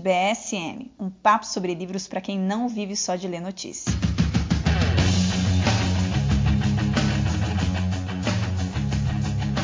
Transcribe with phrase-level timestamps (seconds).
[0.00, 3.94] BSM, um papo sobre livros para quem não vive só de ler notícias.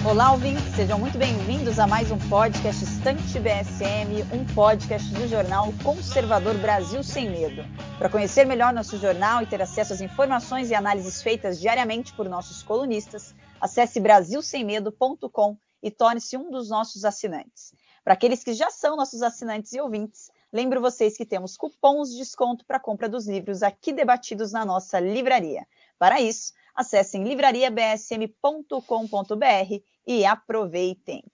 [0.05, 5.73] Olá, ouvintes, sejam muito bem-vindos a mais um podcast Estante BSM, um podcast do jornal
[5.83, 7.65] Conservador Brasil Sem Medo.
[7.99, 12.29] Para conhecer melhor nosso jornal e ter acesso às informações e análises feitas diariamente por
[12.29, 17.73] nossos colunistas, acesse brasilsemmedo.com e torne-se um dos nossos assinantes.
[18.06, 22.19] Para aqueles que já são nossos assinantes e ouvintes, lembro vocês que temos cupons de
[22.19, 25.66] desconto para a compra dos livros aqui debatidos na nossa livraria.
[25.98, 31.24] Para isso, acessem livrariabsm.com.br e aproveitem.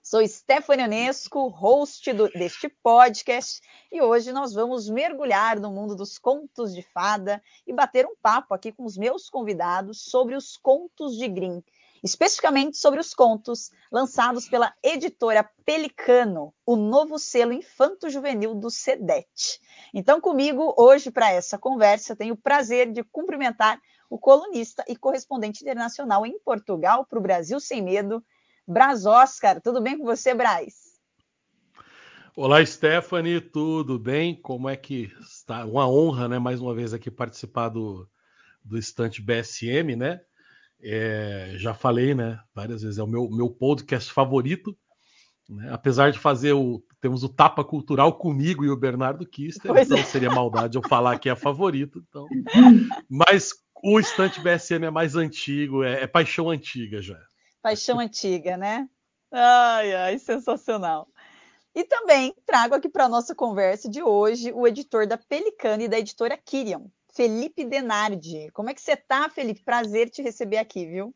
[0.00, 6.16] Sou Stephanie Onesco, host do, deste podcast, e hoje nós vamos mergulhar no mundo dos
[6.16, 11.16] contos de fada e bater um papo aqui com os meus convidados sobre os contos
[11.16, 11.60] de Grimm,
[12.02, 19.60] especificamente sobre os contos lançados pela editora Pelicano, o novo selo infanto-juvenil do SEDET.
[19.92, 25.62] Então, comigo, hoje, para essa conversa, tenho o prazer de cumprimentar o colunista e correspondente
[25.62, 28.24] internacional em Portugal para o Brasil Sem Medo,
[28.66, 29.60] Braz Oscar.
[29.60, 30.88] Tudo bem com você, Braz?
[32.34, 34.40] Olá, Stephanie, tudo bem?
[34.40, 35.64] Como é que está?
[35.64, 38.08] Uma honra, né, mais uma vez aqui participar do,
[38.64, 40.20] do Estante BSM, né?
[40.80, 44.76] É, já falei, né, várias vezes, é o meu, meu podcast favorito.
[45.48, 45.68] Né?
[45.72, 46.82] Apesar de fazer o.
[47.00, 50.02] Temos o Tapa Cultural comigo e o Bernardo Kister, pois então é.
[50.02, 52.02] seria maldade eu falar que é favorito.
[52.08, 52.26] Então.
[53.08, 57.18] Mas o Estante BSM é mais antigo, é, é paixão antiga já.
[57.62, 58.88] Paixão antiga, né?
[59.30, 61.08] Ai, ai, sensacional.
[61.74, 65.88] E também trago aqui para a nossa conversa de hoje o editor da Pelicano e
[65.88, 66.86] da editora Kirion,
[67.18, 68.48] Felipe Denardi.
[68.52, 69.64] Como é que você tá, Felipe?
[69.64, 71.12] Prazer te receber aqui, viu?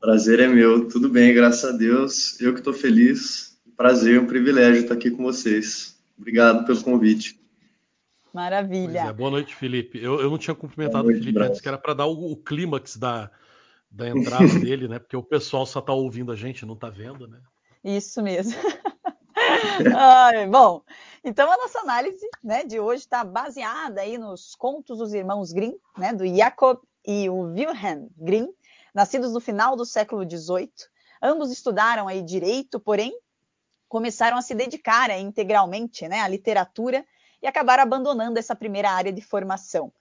[0.00, 2.40] Prazer é meu, tudo bem, graças a Deus.
[2.40, 3.56] Eu que estou feliz.
[3.76, 5.96] Prazer, um privilégio estar aqui com vocês.
[6.18, 7.40] Obrigado pelo convite.
[8.32, 9.02] Maravilha.
[9.02, 10.02] É, boa noite, Felipe.
[10.02, 12.36] Eu, eu não tinha cumprimentado noite, o Felipe antes, que era para dar o, o
[12.36, 13.30] clímax da,
[13.88, 14.98] da entrada dele, né?
[14.98, 17.38] Porque o pessoal só está ouvindo a gente, não está vendo, né?
[17.84, 18.54] Isso mesmo.
[19.96, 20.82] Ai, bom,
[21.22, 25.74] então a nossa análise né, de hoje está baseada aí nos contos dos irmãos Grimm,
[25.96, 28.48] né, do Jacob e o Wilhelm Grimm,
[28.94, 30.70] nascidos no final do século XVIII.
[31.22, 33.18] Ambos estudaram aí direito, porém
[33.88, 37.04] começaram a se dedicar aí, integralmente né, à literatura
[37.42, 39.92] e acabaram abandonando essa primeira área de formação.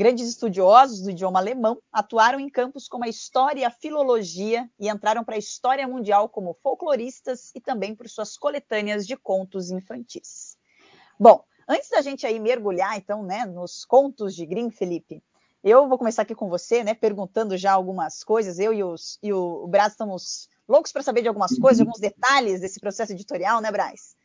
[0.00, 4.88] Grandes estudiosos do idioma alemão atuaram em campos como a história e a filologia e
[4.88, 10.56] entraram para a história mundial como folcloristas e também por suas coletâneas de contos infantis.
[11.18, 15.22] Bom, antes da gente aí mergulhar então, né, nos contos de Grimm, Felipe,
[15.62, 18.58] eu vou começar aqui com você, né, perguntando já algumas coisas.
[18.58, 22.00] Eu e, os, e o, Braz estamos loucos para saber de algumas coisas, de alguns
[22.00, 24.16] detalhes desse processo editorial, né, Braz?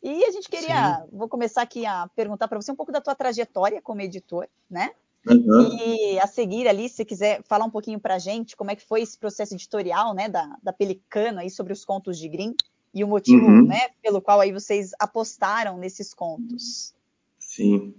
[0.00, 1.08] E a gente queria, Sim.
[1.10, 4.92] vou começar aqui a perguntar para você um pouco da tua trajetória como editor, né?
[5.28, 5.76] Uhum.
[5.76, 8.86] E a seguir ali, se quiser falar um pouquinho para a gente como é que
[8.86, 12.54] foi esse processo editorial, né, da, da Pelicano aí sobre os contos de Grimm
[12.94, 13.66] e o motivo, uhum.
[13.66, 16.94] né, pelo qual aí vocês apostaram nesses contos.
[17.38, 17.94] Sim.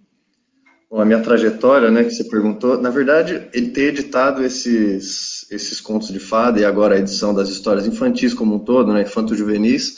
[0.89, 5.81] Bom, a minha trajetória, né, que você perguntou, na verdade, ele ter editado esses, esses
[5.81, 9.97] contos de fada e agora a edição das histórias infantis como um todo, né, infanto-juvenis,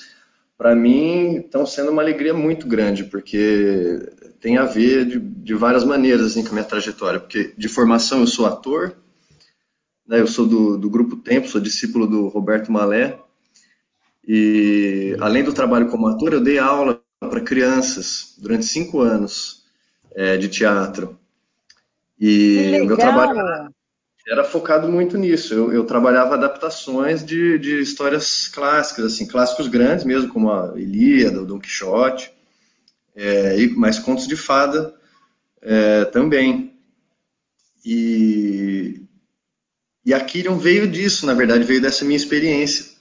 [0.60, 4.12] para mim estão sendo uma alegria muito grande, porque
[4.42, 7.18] tem a ver de, de, várias maneiras assim, com a minha trajetória.
[7.18, 8.94] Porque de formação eu sou ator,
[10.06, 13.18] né, eu sou do, do Grupo Tempo, sou discípulo do Roberto Malé,
[14.28, 19.64] e além do trabalho como ator, eu dei aula para crianças durante cinco anos
[20.14, 21.18] é, de teatro.
[22.20, 23.74] E o meu trabalho
[24.28, 25.54] era focado muito nisso.
[25.54, 31.42] Eu, eu trabalhava adaptações de, de, histórias clássicas, assim, clássicos grandes mesmo, como a Ilíada,
[31.42, 32.32] o Dom Quixote,
[33.16, 34.94] é, e mais contos de fada
[35.62, 36.74] é, também.
[37.84, 39.02] E,
[40.06, 42.98] e a Kirion veio disso, na verdade, veio dessa minha experiência.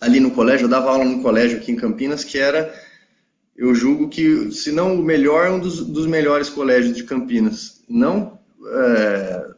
[0.00, 2.74] Ali no colégio, eu dava aula no colégio aqui em Campinas, que era,
[3.56, 7.82] eu julgo que, se não o melhor, um dos, dos melhores colégios de Campinas.
[7.88, 9.49] Não é,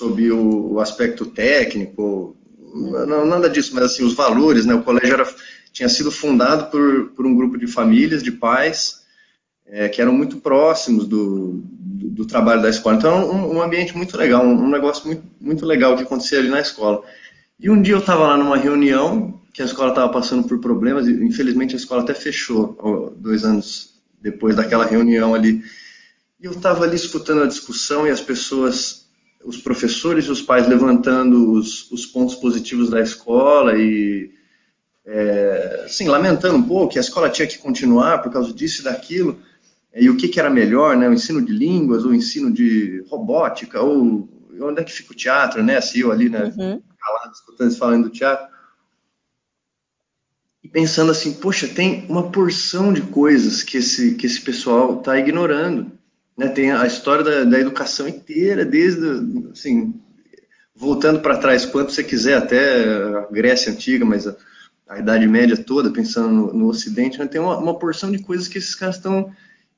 [0.00, 2.34] sob o, o aspecto técnico,
[2.74, 4.72] não, nada disso, mas assim, os valores, né?
[4.74, 5.28] O colégio era,
[5.72, 9.02] tinha sido fundado por, por um grupo de famílias, de pais,
[9.66, 12.96] é, que eram muito próximos do, do, do, trabalho da escola.
[12.96, 16.48] Então, um, um ambiente muito legal, um, um, negócio muito, muito legal que acontecia ali
[16.48, 17.02] na escola.
[17.58, 21.06] E um dia eu estava lá numa reunião, que a escola estava passando por problemas,
[21.06, 25.62] e infelizmente a escola até fechou, dois anos depois daquela reunião ali.
[26.40, 28.99] E eu estava ali escutando a discussão e as pessoas
[29.44, 34.30] os professores e os pais levantando os, os pontos positivos da escola e
[35.06, 38.84] é, assim, lamentando um pouco que a escola tinha que continuar por causa disso e
[38.84, 39.40] daquilo,
[39.94, 43.04] e o que, que era melhor, né, o ensino de línguas, ou o ensino de
[43.08, 44.28] robótica, ou
[44.60, 46.80] onde é que fica o teatro, né, assim, eu ali, né, uhum.
[46.98, 48.46] calado, escutando eles falando do teatro,
[50.62, 55.18] e pensando assim, poxa, tem uma porção de coisas que esse, que esse pessoal está
[55.18, 55.90] ignorando,
[56.40, 59.06] né, tem a história da, da educação inteira, desde,
[59.52, 59.92] assim,
[60.74, 62.82] voltando para trás, quanto você quiser, até
[63.18, 64.34] a Grécia Antiga, mas a,
[64.88, 68.48] a Idade Média toda, pensando no, no Ocidente, né, tem uma, uma, porção de coisas
[68.48, 69.30] que esses caras estão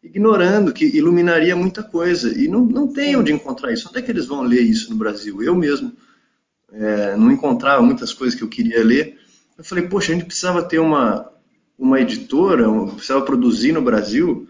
[0.05, 2.32] ignorando, que iluminaria muita coisa.
[2.32, 3.88] E não, não tem onde encontrar isso.
[3.88, 5.43] Onde é que eles vão ler isso no Brasil?
[5.43, 5.93] Eu mesmo
[6.73, 9.19] é, não encontrava muitas coisas que eu queria ler.
[9.58, 11.29] Eu falei, poxa, a gente precisava ter uma,
[11.76, 14.47] uma editora, precisava produzir no Brasil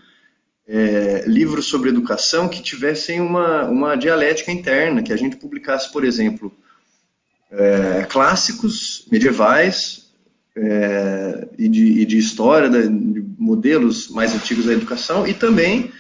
[0.67, 6.05] é, livros sobre educação que tivessem uma, uma dialética interna, que a gente publicasse, por
[6.05, 6.53] exemplo,
[7.51, 10.13] é, clássicos medievais
[10.57, 15.93] é, e, de, e, de, história, de modelos mais antigos da educação, e também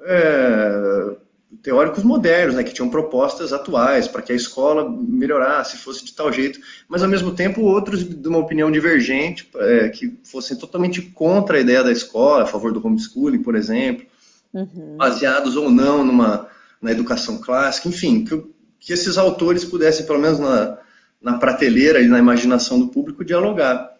[0.00, 1.16] é,
[1.62, 6.32] teóricos modernos, né, que tinham propostas atuais para que a escola melhorasse, fosse de tal
[6.32, 11.56] jeito, mas ao mesmo tempo outros de uma opinião divergente, é, que fossem totalmente contra
[11.56, 14.06] a ideia da escola, a favor do homeschooling, por exemplo,
[14.52, 14.96] uhum.
[14.96, 16.48] baseados ou não numa,
[16.82, 18.44] na educação clássica, enfim, que,
[18.78, 20.78] que esses autores pudessem, pelo menos na,
[21.20, 23.96] na prateleira e na imaginação do público, dialogar.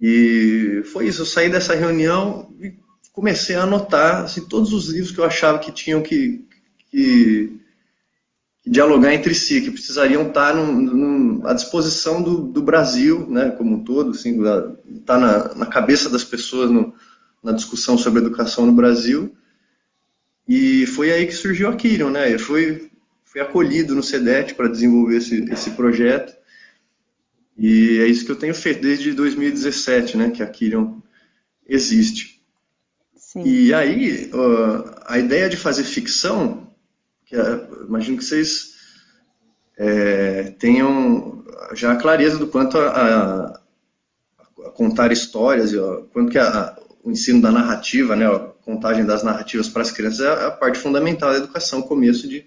[0.00, 2.74] E foi isso, eu saí dessa reunião e
[3.12, 6.44] comecei a anotar assim, todos os livros que eu achava que tinham que,
[6.90, 7.60] que,
[8.62, 10.54] que dialogar entre si, que precisariam estar
[11.44, 14.62] à disposição do, do, Brasil, né, como um todo, assim, estar
[15.06, 16.94] tá na, na, cabeça das pessoas no,
[17.42, 19.34] na discussão sobre educação no Brasil.
[20.48, 22.34] E foi aí que surgiu a Kirion, né?
[22.34, 22.90] Eu fui,
[23.24, 26.34] fui acolhido no SEDET para desenvolver esse, esse projeto.
[27.56, 30.98] E é isso que eu tenho feito desde 2017, né, que a Kirion
[31.68, 32.29] existe.
[33.30, 33.44] Sim.
[33.44, 36.66] E aí, uh, a ideia de fazer ficção,
[37.24, 38.74] que é, imagino que vocês
[39.78, 43.60] é, tenham já a clareza do quanto a, a,
[44.66, 49.22] a contar histórias, ó, quanto que a, o ensino da narrativa, né, a contagem das
[49.22, 52.44] narrativas para as crianças é a parte fundamental da educação, o começo de,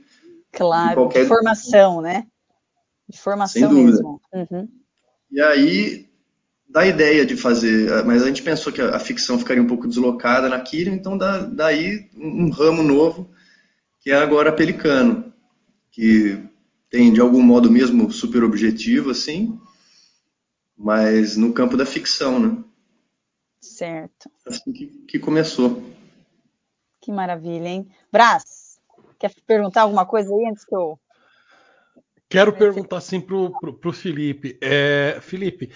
[0.51, 1.21] claro, de qualquer...
[1.21, 2.27] de formação, né?
[3.07, 4.21] De formação mesmo.
[4.33, 4.67] Uhum.
[5.31, 6.09] E aí,
[6.73, 9.87] da ideia de fazer, mas a gente pensou que a, a ficção ficaria um pouco
[9.87, 13.29] deslocada na Kira, então dá, daí um, um ramo novo,
[13.99, 15.31] que é agora Pelicano,
[15.91, 16.43] que
[16.89, 19.61] tem de algum modo mesmo super objetivo, assim,
[20.75, 22.63] mas no campo da ficção, né?
[23.61, 24.31] Certo.
[24.43, 25.83] Assim que, que começou.
[26.99, 27.87] Que maravilha, hein?
[28.11, 28.79] Brás,
[29.19, 30.99] quer perguntar alguma coisa aí antes que eu.
[32.27, 34.57] Quero perguntar sim pro, pro, pro Felipe.
[34.59, 35.69] É, Felipe,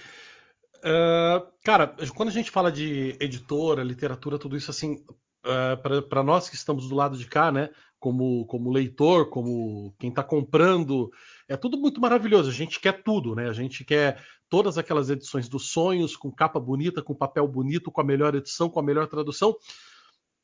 [0.78, 5.04] Uh, cara, quando a gente fala de editora, literatura, tudo isso assim,
[5.44, 10.10] uh, para nós que estamos do lado de cá, né, como, como leitor, como quem
[10.10, 11.10] está comprando,
[11.48, 12.48] é tudo muito maravilhoso.
[12.48, 13.48] A gente quer tudo, né?
[13.48, 18.00] A gente quer todas aquelas edições dos sonhos, com capa bonita, com papel bonito, com
[18.00, 19.56] a melhor edição, com a melhor tradução.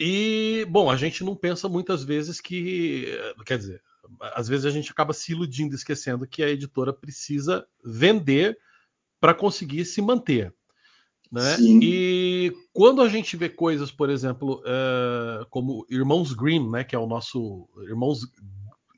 [0.01, 3.07] E, bom, a gente não pensa muitas vezes que.
[3.47, 3.83] Quer dizer,
[4.21, 8.59] às vezes a gente acaba se iludindo, esquecendo que a editora precisa vender
[9.25, 10.53] para conseguir se manter.
[11.33, 11.57] Né?
[11.59, 16.99] E quando a gente vê coisas, por exemplo, uh, como Irmãos Grimm, né, que é
[16.99, 18.21] o nosso Irmãos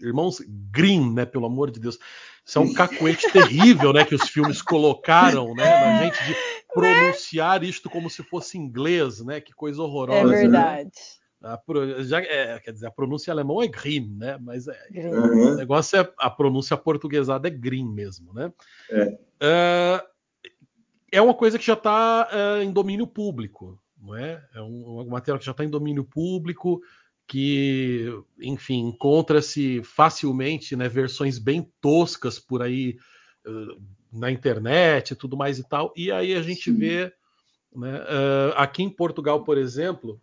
[0.01, 0.43] Irmãos
[0.73, 1.97] Grimm, né, pelo amor de Deus,
[2.45, 6.37] isso é um cacuete terrível, né, que os filmes colocaram, né, na gente de
[6.75, 10.35] pronunciar isto como se fosse inglês, né, que coisa horrorosa.
[10.35, 10.91] É verdade.
[10.91, 10.91] Né?
[11.41, 14.37] A, já, é, quer dizer, a pronúncia alemã é Grimm, né?
[14.41, 18.53] Mas é, o negócio é a pronúncia portuguesada é Grimm mesmo, né?
[18.91, 19.17] É.
[19.37, 20.16] Uh,
[21.11, 24.45] é uma coisa que já está é, em domínio público, não é?
[24.55, 26.81] É um, uma matéria que já está em domínio público,
[27.27, 28.07] que,
[28.41, 32.97] enfim, encontra-se facilmente, né, versões bem toscas por aí
[33.47, 33.83] uh,
[34.13, 35.93] na internet e tudo mais e tal.
[35.97, 36.79] E aí a gente Sim.
[36.79, 37.13] vê,
[37.75, 40.21] né, uh, aqui em Portugal, por exemplo,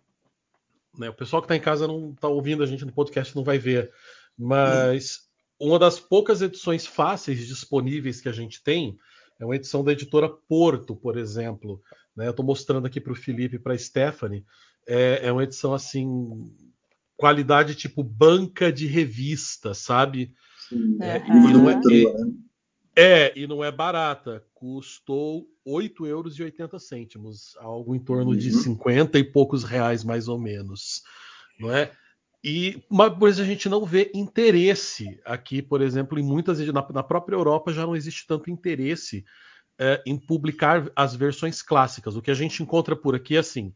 [0.97, 3.43] né, o pessoal que está em casa não está ouvindo a gente no podcast não
[3.43, 3.91] vai ver,
[4.37, 5.27] mas
[5.59, 8.97] uma das poucas edições fáceis disponíveis que a gente tem
[9.39, 11.81] é uma edição da editora Porto, por exemplo.
[12.15, 12.27] Né?
[12.27, 14.45] Eu estou mostrando aqui para o Felipe e para a Stephanie.
[14.87, 16.51] É, é, uma edição assim,
[17.15, 20.33] qualidade tipo banca de revista, sabe?
[20.69, 22.33] Sim, é, e, não é, né?
[22.95, 24.43] é, e não é barata.
[24.53, 28.37] Custou R$ 8,80 algo em torno uhum.
[28.37, 31.01] de 50 e poucos reais, mais ou menos.
[31.59, 31.91] Não é?
[32.43, 37.35] E mas a gente não vê interesse aqui, por exemplo, em muitas na, na própria
[37.35, 39.23] Europa já não existe tanto interesse
[39.79, 42.15] é, em publicar as versões clássicas.
[42.15, 43.73] O que a gente encontra por aqui é assim: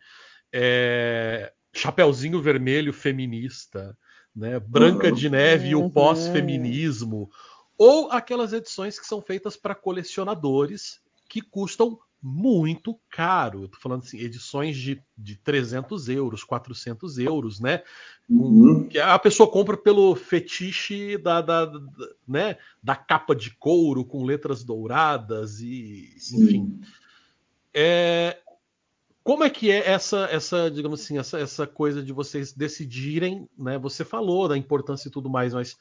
[0.54, 3.98] é, Chapeuzinho Vermelho feminista,
[4.36, 5.84] né, Branca de Neve uhum.
[5.84, 7.30] e o pós-feminismo,
[7.78, 13.64] ou aquelas edições que são feitas para colecionadores que custam muito caro.
[13.64, 17.84] Eu tô falando assim, edições de, de 300 euros, 400 euros, né?
[18.30, 18.88] Uhum.
[18.88, 21.80] Que a pessoa compra pelo fetiche da, da, da,
[22.28, 22.58] né?
[22.82, 26.44] da capa de couro com letras douradas e Sim.
[26.44, 26.82] enfim.
[27.74, 28.40] É,
[29.24, 33.78] como é que é essa, essa digamos assim, essa, essa coisa de vocês decidirem, né?
[33.78, 35.76] Você falou da importância e tudo mais, mas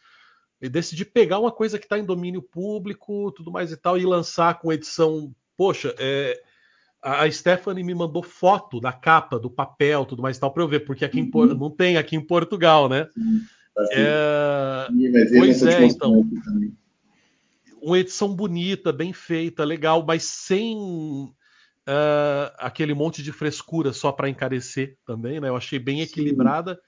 [0.61, 4.59] decidir pegar uma coisa que está em domínio público, tudo mais e tal, e lançar
[4.59, 6.41] com edição poxa, é,
[7.03, 10.69] a Stephanie me mandou foto da capa, do papel, tudo mais e tal, para eu
[10.69, 11.55] ver, porque aqui em, uhum.
[11.55, 13.09] não tem aqui em Portugal, né?
[13.93, 14.89] É,
[15.39, 16.29] pois é, então.
[17.81, 20.77] Uma edição bonita, bem feita, legal, mas sem
[21.87, 25.49] uh, aquele monte de frescura só para encarecer também, né?
[25.49, 26.75] Eu achei bem equilibrada.
[26.75, 26.81] Sim.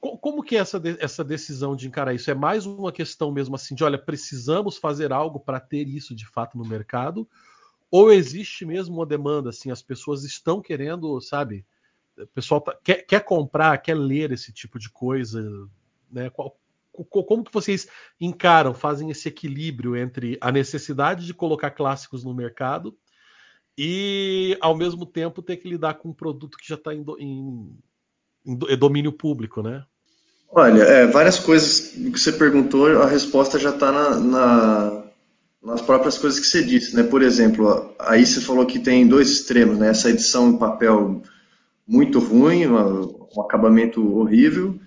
[0.00, 2.30] Como que é essa, essa decisão de encarar isso?
[2.30, 6.24] É mais uma questão mesmo assim de, olha, precisamos fazer algo para ter isso de
[6.24, 7.28] fato no mercado?
[7.90, 11.64] Ou existe mesmo uma demanda, assim, as pessoas estão querendo, sabe?
[12.16, 15.42] O pessoal tá, quer, quer comprar, quer ler esse tipo de coisa,
[16.10, 16.28] né?
[16.30, 16.58] Qual,
[16.92, 17.88] como que vocês
[18.20, 22.96] encaram, fazem esse equilíbrio entre a necessidade de colocar clássicos no mercado
[23.76, 27.78] e, ao mesmo tempo, ter que lidar com um produto que já está em, em,
[28.44, 29.84] em, domínio público, né?
[30.50, 35.04] Olha, é, várias coisas que você perguntou, a resposta já está na, na,
[35.62, 37.02] nas próprias coisas que você disse, né?
[37.02, 39.90] Por exemplo, aí você falou que tem dois extremos, né?
[39.90, 41.22] Essa edição em papel
[41.86, 44.78] muito ruim, um acabamento horrível,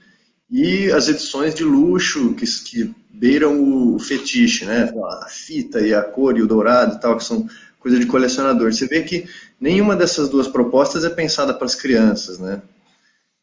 [0.50, 4.92] e as edições de luxo que, que beiram o fetiche, né?
[5.24, 7.48] A fita e a cor e o dourado e tal, que são
[7.80, 8.72] coisa de colecionador.
[8.72, 9.28] Você vê que
[9.60, 12.62] nenhuma dessas duas propostas é pensada para as crianças, né?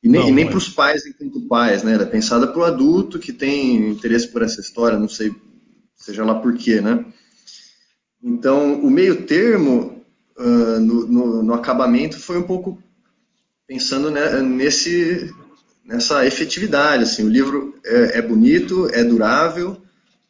[0.03, 1.95] E nem, nem para os pais enquanto pais, né?
[1.95, 5.35] Ela é pensada para o adulto que tem interesse por essa história, não sei,
[5.97, 7.05] seja lá por quê, né?
[8.23, 10.05] Então, o meio termo
[10.37, 12.83] uh, no, no, no, acabamento foi um pouco
[13.67, 15.33] pensando né, nesse,
[15.85, 17.05] nessa efetividade.
[17.05, 19.81] Assim, o livro é, é, bonito, é durável,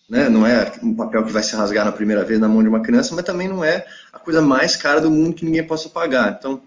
[0.09, 2.69] né, não é um papel que vai se rasgar na primeira vez na mão de
[2.69, 5.89] uma criança, mas também não é a coisa mais cara do mundo que ninguém possa
[5.89, 6.37] pagar.
[6.39, 6.63] Então,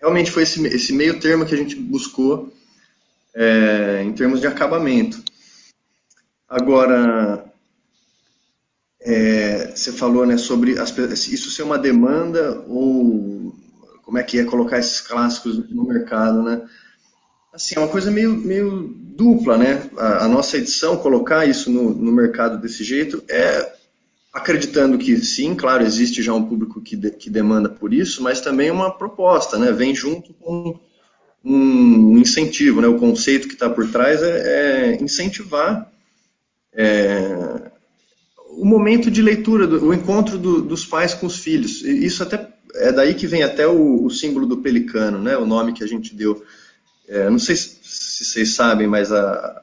[0.00, 2.52] realmente foi esse, esse meio termo que a gente buscou
[3.34, 5.22] é, em termos de acabamento.
[6.48, 7.51] Agora,
[9.04, 10.96] é, você falou né, sobre as,
[11.28, 13.54] isso ser uma demanda ou
[14.02, 16.62] como é que é colocar esses clássicos no mercado, né?
[17.52, 19.88] Assim, é uma coisa meio, meio dupla, né?
[19.96, 23.72] A, a nossa edição, colocar isso no, no, mercado desse jeito, é
[24.32, 28.40] acreditando que sim, claro, existe já um público que, de, que demanda por isso, mas
[28.40, 29.72] também uma proposta, né?
[29.72, 30.78] Vem junto com
[31.44, 32.88] um incentivo, né?
[32.88, 35.90] O conceito que está por trás é, é incentivar
[36.72, 37.71] é,
[38.56, 41.82] o momento de leitura, o encontro do, dos pais com os filhos.
[41.82, 45.36] Isso até é daí que vem até o, o símbolo do pelicano, né?
[45.36, 46.42] O nome que a gente deu.
[47.08, 49.62] É, não sei se, se, vocês sabem, mas a,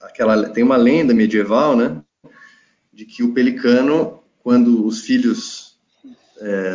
[0.00, 2.00] aquela tem uma lenda medieval, né?
[2.92, 5.76] De que o pelicano, quando os filhos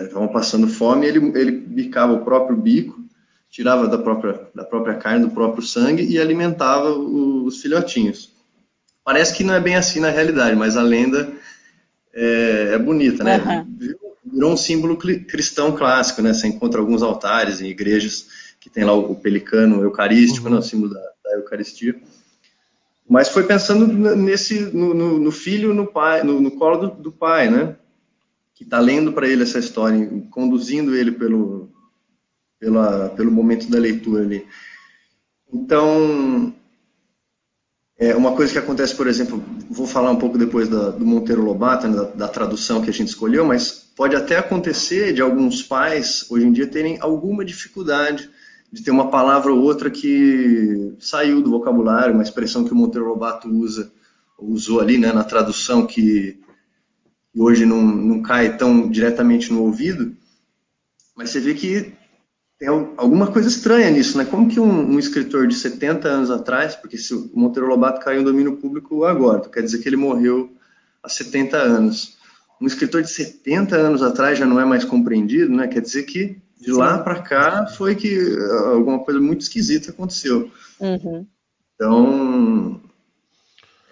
[0.03, 3.03] estavam é, passando fome, ele, ele bicava o próprio bico,
[3.50, 8.32] tirava da própria, da própria carne, do próprio sangue e alimentava os filhotinhos.
[9.03, 11.32] Parece que não é bem assim na realidade, mas a lenda
[12.13, 13.38] é, é bonita, né?
[13.38, 13.98] Uhum.
[14.34, 16.34] Virou um símbolo cristão clássico, né?
[16.34, 18.27] Você encontra alguns altares em igrejas
[18.60, 20.53] que tem lá o pelicano eucarístico, uhum.
[20.53, 20.60] né?
[20.60, 22.00] o símbolo da, da, Eucaristia.
[23.10, 27.12] Mas foi pensando nesse, no, no, no filho, no pai, no, no colo do, do,
[27.12, 27.75] pai, né?
[28.53, 31.70] Que está lendo para ele essa história, conduzindo ele pelo,
[32.60, 34.46] pela, pelo momento da leitura ali.
[35.51, 36.53] Então,
[37.98, 41.43] é uma coisa que acontece, por exemplo, vou falar um pouco depois da, do Monteiro
[41.43, 45.63] Lobato, né, da, da, tradução que a gente escolheu, mas pode até acontecer de alguns
[45.63, 48.29] pais, hoje em dia, terem alguma dificuldade
[48.71, 53.07] de ter uma palavra ou outra que saiu do vocabulário, uma expressão que o Monteiro
[53.07, 53.91] Lobato usa,
[54.37, 56.37] usou ali né, na tradução, que
[57.35, 60.15] hoje não, não cai tão diretamente no ouvido,
[61.15, 61.93] mas você vê que
[62.62, 64.24] tem alguma coisa estranha nisso, né?
[64.24, 68.22] Como que um, um, escritor de 70 anos atrás, porque se o Monteiro Lobato caiu
[68.22, 70.56] em domínio público agora, então quer dizer que ele morreu
[71.01, 72.20] há 70 anos.
[72.62, 75.68] Um escritor de 70 anos atrás já não é mais compreendido, né?
[75.68, 80.51] Quer dizer que de lá para cá foi que uh, alguma coisa muito esquisita aconteceu.
[80.80, 81.25] Uhum.
[81.74, 82.80] Então,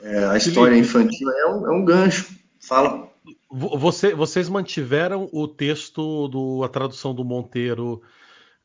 [0.04, 2.28] é, a história infantil é um, é um gancho.
[2.60, 3.10] Fala.
[3.50, 8.00] Você, vocês mantiveram o texto do a tradução do Monteiro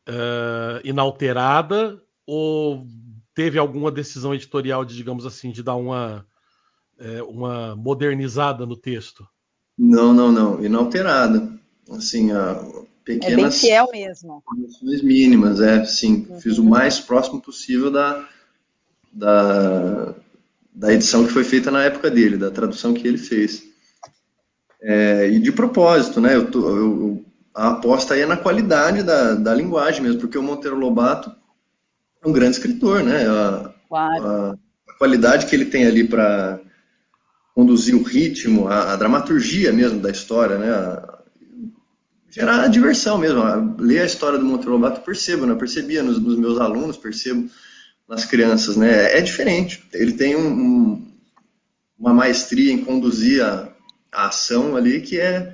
[0.09, 2.87] uh, inalterada ou
[3.35, 6.27] teve alguma decisão editorial de, digamos assim, de dar uma,
[6.99, 9.27] é, uma modernizada no texto?
[9.77, 11.53] Não, não, não, inalterada.
[11.91, 12.55] Assim, a
[13.05, 14.43] pequenas é bem fiel mesmo.
[15.03, 16.27] mínimas, é, sim.
[16.31, 16.41] Uhum.
[16.41, 18.27] Fiz o mais próximo possível da,
[19.13, 20.15] da,
[20.73, 23.65] da edição que foi feita na época dele, da tradução que ele fez.
[24.81, 26.37] É, e de propósito, né?
[26.37, 30.43] Eu, tô, eu, a aposta aí é na qualidade da, da linguagem mesmo, porque o
[30.43, 31.33] Monteiro Lobato
[32.23, 33.27] é um grande escritor, né?
[33.29, 34.27] A, claro.
[34.27, 34.57] a,
[34.89, 36.59] a qualidade que ele tem ali para
[37.55, 40.71] conduzir o ritmo, a, a, dramaturgia mesmo da história, né?
[40.71, 41.19] A,
[42.29, 43.41] gerar diversão mesmo.
[43.41, 45.55] A, ler a história do Monteiro Lobato, percebo, né?
[45.55, 47.49] Percebia nos, nos, meus alunos, percebo
[48.09, 49.17] nas crianças, né?
[49.17, 49.87] É diferente.
[49.93, 51.13] Ele tem um, um,
[51.97, 53.69] uma maestria em conduzir a,
[54.11, 55.54] a ação ali que é,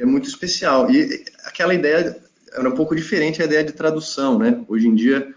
[0.00, 0.90] é muito especial.
[0.90, 2.16] E aquela ideia
[2.52, 4.64] era um pouco diferente a ideia de tradução, né?
[4.66, 5.32] Hoje em dia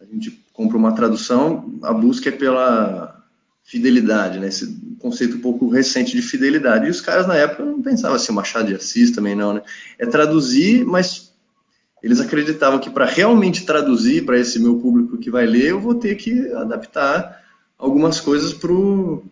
[0.00, 3.24] a gente compra uma tradução, a busca é pela
[3.62, 4.48] fidelidade, né?
[4.48, 6.86] Esse conceito um pouco recente de fidelidade.
[6.86, 9.62] E os caras na época não pensavam assim, Machado de Assis também não, né?
[9.98, 11.32] É traduzir, mas
[12.02, 15.94] eles acreditavam que para realmente traduzir para esse meu público que vai ler, eu vou
[15.94, 17.42] ter que adaptar
[17.78, 19.22] algumas coisas para o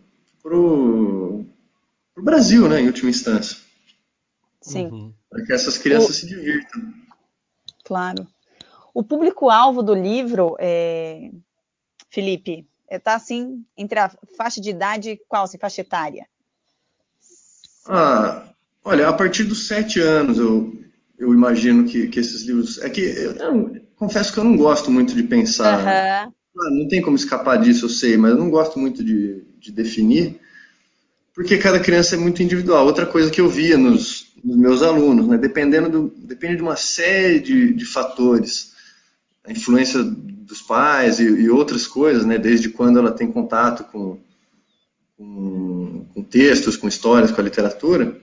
[0.43, 1.45] pro
[2.21, 3.57] Brasil, né, em última instância.
[4.71, 4.87] Sim.
[4.87, 5.13] Uhum.
[5.29, 6.13] Para que essas crianças o...
[6.13, 6.81] se divirtam.
[7.83, 8.27] Claro.
[8.93, 11.31] O público-alvo do livro, é...
[12.09, 16.27] Felipe, está assim entre a faixa de idade qual, assim, faixa etária?
[17.87, 18.49] Ah,
[18.83, 20.73] olha, a partir dos sete anos eu,
[21.17, 22.79] eu imagino que, que esses livros.
[22.79, 25.79] É que eu, eu, confesso que eu não gosto muito de pensar.
[25.79, 26.33] Uhum.
[26.61, 29.71] Ah, não tem como escapar disso, eu sei, mas eu não gosto muito de, de
[29.71, 30.38] definir,
[31.33, 32.85] porque cada criança é muito individual.
[32.85, 36.75] Outra coisa que eu via nos, nos meus alunos, né, dependendo do, depende de uma
[36.75, 38.73] série de, de fatores,
[39.43, 44.19] a influência dos pais e, e, outras coisas, né, desde quando ela tem contato com,
[45.17, 48.19] com, com, textos, com histórias, com a literatura,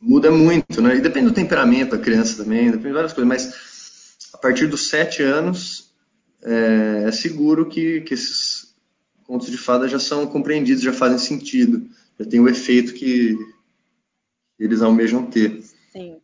[0.00, 3.54] muda muito, né, e depende do temperamento da criança também, depende de várias coisas, mas
[4.32, 5.92] a partir dos sete anos
[6.42, 8.74] é, é seguro que, que esses
[9.24, 13.36] contos de fada já são compreendidos, já fazem sentido, já tem o efeito que
[14.58, 15.62] eles almejam ter.
[15.90, 16.20] Sim.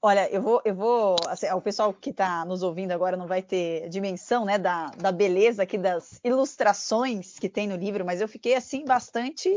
[0.00, 3.40] Olha, eu vou, eu vou, assim, o pessoal que está nos ouvindo agora não vai
[3.40, 8.28] ter dimensão, né, da, da beleza aqui das ilustrações que tem no livro, mas eu
[8.28, 9.48] fiquei assim bastante,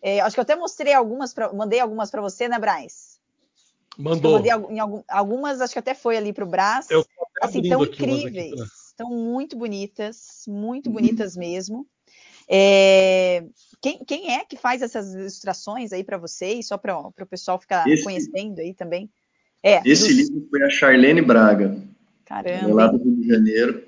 [0.00, 3.20] é, acho que eu até mostrei algumas, pra, mandei algumas para você, né, Braz?
[3.98, 4.32] Mandou.
[4.32, 6.88] Mandei em algum, algumas, acho que até foi ali para o Brás.
[6.88, 7.04] Eu
[7.40, 8.54] assim, tão incríveis,
[8.88, 11.86] estão muito bonitas, muito bonitas mesmo.
[12.48, 13.44] É,
[13.80, 17.88] quem, quem, é que faz essas ilustrações aí para vocês, só para o pessoal ficar
[17.88, 18.04] Esse...
[18.04, 19.10] conhecendo aí também?
[19.62, 20.16] É, Esse dos...
[20.16, 21.76] livro foi a Charlene Braga.
[22.24, 22.74] Caramba.
[22.74, 23.84] Lá do Rio de Janeiro.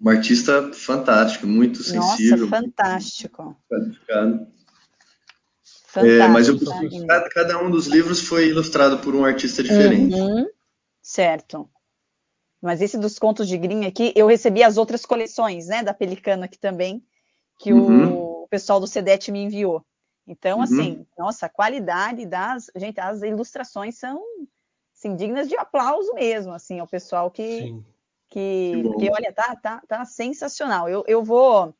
[0.00, 2.46] Uma artista fantástica, muito sensível.
[2.46, 3.56] Nossa, fantástico.
[3.68, 4.46] Qualificado.
[5.96, 6.58] É, mas eu,
[7.06, 10.14] cada, cada, um dos livros foi ilustrado por um artista diferente.
[10.14, 10.46] Uhum,
[11.02, 11.68] certo.
[12.60, 16.44] Mas esse dos contos de Grimm aqui, eu recebi as outras coleções, né, da Pelicano
[16.44, 17.02] aqui também,
[17.58, 18.42] que uhum.
[18.42, 19.84] o pessoal do CEDET me enviou.
[20.26, 20.64] Então, uhum.
[20.64, 22.70] assim, nossa, a qualidade das.
[22.76, 24.22] Gente, as ilustrações são
[24.94, 27.62] assim, dignas de aplauso mesmo, assim, ao pessoal que.
[27.62, 27.84] Sim.
[28.30, 30.86] Que, que, olha, tá, tá, tá sensacional.
[30.86, 31.74] Eu, eu vou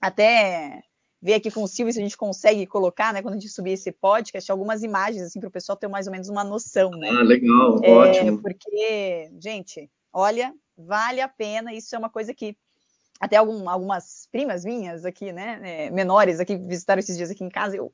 [0.00, 0.82] até
[1.22, 3.70] ver aqui com o Silvio se a gente consegue colocar, né, quando a gente subir
[3.70, 7.10] esse podcast, algumas imagens, assim, para o pessoal ter mais ou menos uma noção, né?
[7.10, 8.42] Ah, legal, é, ótimo.
[8.42, 12.56] Porque, gente, olha, vale a pena, isso é uma coisa que
[13.24, 17.48] até algum, algumas primas minhas aqui, né, é, menores aqui, visitaram esses dias aqui em
[17.48, 17.90] casa, eu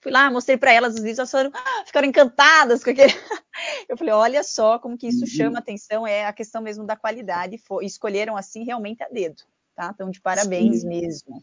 [0.00, 3.12] fui lá, mostrei para elas os vídeos, elas foram, ah, ficaram encantadas com aquele...
[3.88, 5.26] eu falei, olha só como que isso uhum.
[5.26, 9.42] chama atenção, é a questão mesmo da qualidade, e escolheram assim realmente a dedo,
[9.74, 9.90] tá?
[9.94, 10.88] Então, de parabéns Sim.
[10.88, 11.42] mesmo.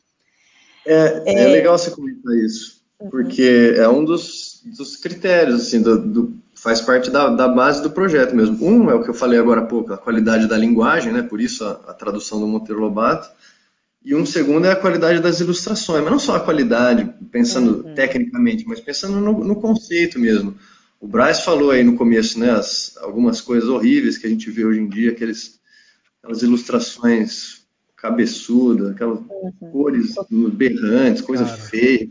[0.85, 2.80] É, é, é, legal você comentar isso.
[3.09, 7.89] Porque é um dos, dos critérios, assim, do, do faz parte da, da, base do
[7.89, 8.63] projeto mesmo.
[8.63, 11.23] Um é o que eu falei agora há pouco, a qualidade da linguagem, né?
[11.23, 13.27] Por isso a, a, tradução do Monteiro Lobato.
[14.05, 17.95] E um segundo é a qualidade das ilustrações, mas não só a qualidade, pensando uhum.
[17.95, 20.55] tecnicamente, mas pensando no, no, conceito mesmo.
[20.99, 22.51] O Braz falou aí no começo, né?
[22.51, 25.59] As, algumas coisas horríveis que a gente vê hoje em dia, aqueles,
[26.21, 27.61] aquelas ilustrações
[27.95, 29.51] cabeçudas, aquelas uhum.
[29.71, 30.13] cores
[30.53, 31.57] berrantes, coisa Cara.
[31.57, 32.07] feia,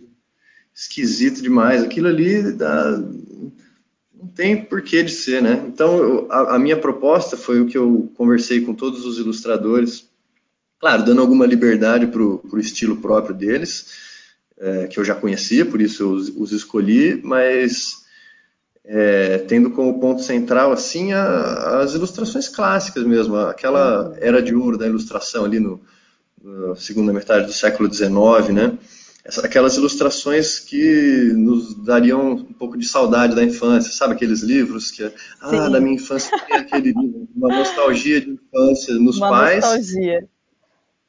[0.81, 1.83] esquisito demais.
[1.83, 2.99] Aquilo ali dá
[4.15, 5.65] não tem porquê de ser, né?
[5.67, 10.09] Então, a, a, minha proposta foi o que eu conversei com todos os ilustradores,
[10.79, 14.11] claro, dando alguma liberdade para o estilo próprio deles.
[14.59, 18.05] é, que eu já conhecia, por isso eu os, os escolhi, mas
[18.85, 24.77] é, tendo como ponto central assim a, as ilustrações clássicas mesmo, aquela era de ouro
[24.77, 25.81] da ilustração ali no,
[26.43, 28.11] no segunda metade do século XIX,
[28.53, 28.79] né?
[29.43, 34.15] Aquelas ilustrações que nos dariam um pouco de saudade da infância, sabe?
[34.15, 35.13] Aqueles livros que, ah,
[35.49, 35.71] Sim.
[35.71, 39.65] da minha infância tem aquele livro, uma nostalgia de infância nos uma pais.
[39.65, 40.29] Nostalgia.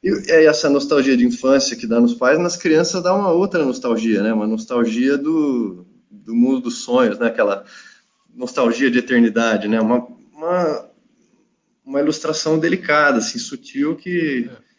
[0.02, 4.22] E essa nostalgia de infância que dá nos pais, nas crianças dá uma outra nostalgia,
[4.22, 4.32] né?
[4.32, 7.28] Uma nostalgia do, do mundo dos sonhos, né?
[7.28, 7.64] Aquela
[8.34, 9.80] nostalgia de eternidade, né?
[9.80, 10.90] Uma, uma,
[11.84, 14.71] uma ilustração delicada, assim, sutil que é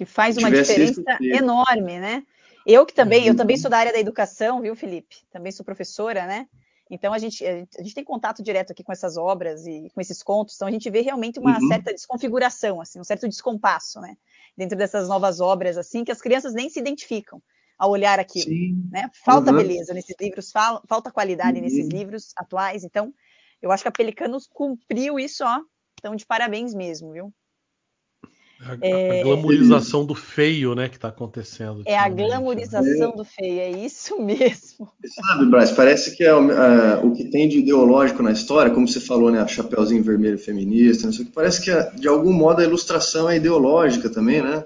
[0.00, 2.22] que faz uma diferença enorme, né?
[2.66, 3.60] Eu que também, eu também uhum.
[3.60, 5.16] sou da área da educação, viu, Felipe?
[5.30, 6.48] Também sou professora, né?
[6.90, 10.22] Então a gente, a gente tem contato direto aqui com essas obras e com esses
[10.22, 11.68] contos, então a gente vê realmente uma uhum.
[11.68, 14.16] certa desconfiguração, assim, um certo descompasso, né?
[14.56, 17.42] Dentro dessas novas obras, assim, que as crianças nem se identificam
[17.78, 18.88] ao olhar aquilo, Sim.
[18.90, 19.10] né?
[19.22, 19.58] Falta uhum.
[19.58, 21.64] beleza nesses livros, falta qualidade uhum.
[21.64, 23.12] nesses livros atuais, então
[23.60, 25.60] eu acho que a Pelicanos cumpriu isso, ó,
[25.98, 27.30] então de parabéns mesmo, viu?
[28.62, 31.82] A, é, a glamorização do feio, né, que está acontecendo.
[31.86, 32.14] É a né?
[32.14, 34.92] glamorização do feio, é isso mesmo.
[35.06, 39.00] Sabe, Braz, parece que é, é, o que tem de ideológico na história, como você
[39.00, 42.60] falou, né, a Chapeuzinho Vermelho feminista, não sei o que, parece que de algum modo
[42.60, 44.62] a ilustração é ideológica também, né?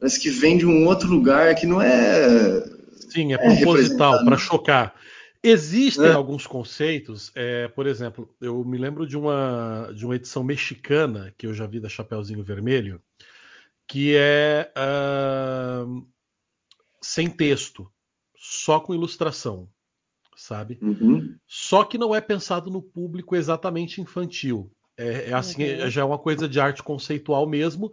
[0.00, 2.64] Parece que vem de um outro lugar que não é.
[3.10, 4.94] Sim, é, é proposital, para chocar.
[5.42, 6.12] Existem é.
[6.12, 11.46] alguns conceitos, é, por exemplo, eu me lembro de uma, de uma edição mexicana que
[11.48, 13.02] eu já vi da Chapeuzinho Vermelho,
[13.88, 16.06] que é uh,
[17.02, 17.90] sem texto,
[18.36, 19.68] só com ilustração,
[20.36, 20.78] sabe?
[20.80, 21.36] Uhum.
[21.46, 24.70] Só que não é pensado no público exatamente infantil.
[24.96, 25.90] É, é assim, uhum.
[25.90, 27.92] já é uma coisa de arte conceitual mesmo,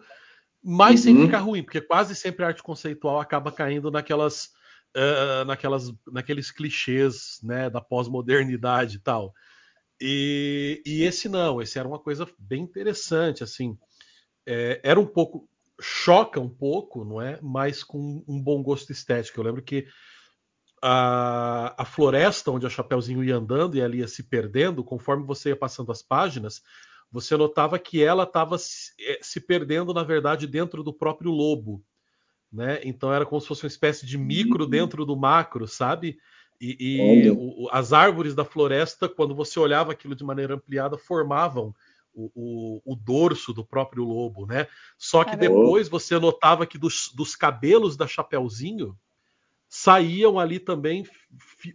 [0.63, 1.15] mas uhum.
[1.15, 4.51] sem ficar ruim, porque quase sempre a arte conceitual acaba caindo naquelas
[4.95, 9.34] uh, naquelas, naqueles clichês né, da pós-modernidade e tal.
[10.02, 13.78] E, e, esse não, esse era uma coisa bem interessante, assim,
[14.45, 15.47] é, era um pouco,
[15.80, 17.38] choca um pouco, não é?
[17.41, 19.39] Mas com um bom gosto estético.
[19.39, 19.88] Eu lembro que
[20.82, 25.49] a, a floresta onde a Chapeuzinho ia andando e ela ia se perdendo, conforme você
[25.49, 26.62] ia passando as páginas,
[27.12, 31.84] você notava que ela estava se, eh, se, perdendo, na verdade, dentro do próprio lobo
[32.51, 32.79] né?
[32.83, 34.69] Então era como se fosse uma espécie de micro uhum.
[34.69, 36.17] dentro do macro, sabe?
[36.59, 41.73] E, e o, as árvores da floresta, quando você olhava aquilo de maneira ampliada, formavam
[42.13, 44.67] o, o, o dorso do próprio lobo, né?
[44.97, 45.47] Só que Caramba.
[45.47, 48.97] depois você notava que dos, dos cabelos da Chapeuzinho
[49.69, 51.05] saíam ali também,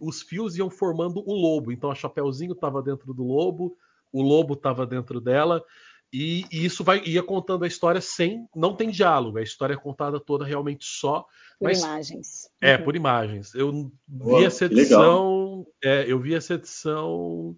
[0.01, 1.71] os fios iam formando o lobo.
[1.71, 3.75] Então a Chapeuzinho estava dentro do lobo,
[4.11, 5.63] o lobo estava dentro dela.
[6.11, 8.47] E, e, isso vai ia contando a história sem.
[8.55, 11.25] Não tem diálogo, a história é contada toda realmente só.
[11.59, 12.27] Por mas, imagens.
[12.61, 12.83] É, uhum.
[12.83, 13.53] por imagens.
[13.53, 15.65] Eu vi essa edição.
[15.83, 17.55] É, eu vi essa edição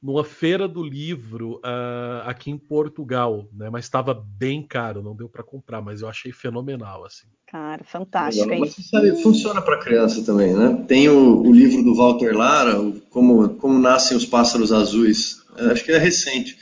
[0.00, 3.68] numa feira do livro uh, aqui em Portugal, né?
[3.68, 7.26] Mas estava bem caro, não deu para comprar, mas eu achei fenomenal, assim.
[7.48, 8.60] Cara, fantástico, hein?
[8.60, 10.84] Mas você sabe, funciona para criança também, né?
[10.86, 12.76] Tem o, o, livro do Walter Lara,
[13.10, 15.42] como, como nascem os pássaros azuis.
[15.56, 16.56] Acho que é recente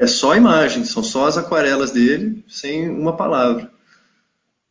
[0.00, 3.70] é só imagem, são só as aquarelas dele, sem uma palavra.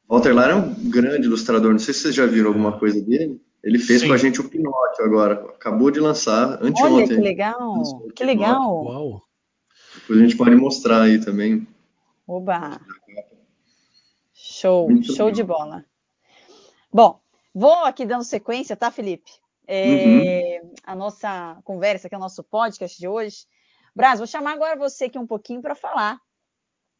[0.07, 3.39] Walter Lara é um grande ilustrador, não sei se vocês já viram alguma coisa dele.
[3.63, 4.07] Ele fez Sim.
[4.07, 6.83] com a gente o Pinóquio agora, acabou de lançar, anteontem.
[6.83, 7.83] Olha, que legal,
[8.15, 8.83] que legal.
[8.83, 9.21] Uau.
[10.01, 11.67] Depois a gente pode mostrar aí também.
[12.25, 12.81] Oba!
[14.33, 15.31] Show, Muito show legal.
[15.31, 15.85] de bola.
[16.91, 17.19] Bom,
[17.53, 19.29] vou aqui dando sequência, tá, Felipe?
[19.67, 20.73] É, uhum.
[20.83, 23.45] A nossa conversa, que é o nosso podcast de hoje,
[23.95, 26.19] Braz, vou chamar agora você aqui um pouquinho para falar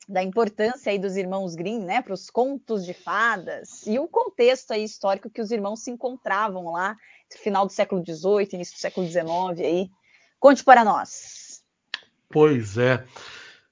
[0.08, 4.72] da importância aí dos irmãos Grimm, né, para os contos de fadas e o contexto
[4.72, 6.98] aí histórico que os irmãos se encontravam lá,
[7.38, 9.28] final do século XVIII, início do século XIX
[9.60, 9.90] aí.
[10.40, 11.62] Conte para nós.
[12.28, 13.06] Pois é.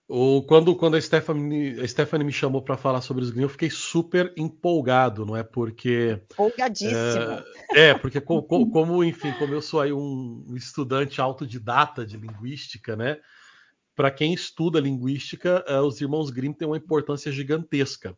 [0.10, 3.50] O, quando, quando a, Stephanie, a Stephanie me chamou para falar sobre os Grimm, eu
[3.50, 5.44] fiquei super empolgado, não é?
[5.44, 6.22] Porque.
[6.32, 7.44] Empolgadíssimo.
[7.76, 12.96] É, é porque, como, como, enfim, como eu sou aí um estudante autodidata de linguística,
[12.96, 13.18] né?
[13.94, 18.18] Para quem estuda linguística, uh, os irmãos Grimm têm uma importância gigantesca.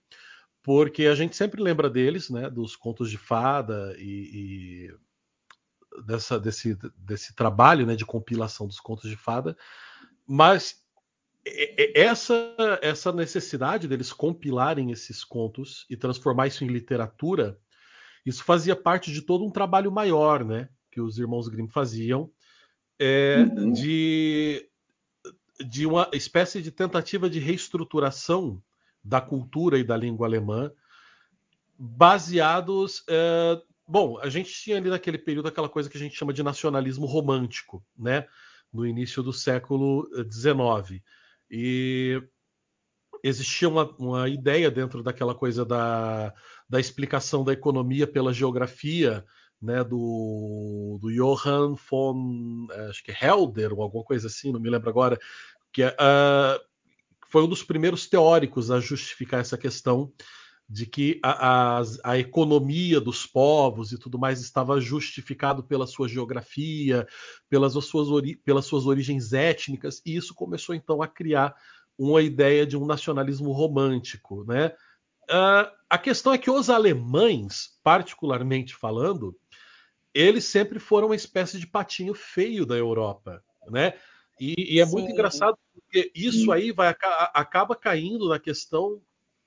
[0.62, 2.52] Porque a gente sempre lembra deles, né?
[2.52, 9.10] Dos contos de fada e, e dessa, desse, desse trabalho né, de compilação dos contos
[9.10, 9.58] de fada.
[10.28, 10.84] Mas
[11.46, 17.58] essa, essa necessidade deles compilarem esses contos e transformar isso em literatura,
[18.26, 22.30] isso fazia parte de todo um trabalho maior, né, que os irmãos Grimm faziam,
[23.00, 23.72] é, uhum.
[23.72, 24.70] de,
[25.66, 28.62] de uma espécie de tentativa de reestruturação
[29.04, 30.72] da cultura e da língua alemã
[31.78, 33.00] baseados.
[33.00, 36.44] Uh, bom, a gente tinha ali naquele período aquela coisa que a gente chama de
[36.44, 38.28] nacionalismo romântico, né?
[38.72, 41.02] No início do século XIX.
[41.50, 42.22] E
[43.24, 46.34] existia uma, uma ideia dentro daquela coisa da,
[46.68, 49.26] da explicação da economia pela geografia,
[49.62, 54.90] né, do, do Johann von acho que Helder ou alguma coisa assim, não me lembro
[54.90, 55.20] agora,
[55.74, 56.60] que uh,
[57.28, 60.12] foi um dos primeiros teóricos a justificar essa questão
[60.70, 66.08] de que a, a, a, economia dos povos e tudo mais estava justificado pela sua
[66.08, 67.08] geografia,
[67.50, 71.56] pelas suas, ori pelas suas origens étnicas, e isso começou então a criar
[71.98, 74.46] uma ideia de um nacionalismo romântico.
[74.46, 74.68] Né?
[75.28, 79.36] Uh, a questão é que os alemães, particularmente falando,
[80.14, 83.44] eles sempre foram uma espécie de patinho feio da Europa.
[83.70, 83.94] Né?
[84.40, 84.92] E, e é Sim.
[84.92, 86.96] muito engraçado porque isso aí vai
[87.34, 89.02] acaba caindo na questão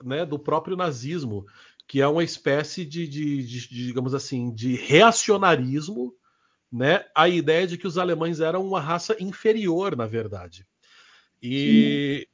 [0.04, 1.46] né, do próprio nazismo,
[1.86, 6.14] que é uma espécie de, de, de, de, digamos assim, de reacionarismo,
[6.70, 10.66] né, a ideia de que os alemães eram uma raça inferior, na verdade.
[11.42, 12.26] E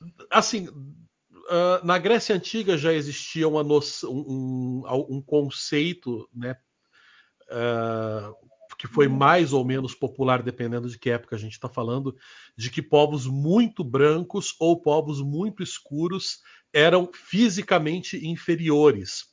[0.00, 0.08] Sim.
[0.30, 6.56] assim, uh, na Grécia antiga já existia uma noção, um, um, um conceito, né,
[7.50, 8.34] uh,
[8.78, 12.16] que foi mais ou menos popular, dependendo de que época a gente está falando,
[12.56, 16.40] de que povos muito brancos ou povos muito escuros
[16.72, 19.24] eram fisicamente inferiores.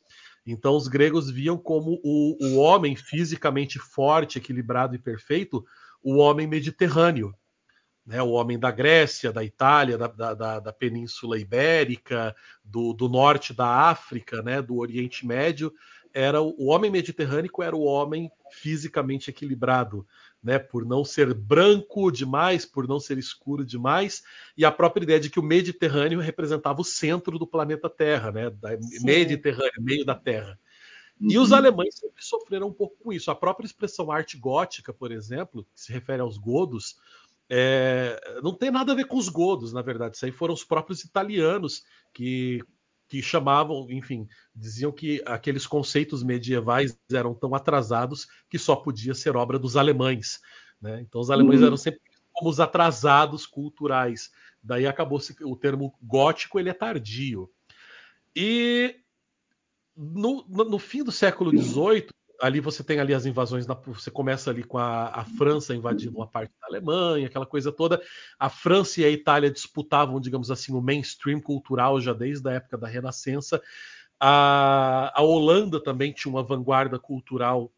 [0.46, 5.64] Então, os gregos viam como o, o homem fisicamente forte, equilibrado e perfeito,
[6.02, 7.34] o homem mediterrâneo.
[8.06, 13.54] Né, o homem da Grécia, da Itália, da, da, da Península Ibérica, do, do, norte
[13.54, 15.74] da África, né, do Oriente Médio,
[16.14, 20.06] era o homem mediterrâneo era o homem fisicamente equilibrado,
[20.44, 24.24] né, por não ser branco demais, por não ser escuro demais,
[24.58, 28.50] e a própria ideia de que o Mediterrâneo representava o centro do planeta Terra, né,
[28.50, 30.60] da Mediterrâneo, meio da Terra.
[31.20, 31.32] Uhum.
[31.32, 31.58] E os uhum.
[31.58, 33.32] alemães sempre sofreram um pouco com isso.
[33.32, 36.98] A própria expressão arte gótica, por exemplo, que se refere aos godos,
[37.50, 40.16] é, não tem nada a ver com os godos, na verdade.
[40.16, 42.62] Isso aí foram os próprios italianos que
[43.14, 49.36] que chamavam, enfim, diziam que aqueles conceitos medievais eram tão atrasados que só podia ser
[49.36, 50.42] obra dos alemães.
[50.82, 51.02] Né?
[51.02, 51.68] Então os alemães uhum.
[51.68, 54.32] eram sempre como os atrasados culturais.
[54.64, 57.48] Daí acabou o termo gótico, ele é tardio.
[58.36, 58.96] E
[59.96, 62.08] no, no, no fim do século XVIII,
[62.44, 66.18] ali você tem ali as invasões, na, você começa ali com a, a, França invadindo
[66.18, 68.02] uma parte da Alemanha, aquela coisa toda.
[68.38, 72.78] A França e a Itália disputavam, digamos assim, o mainstream cultural já desde a época
[72.78, 73.62] da Renascença.
[74.20, 77.72] A, a Holanda também tinha uma vanguarda cultural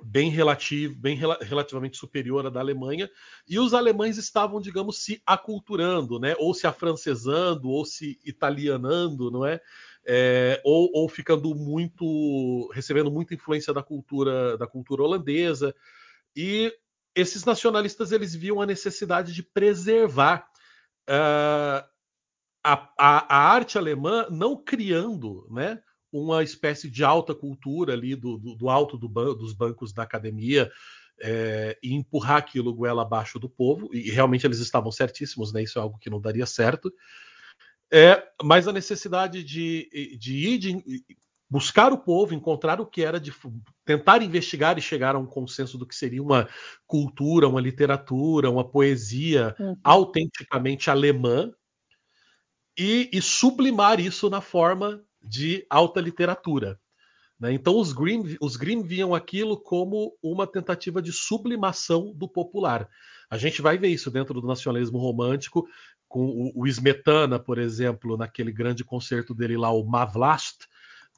[0.00, 3.10] bem relativo, bem rel relativamente superior à da Alemanha,
[3.48, 6.36] e os alemães estavam, digamos, se aculturando, né?
[6.38, 9.60] Ou se afrancesando, ou se italianando, não é?
[10.06, 15.74] É, ou, ou, ficando muito recebendo muita influência da cultura da cultura holandesa
[16.34, 16.72] e
[17.14, 20.46] esses nacionalistas eles viam a necessidade de preservar
[21.08, 21.84] uh,
[22.64, 25.80] a, a, a, arte alemã não criando né,
[26.12, 30.02] uma espécie de alta cultura ali do, do, do alto do ban dos bancos da
[30.02, 30.70] academia
[31.20, 35.62] é, e empurrar aquilo goela abaixo do povo, e realmente eles estavam certíssimos, né?
[35.62, 36.92] Isso é algo que não daria certo.
[37.90, 41.04] É, mas a necessidade de, de ir de
[41.50, 43.32] buscar o povo, encontrar o que era de
[43.84, 46.48] tentar investigar e chegar a um consenso do que seria uma
[46.86, 49.76] cultura, uma literatura, uma poesia uhum.
[49.82, 51.50] autenticamente alemã
[52.78, 56.78] e, e, sublimar isso na forma de alta literatura.
[57.40, 57.52] Né?
[57.52, 62.88] Então os Grimm, os Grimm viam aquilo como uma tentativa de sublimação do popular.
[63.30, 65.66] A gente vai ver isso dentro do nacionalismo romântico,
[66.08, 70.66] com o, o Smetana, por exemplo, naquele grande concerto dele lá, o Mavlast,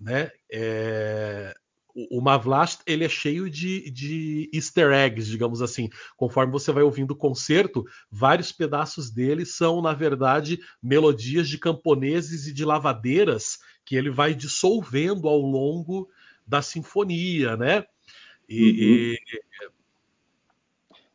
[0.00, 0.30] né?
[0.50, 1.54] É,
[1.94, 5.88] o, o Mavlast ele é cheio de, de easter eggs, digamos assim.
[6.16, 12.46] Conforme você vai ouvindo o concerto, vários pedaços dele são, na verdade, melodias de camponeses
[12.46, 16.08] e de lavadeiras que ele vai dissolvendo ao longo
[16.46, 17.84] da sinfonia, né?
[18.48, 19.36] E, uhum.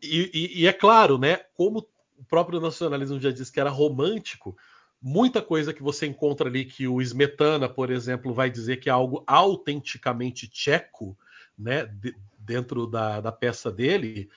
[0.02, 1.42] e, e, e, é claro, né?
[1.54, 1.86] Como
[2.26, 4.56] próprio nacionalismo já disse que era romântico,
[5.02, 8.92] muita coisa que você encontra ali que o Smetana, por exemplo, vai dizer que é
[8.92, 11.18] algo autenticamente tcheco,
[11.58, 14.30] né, de, dentro da, da, peça dele,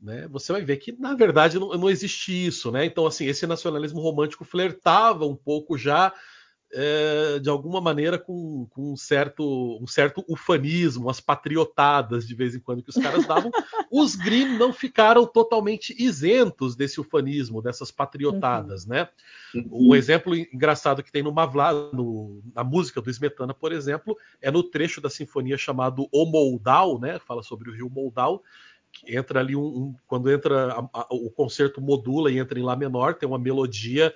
[0.00, 2.84] né, você vai ver que na verdade não, não existe isso, né?
[2.84, 6.12] Então assim, esse nacionalismo romântico flertava um pouco já
[6.76, 12.54] é, de alguma maneira com, com, um, certo, um certo ufanismo, umas patriotadas de vez
[12.54, 13.50] em quando que os caras davam.
[13.90, 18.90] os Grimm não ficaram totalmente isentos desse ufanismo, dessas patriotadas, uhum.
[18.90, 19.08] né?
[19.54, 19.94] Um uhum.
[19.94, 24.62] exemplo engraçado que tem no Mavla, no, na música do Smetana, por exemplo, é no
[24.64, 27.20] trecho da sinfonia chamado O Moldau, né?
[27.20, 28.42] Fala sobre o rio Moldau,
[29.06, 32.74] entra ali um, um quando entra a, a, o concerto modula e entra em lá
[32.74, 34.12] menor, tem uma melodia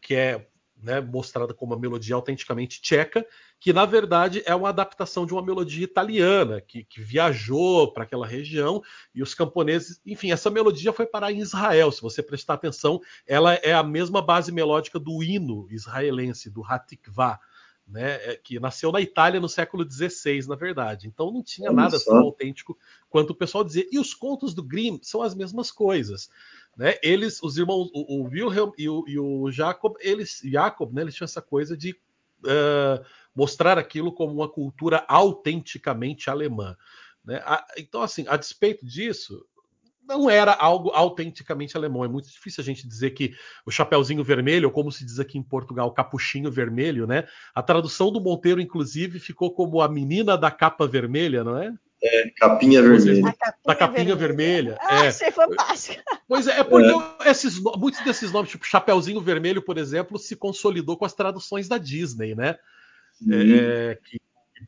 [0.00, 0.48] que é
[0.82, 3.26] né, mostrada como uma melodia autenticamente tcheca,
[3.60, 8.26] que na verdade é uma adaptação de uma melodia italiana que, que viajou para aquela
[8.26, 8.82] região
[9.14, 11.90] e os camponeses, enfim, essa melodia foi parar em Israel.
[11.90, 17.40] Se você prestar atenção, ela é a mesma base melódica do hino israelense, do Hatikvah.
[17.90, 21.08] Né, é, que nasceu na Itália no século XVI, na verdade.
[21.08, 22.76] Então não tinha nada tão autêntico
[23.08, 23.86] quanto o pessoal dizia.
[23.90, 26.28] E os contos do Grimm são as mesmas coisas.
[26.78, 26.94] Né?
[27.02, 31.14] Eles, os irmãos, o, o Wilhelm e o, e o, Jacob, eles, Jacob, né, eles
[31.16, 36.76] tinham essa coisa de uh, mostrar aquilo como uma cultura autenticamente alemã.
[37.24, 37.42] Né?
[37.44, 39.44] A, então, assim, a despeito disso,
[40.08, 42.04] não era algo autenticamente alemão.
[42.04, 43.34] É muito difícil a gente dizer que
[43.66, 47.26] o Chapeuzinho Vermelho, ou como se diz aqui em Portugal, Capuchinho Vermelho, né?
[47.52, 51.74] A tradução do Monteiro, inclusive, ficou como a menina da capa vermelha, não é?
[52.00, 53.34] É, capinha vermelha.
[53.66, 54.76] da capinha vermelha.
[54.76, 54.78] vermelha.
[54.80, 55.08] Ah, é.
[55.08, 56.02] achei fantástico.
[56.28, 56.92] Pois é, é porque
[57.24, 57.30] é.
[57.30, 61.76] Esses, muitos desses nomes, tipo Chapeuzinho Vermelho, por exemplo, se consolidou com as traduções da
[61.76, 62.56] Disney, né?
[63.30, 64.20] É, que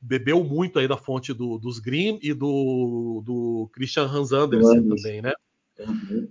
[0.03, 5.23] bebeu muito aí da fonte do, dos Grimm e do, do Christian Hans Andersen também,
[5.23, 5.33] né?
[5.79, 6.29] Uhum.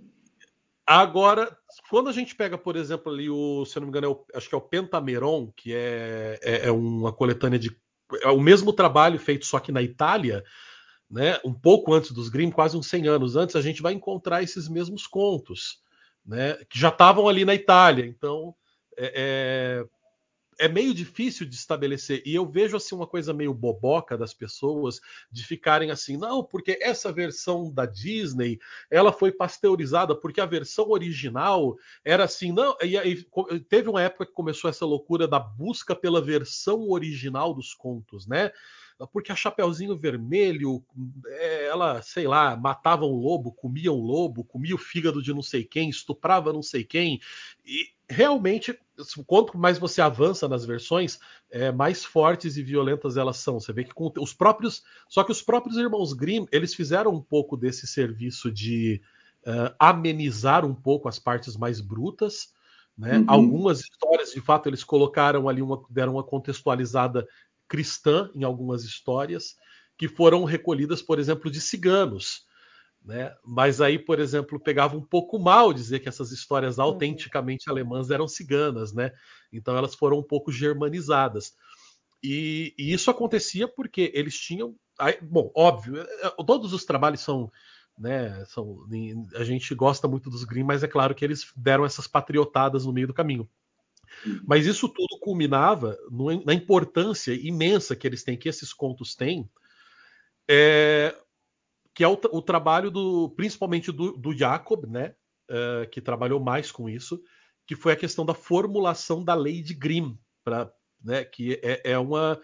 [0.86, 1.56] Agora,
[1.88, 4.24] quando a gente pega, por exemplo, ali o, se eu não me engano, é o,
[4.34, 7.74] acho que é o Pentameron, que é, é, é uma coletânea de.
[8.22, 10.42] É o mesmo trabalho feito só que na Itália,
[11.10, 14.42] né, um pouco antes dos Grimm, quase uns 100 anos antes, a gente vai encontrar
[14.42, 15.82] esses mesmos contos,
[16.24, 18.06] né, que já estavam ali na Itália.
[18.06, 18.54] Então,
[18.96, 19.84] é,
[20.60, 22.22] é, é, meio difícil de estabelecer.
[22.24, 25.00] E eu vejo assim uma coisa meio boboca das pessoas
[25.32, 30.90] de ficarem assim, não, porque essa versão da Disney ela foi pasteurizada porque a versão
[30.90, 32.76] original era assim, não.
[32.82, 33.24] E aí
[33.68, 38.52] teve uma época que começou essa loucura da busca pela versão original dos contos, né?
[39.06, 40.84] Porque a Chapeuzinho Vermelho,
[41.26, 45.42] é, ela, sei lá, matava um lobo, comia um lobo, comia o fígado de não
[45.42, 47.20] sei quem, estuprava não sei quem,
[47.64, 48.76] e realmente,
[49.26, 51.18] quanto mais você avança nas versões,
[51.50, 53.60] é, mais fortes e violentas elas são.
[53.60, 57.22] Você vê que com os próprios, só que os próprios irmãos Grimm, eles fizeram um
[57.22, 59.00] pouco desse serviço de
[59.46, 62.52] uh, amenizar um pouco as partes mais brutas,
[62.98, 63.18] né?
[63.18, 63.24] Uhum.
[63.28, 67.26] Algumas histórias, de fato, eles colocaram ali uma, deram uma contextualizada
[67.70, 69.54] cristã em algumas histórias
[69.96, 72.44] que foram recolhidas, por exemplo, de ciganos.
[73.02, 73.32] Né?
[73.44, 78.28] Mas aí, por exemplo, pegava um pouco mal dizer que essas histórias autenticamente alemãs eram
[78.28, 79.10] ciganas, né?
[79.50, 81.54] Então elas foram um pouco germanizadas.
[82.22, 84.74] E, e isso acontecia porque eles tinham.
[85.22, 87.50] Bom, óbvio, é, é, todos os trabalhos são.
[87.98, 88.78] Né, são,
[89.34, 92.92] a gente gosta muito dos Grimm, mas é claro que eles deram essas patriotadas no
[92.94, 93.46] meio do caminho.
[94.46, 99.48] Mas isso tudo culminava no, na importância imensa que eles têm, que esses contos têm,
[100.48, 101.16] é,
[101.94, 105.14] que é o, o, trabalho do, principalmente do, do Jacob, né,
[105.48, 107.22] é, que trabalhou mais com isso,
[107.66, 110.70] que foi a questão da formulação da lei de Grimm, pra,
[111.02, 112.40] né, que é, é uma,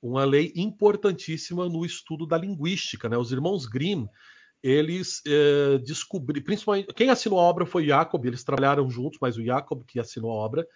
[0.00, 3.08] uma lei importantíssima no estudo da linguística.
[3.08, 3.16] Né?
[3.16, 4.06] Os irmãos Grimm
[4.62, 9.44] eles é, descobriram, principalmente quem assinou a obra foi Jacob, eles trabalharam juntos, mas o
[9.44, 10.66] Jacob que assinou a obra,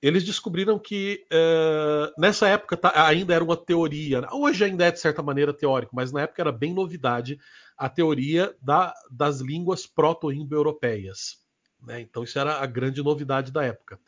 [0.00, 4.28] eles descobriram que uh, nessa época tá, ainda era uma teoria, né?
[4.32, 7.38] hoje ainda é de certa maneira teórico, mas na época era bem novidade
[7.76, 11.38] a teoria da, das línguas proto-indo-europeias.
[11.82, 12.00] Né?
[12.00, 13.98] Então isso era a grande novidade da época.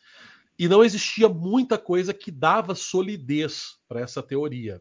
[0.57, 4.81] E não existia muita coisa que dava solidez para essa teoria.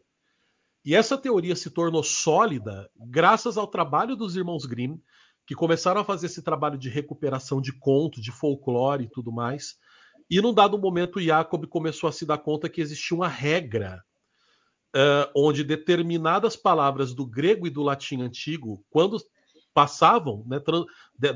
[0.84, 4.98] E essa teoria se tornou sólida graças ao trabalho dos irmãos Grimm,
[5.46, 9.76] que começaram a fazer esse trabalho de recuperação de conto, de folclore e tudo mais
[10.30, 14.04] e num dado momento, Jacob começou a se dar conta que existia uma regra
[14.94, 19.18] uh, onde determinadas palavras do grego e do latim antigo, quando
[19.74, 20.60] passavam, né,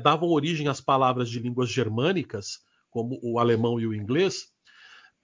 [0.01, 4.51] davam origem às palavras de línguas germânicas, como o alemão e o inglês,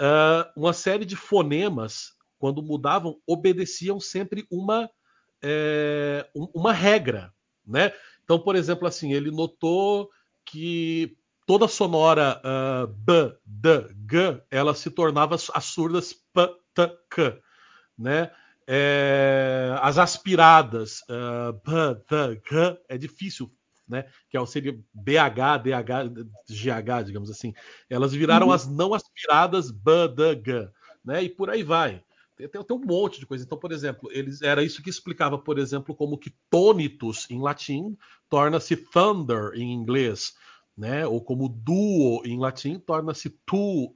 [0.02, 4.90] uh, uma série de fonemas, quando mudavam, obedeciam sempre uma,
[5.42, 7.32] é, uma regra.
[7.66, 7.94] Né?
[8.24, 10.10] Então, por exemplo, assim, ele notou
[10.44, 11.16] que
[11.46, 17.38] toda sonora uh, b, d, g, ela se tornava as surdas p, t, k,
[17.98, 18.32] né?
[18.68, 23.52] É, as aspiradas uh, p, t, g é difícil,
[23.88, 24.06] né?
[24.30, 27.54] Que é seria BH, DH, GH, digamos assim.
[27.90, 28.54] Elas viraram uhum.
[28.54, 30.70] as não aspiradas b, d, g.
[31.04, 31.24] né?
[31.24, 32.04] E por aí vai.
[32.48, 33.44] Tem, um monte de coisa.
[33.44, 37.96] Então, por exemplo, eles era isso que explicava, por exemplo, como que tônitus em latim
[38.30, 40.34] torna-se thunder em inglês,
[40.82, 41.06] né?
[41.06, 43.94] Ou como duo em latim torna-se tu,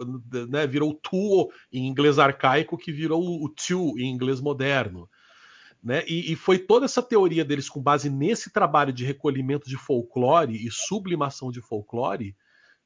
[0.47, 0.67] né?
[0.67, 5.09] Virou tuo em inglês arcaico que virou o tu em inglês moderno.
[5.83, 6.03] Né?
[6.07, 10.55] E, e, foi toda essa teoria deles com base nesse trabalho de recolhimento de folclore
[10.55, 12.35] e sublimação de folclore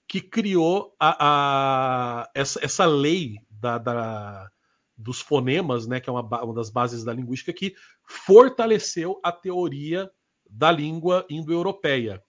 [0.07, 4.49] que criou a, a, essa, essa, lei da, da,
[4.97, 7.73] dos fonemas, né, que é uma, uma, das bases da linguística, que
[8.05, 10.09] fortaleceu a teoria
[10.49, 12.21] da língua indo-europeia.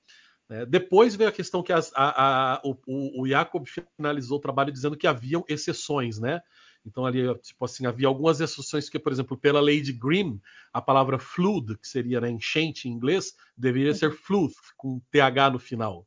[0.50, 3.64] É, depois veio a questão que as, a, o, o Jacob
[3.96, 6.42] finalizou o trabalho dizendo que haviam exceções, né?
[6.84, 10.40] Então ali, tipo assim, havia algumas exceções que, por exemplo, pela lei de Grimm,
[10.72, 15.58] a palavra flood, que seria né, enchente em inglês, deveria ser flood, com TH no
[15.58, 16.06] final,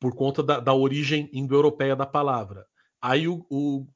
[0.00, 2.66] por conta da, da origem indo-europeia da palavra.
[3.00, 3.86] Aí o, o,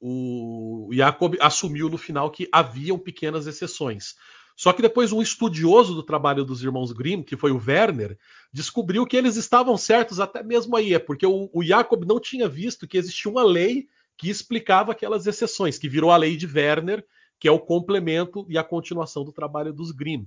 [0.89, 4.15] o Jacob assumiu no final que haviam pequenas exceções.
[4.59, 8.19] Só que depois um estudioso do trabalho dos irmãos Grimm, que foi o Werner,
[8.53, 12.49] descobriu que eles estavam certos até mesmo aí, é porque o, o Jacob não tinha
[12.49, 13.87] visto que existia uma lei
[14.17, 17.07] que explicava aquelas exceções, que virou a lei de Werner,
[17.39, 20.25] que é o complemento e a continuação do trabalho dos Grimm.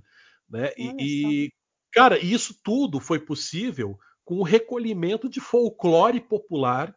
[0.48, 0.72] Né?
[0.78, 1.52] E, e,
[1.92, 6.96] cara, isso tudo foi possível com o recolhimento de folclore popular.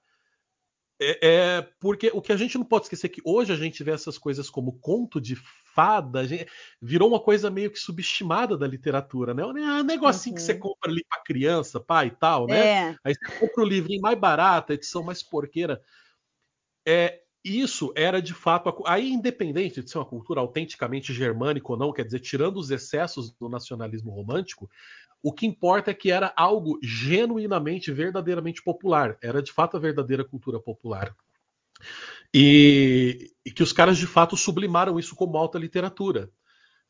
[1.00, 3.84] É, é, porque o que a gente não pode esquecer é que hoje a gente
[3.84, 5.36] vê essas coisas como conto de
[5.74, 6.48] fada, gente,
[6.82, 9.46] virou uma coisa meio que subestimada da literatura, né?
[9.46, 10.36] Um negocinho uhum.
[10.38, 10.60] que você uhum.
[10.60, 12.60] compra ali para criança, pai e tal, né?
[12.60, 12.96] É.
[13.04, 15.82] Aí você compra o livrinho mais barato, a edição mais porqueira
[16.88, 18.84] é, isso era de fato.
[18.86, 23.32] Aí, independente de ser uma cultura autenticamente germânica ou não, quer dizer, tirando os excessos
[23.32, 24.70] do nacionalismo romântico,
[25.22, 29.18] o que importa é que era algo genuinamente, verdadeiramente popular.
[29.22, 31.16] Era de fato a verdadeira cultura popular.
[32.34, 36.30] E, e que os caras de fato sublimaram isso como alta literatura.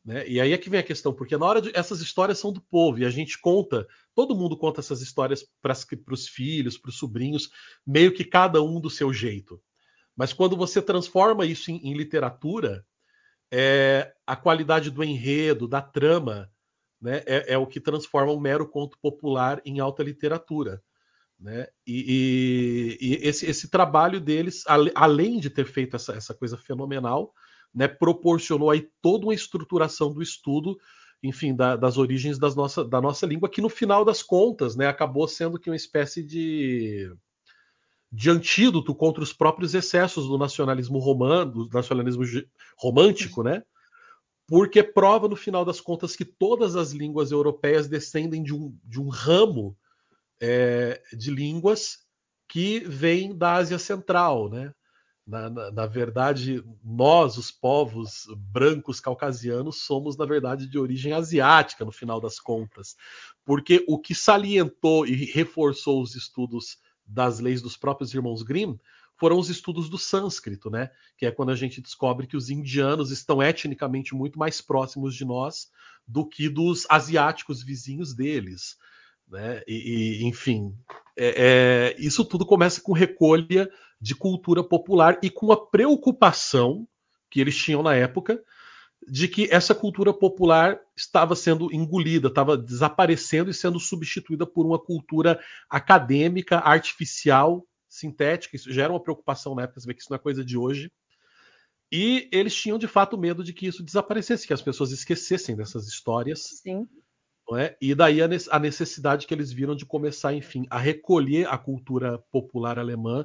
[0.04, 0.26] Né?
[0.28, 1.70] E aí é que vem a questão, porque na hora de.
[1.74, 5.74] Essas histórias são do povo e a gente conta, todo mundo conta essas histórias para
[6.12, 7.50] os filhos, para os sobrinhos,
[7.84, 9.60] meio que cada um do seu jeito.
[10.16, 12.86] Mas quando você transforma isso em, em literatura,
[13.52, 16.50] é, a qualidade do enredo, da trama,
[17.06, 20.82] né, é, é, o que transforma um mero conto popular em alta literatura.
[21.38, 21.68] Né?
[21.86, 27.32] E, e, e esse, esse, trabalho deles, além de ter feito essa, essa coisa fenomenal,
[27.72, 30.76] né, proporcionou aí toda uma estruturação do estudo,
[31.22, 34.88] enfim, da, das origens das nossa, da nossa língua, que no final das contas né,
[34.88, 37.08] acabou sendo que uma espécie de
[38.10, 42.22] de antídoto contra os próprios excessos do nacionalismo romano, do nacionalismo
[42.78, 43.62] romântico, né?
[44.46, 49.00] Porque prova, no final das contas, que todas as línguas europeias descendem de um, de
[49.00, 49.76] um ramo
[50.40, 51.98] é, de línguas
[52.48, 54.72] que vem da Ásia Central, né?
[55.26, 61.84] Na, na, na, verdade, nós, os povos brancos caucasianos, somos, na verdade, de origem asiática,
[61.84, 62.94] no final das contas.
[63.44, 68.78] Porque o que salientou e reforçou os estudos das leis dos próprios irmãos Grimm
[69.18, 70.90] foram os estudos do sânscrito, né?
[71.16, 75.24] Que é quando a gente descobre que os indianos estão etnicamente muito mais próximos de
[75.24, 75.70] nós
[76.06, 78.76] do que dos asiáticos vizinhos deles,
[79.28, 79.62] né?
[79.66, 80.74] E, e enfim,
[81.16, 86.86] é, é, isso tudo começa com recolha de cultura popular e com a preocupação
[87.30, 88.42] que eles tinham na época
[89.08, 94.78] de que essa cultura popular estava sendo engolida, estava desaparecendo e sendo substituída por uma
[94.78, 95.38] cultura
[95.70, 97.64] acadêmica, artificial,
[97.96, 98.56] sintética.
[98.56, 100.90] Isso gera uma preocupação na época, você vê que isso não é coisa de hoje.
[101.90, 105.86] E eles tinham de fato medo de que isso desaparecesse, que as pessoas esquecessem dessas
[105.86, 106.42] histórias.
[106.62, 106.88] Sim.
[107.54, 107.76] É?
[107.80, 112.76] E daí a necessidade que eles viram de começar, enfim, a recolher a cultura popular
[112.76, 113.24] alemã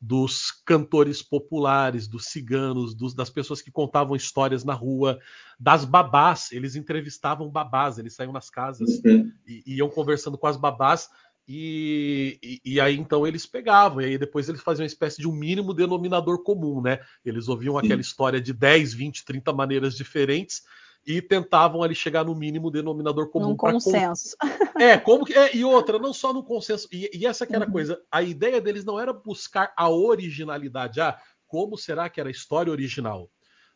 [0.00, 5.20] dos cantores populares, dos ciganos, dos, das pessoas que contavam histórias na rua,
[5.58, 6.50] das babás.
[6.52, 9.30] Eles entrevistavam babás, eles saíam nas casas uhum.
[9.46, 11.08] e, e iam conversando com as babás.
[11.46, 15.28] E, e, e, aí então eles pegavam, e aí depois eles faziam uma espécie de
[15.28, 17.00] um mínimo denominador comum, né?
[17.24, 17.86] Eles ouviam Sim.
[17.86, 20.62] aquela história de 10, 20, 30 maneiras diferentes
[21.06, 23.50] e tentavam ali chegar no mínimo denominador comum.
[23.50, 24.36] Um consenso.
[24.78, 25.34] É, como que.
[25.34, 26.88] É, e outra, não só no consenso.
[26.92, 27.72] E, e essa que era a uhum.
[27.72, 28.00] coisa.
[28.10, 31.00] A ideia deles não era buscar a originalidade.
[31.00, 33.30] Ah, como será que era a história original?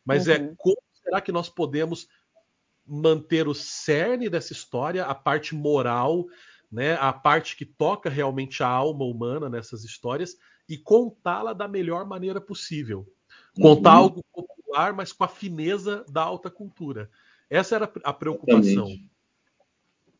[0.05, 0.47] Mas é, uhum.
[0.47, 2.07] é como será que nós podemos
[2.87, 6.27] manter o cerne dessa história, a parte moral,
[6.75, 10.37] né, a parte que toca realmente a alma humana nessas histórias
[10.69, 13.07] e contá-la da melhor maneira possível.
[13.55, 13.97] Contar uhum.
[13.99, 17.09] algo popular, mas com a fineza da alta cultura.
[17.49, 18.89] Essa era a preocupação.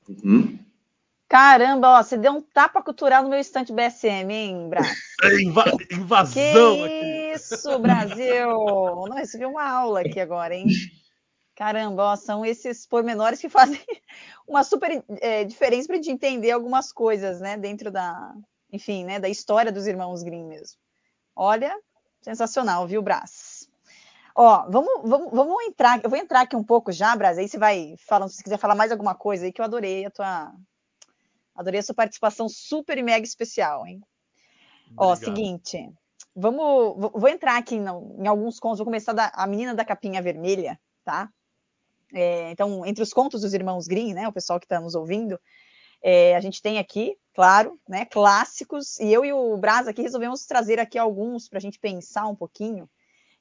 [0.09, 0.57] Uhum.
[1.29, 4.95] Caramba, ó, você deu um tapa cultural no meu estante BSM, hein, Brasil?
[5.25, 7.33] É inva invasão que aqui.
[7.35, 8.47] Isso, Brasil!
[8.47, 10.67] Não, recebi uma aula aqui agora, hein?
[11.55, 13.81] Caramba, ó, são esses pormenores que fazem
[14.47, 18.35] uma super é, diferença para a gente entender algumas coisas, né, dentro da,
[18.73, 20.77] enfim, né, da história dos irmãos Grimm mesmo.
[21.37, 21.75] Olha,
[22.21, 23.69] sensacional, viu, Brás?
[24.35, 27.57] Ó, vamos, vamos, vamos entrar, eu vou entrar aqui um pouco já, Brás, aí você
[27.57, 30.53] vai falando, se você quiser falar mais alguma coisa aí, que eu adorei a tua,
[31.55, 34.01] adorei a sua participação super e mega especial, hein?
[34.91, 35.09] Obrigado.
[35.09, 35.89] Ó, seguinte,
[36.35, 40.21] vamos, vou entrar aqui em, em alguns contos, vou começar da a menina da capinha
[40.21, 41.31] vermelha, tá?
[42.15, 45.39] É, então, entre os contos dos irmãos Grimm, né, o pessoal que está nos ouvindo,
[46.01, 50.47] é, a gente tem aqui, claro, né, clássicos, e eu e o Braz aqui resolvemos
[50.47, 52.89] trazer aqui alguns para a gente pensar um pouquinho.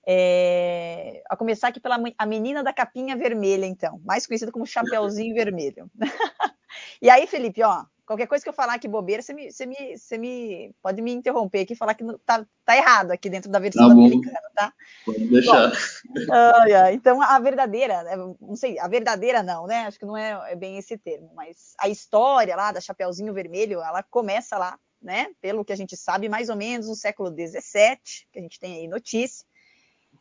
[0.06, 5.36] É, a começar aqui pela a menina da capinha vermelha, então, mais conhecida como Chapeuzinho
[5.36, 5.90] Vermelho.
[7.02, 9.98] e aí, Felipe, ó, Qualquer coisa que eu falar aqui bobeira, você me, você me,
[9.98, 13.60] você me pode me interromper aqui e falar que tá, tá errado aqui dentro da
[13.60, 14.74] versão tá americana, tá?
[15.06, 15.70] Pode deixar.
[15.70, 19.88] Bom, então, a verdadeira, né, não sei, a verdadeira não, né?
[19.88, 23.80] Acho que não é, é bem esse termo, mas a história lá da Chapeuzinho Vermelho,
[23.80, 25.28] ela começa lá, né?
[25.40, 27.98] Pelo que a gente sabe, mais ou menos no século XVII,
[28.34, 29.46] que a gente tem aí notícia,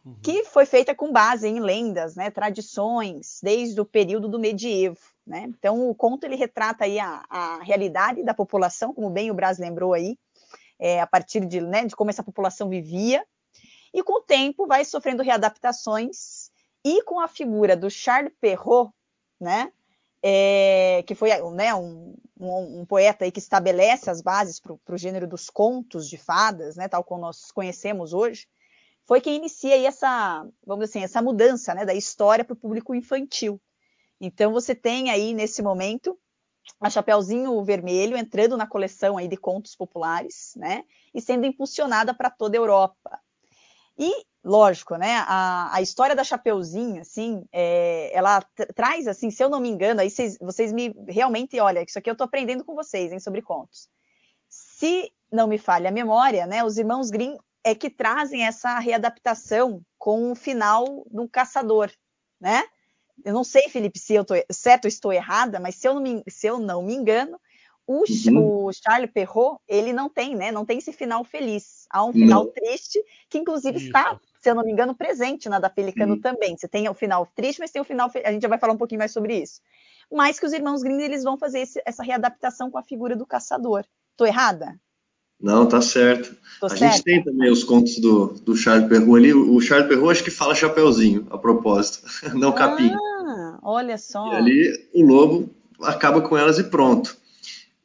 [0.04, 0.16] uhum.
[0.22, 2.30] que foi feita com base em lendas, né?
[2.30, 5.11] Tradições, desde o período do medievo.
[5.26, 5.44] Né?
[5.48, 9.58] Então, o conto ele retrata aí a, a, realidade da população, como bem o Braz
[9.58, 10.18] lembrou aí,
[10.78, 13.24] é, a partir de, né, de como essa população vivia,
[13.94, 16.50] e com o tempo vai sofrendo readaptações,
[16.84, 18.92] e com a figura do Charles Perrault,
[19.40, 19.72] né,
[20.22, 24.98] é, que foi né, um, um, um, poeta aí que estabelece as bases para o
[24.98, 28.48] gênero dos contos de fadas, né, tal como nós conhecemos hoje,
[29.04, 32.56] foi quem inicia aí essa, vamos dizer assim, essa mudança né, da história para o
[32.56, 33.60] público infantil.
[34.24, 36.16] Então você tem aí nesse momento
[36.80, 40.84] a Chapeuzinho Vermelho entrando na coleção aí de contos populares, né?
[41.12, 43.20] E sendo impulsionada para toda a Europa.
[43.98, 45.24] E, lógico, né?
[45.26, 48.40] A, a história da Chapeuzinho, assim, é, ela
[48.76, 52.08] traz, assim, se eu não me engano, aí vocês, vocês me realmente, olha, isso aqui
[52.08, 53.88] eu estou aprendendo com vocês, hein, sobre contos.
[54.48, 56.62] Se não me falha a memória, né?
[56.62, 61.90] Os irmãos Grimm é que trazem essa readaptação com o final do caçador,
[62.40, 62.62] né?
[63.24, 66.02] Eu não sei, Felipe, se eu estou certo ou estou errada, mas se eu não
[66.02, 67.38] me, se eu não me engano,
[67.86, 68.66] o, uhum.
[68.66, 70.52] o, Charles Perrault, ele não tem, né?
[70.52, 71.86] Não tem esse final feliz.
[71.90, 72.52] Há um final não.
[72.52, 73.86] triste, que inclusive Isso.
[73.86, 76.56] está, se eu não me engano, presente na da Pelicano também.
[76.56, 78.10] Você tem o final triste, mas tem o final.
[78.24, 79.60] A gente já vai falar um pouquinho mais sobre isso.
[80.10, 83.26] Mas que os irmãos Grimm eles vão fazer esse, essa readaptação com a figura do
[83.26, 83.84] caçador.
[84.12, 84.78] Estou errada?
[85.42, 86.34] Não, tá certo.
[86.60, 86.86] Tô a certa?
[86.86, 89.34] gente tem também os contos do, do Charles Perrault ali.
[89.34, 92.92] O Charles Perrault acho que fala chapeuzinho, a propósito, não ah, capim.
[93.62, 94.32] Olha só.
[94.32, 97.16] E ali o lobo acaba com elas e pronto.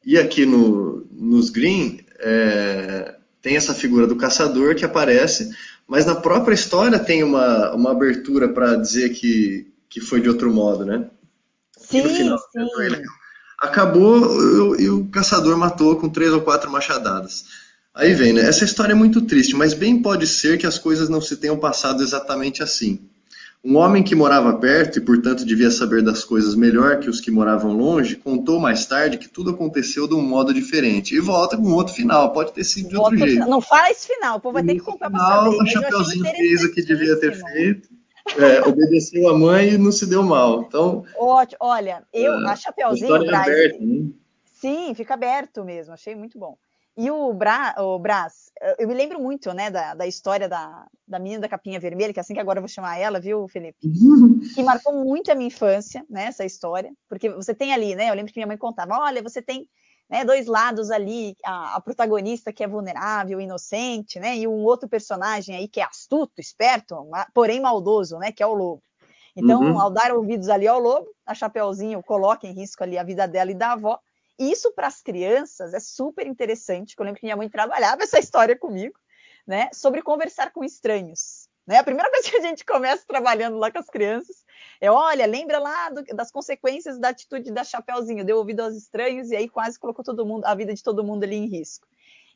[0.05, 5.49] E aqui no, nos Green é, tem essa figura do caçador que aparece,
[5.87, 10.53] mas na própria história tem uma, uma abertura para dizer que, que foi de outro
[10.53, 11.09] modo, né?
[11.77, 12.67] Sim, final, sim.
[12.81, 13.01] Ele,
[13.59, 17.45] acabou e o caçador matou com três ou quatro machadadas.
[17.93, 18.41] Aí vem, né?
[18.41, 21.57] Essa história é muito triste, mas bem pode ser que as coisas não se tenham
[21.57, 22.99] passado exatamente assim.
[23.65, 27.31] Um homem que morava perto e, portanto, devia saber das coisas melhor que os que
[27.31, 31.15] moravam longe, contou mais tarde que tudo aconteceu de um modo diferente.
[31.15, 33.49] E volta com outro final, pode ter sido de outro jeito.
[33.49, 35.57] Não fala esse final, o povo vai ter que contar para saber.
[35.57, 37.96] O Chapeuzinho fez o que devia ter feito
[38.36, 40.61] é, obedeceu a mãe e não se deu mal.
[40.61, 41.57] Então, Ótimo.
[41.61, 43.15] Olha, eu, é, a Chapeuzinho.
[43.15, 44.09] A Braz, aberta, né?
[44.53, 46.57] Sim, fica aberto mesmo, achei muito bom.
[46.97, 51.19] E o, Bra, o Brás, eu me lembro muito, né, da, da história da, da
[51.19, 53.78] menina da capinha vermelha, que é assim que agora eu vou chamar ela, viu, Felipe?
[54.55, 58.15] que marcou muito a minha infância, né, essa história, porque você tem ali, né, eu
[58.15, 59.69] lembro que minha mãe contava, olha, você tem
[60.09, 64.87] né, dois lados ali, a, a, protagonista que é vulnerável, inocente, né, e um outro
[64.87, 66.95] personagem aí que é astuto, esperto,
[67.33, 68.81] porém maldoso, né, que é o lobo.
[69.35, 69.79] Então, uhum.
[69.79, 73.51] ao dar ouvidos ali ao lobo, a Chapeuzinho coloca em risco ali a vida dela
[73.51, 73.99] e da avó.
[74.39, 78.17] E isso para as crianças é super interessante, eu lembro que minha mãe trabalhava essa
[78.17, 78.97] história comigo,
[79.45, 81.47] né, sobre conversar com estranhos.
[81.67, 81.77] Né?
[81.77, 84.37] A primeira coisa que a gente começa trabalhando lá com as crianças
[84.80, 89.32] é, olha, lembra lá do, das consequências da atitude da Chapeuzinho, deu ouvido aos estranhos
[89.32, 91.88] e aí quase colocou todo mundo, a vida de todo mundo ali em risco.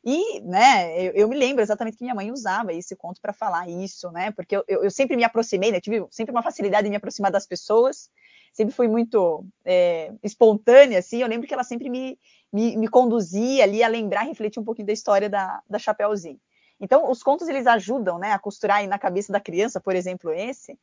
[0.04, 3.68] E, né, eu, eu me lembro exatamente que minha mãe usava esse conto para falar
[3.68, 6.90] isso, né, porque eu, eu, eu, sempre me aproximei, né, tive sempre uma facilidade em
[6.90, 8.10] me aproximar das pessoas,
[8.52, 12.18] sempre fui muito é, espontânea, assim, eu lembro que ela sempre me,
[12.52, 16.40] me, me conduzia ali a lembrar, refletir um pouquinho da história da, da Chapeuzinho.
[16.80, 20.32] Então, os contos, eles ajudam, né, a costurar aí na cabeça da criança, por exemplo,
[20.32, 20.76] esse,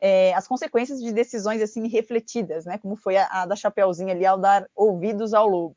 [0.00, 2.78] é, as consequências de decisões assim refletidas, né?
[2.78, 5.76] Como foi a, a da Chapeuzinho ali ao dar ouvidos ao lobo.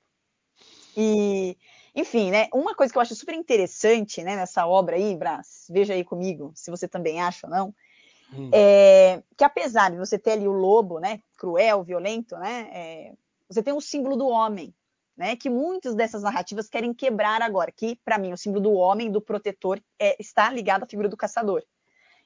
[0.95, 1.57] E,
[1.95, 2.47] enfim, né?
[2.53, 6.51] Uma coisa que eu acho super interessante, né, nessa obra aí, Brás, veja aí comigo,
[6.55, 7.75] se você também acha ou não,
[8.33, 8.49] hum.
[8.51, 13.13] é que apesar de você ter ali o lobo, né, cruel, violento, né, é,
[13.47, 14.73] você tem o símbolo do homem,
[15.15, 19.11] né, que muitas dessas narrativas querem quebrar agora, que para mim o símbolo do homem,
[19.11, 21.63] do protetor, é, está ligado à figura do caçador.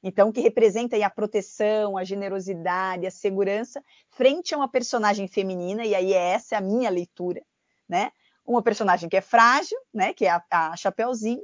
[0.04, 5.94] Então, que representa a proteção, a generosidade, a segurança, frente a uma personagem feminina, e
[5.94, 7.42] aí essa é a minha leitura,
[7.88, 8.12] né?
[8.44, 10.14] Uma personagem que é frágil, né?
[10.14, 11.44] Que é a, a Chapeuzinho.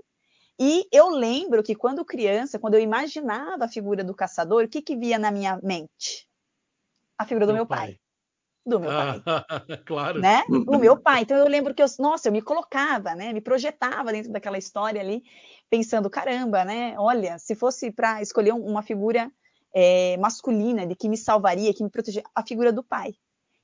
[0.59, 4.81] E eu lembro que quando criança, quando eu imaginava a figura do caçador, o que,
[4.81, 6.27] que via na minha mente?
[7.15, 7.87] A figura do meu, meu pai.
[7.87, 7.99] pai
[8.67, 9.21] do meu pai.
[9.85, 10.19] claro.
[10.19, 10.43] Né?
[10.49, 11.21] O meu pai.
[11.21, 13.31] Então eu lembro que eu, nossa, eu me colocava, né?
[13.31, 15.23] Me projetava dentro daquela história ali,
[15.69, 16.95] pensando, caramba, né?
[16.97, 19.31] Olha, se fosse para escolher uma figura
[19.73, 23.13] é, masculina de que me salvaria, que me protegia, a figura do pai.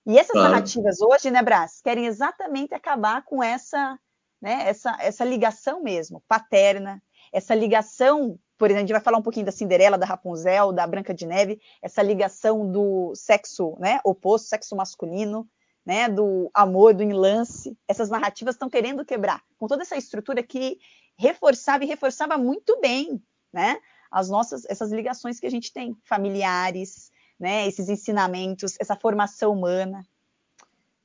[0.05, 0.49] E essas claro.
[0.49, 3.97] narrativas hoje, né, Brás, querem exatamente acabar com essa,
[4.41, 7.01] né, essa, essa ligação mesmo, paterna,
[7.31, 10.87] essa ligação por exemplo, a gente vai falar um pouquinho da Cinderela, da Rapunzel, da
[10.87, 15.45] Branca de Neve, essa ligação do sexo né, oposto, sexo masculino,
[15.85, 17.77] né, do amor, do enlace.
[17.89, 20.77] Essas narrativas estão querendo quebrar, com toda essa estrutura que
[21.17, 23.79] reforçava e reforçava muito bem né,
[24.11, 30.05] as nossas, essas ligações que a gente tem, familiares, né, esses ensinamentos, essa formação humana.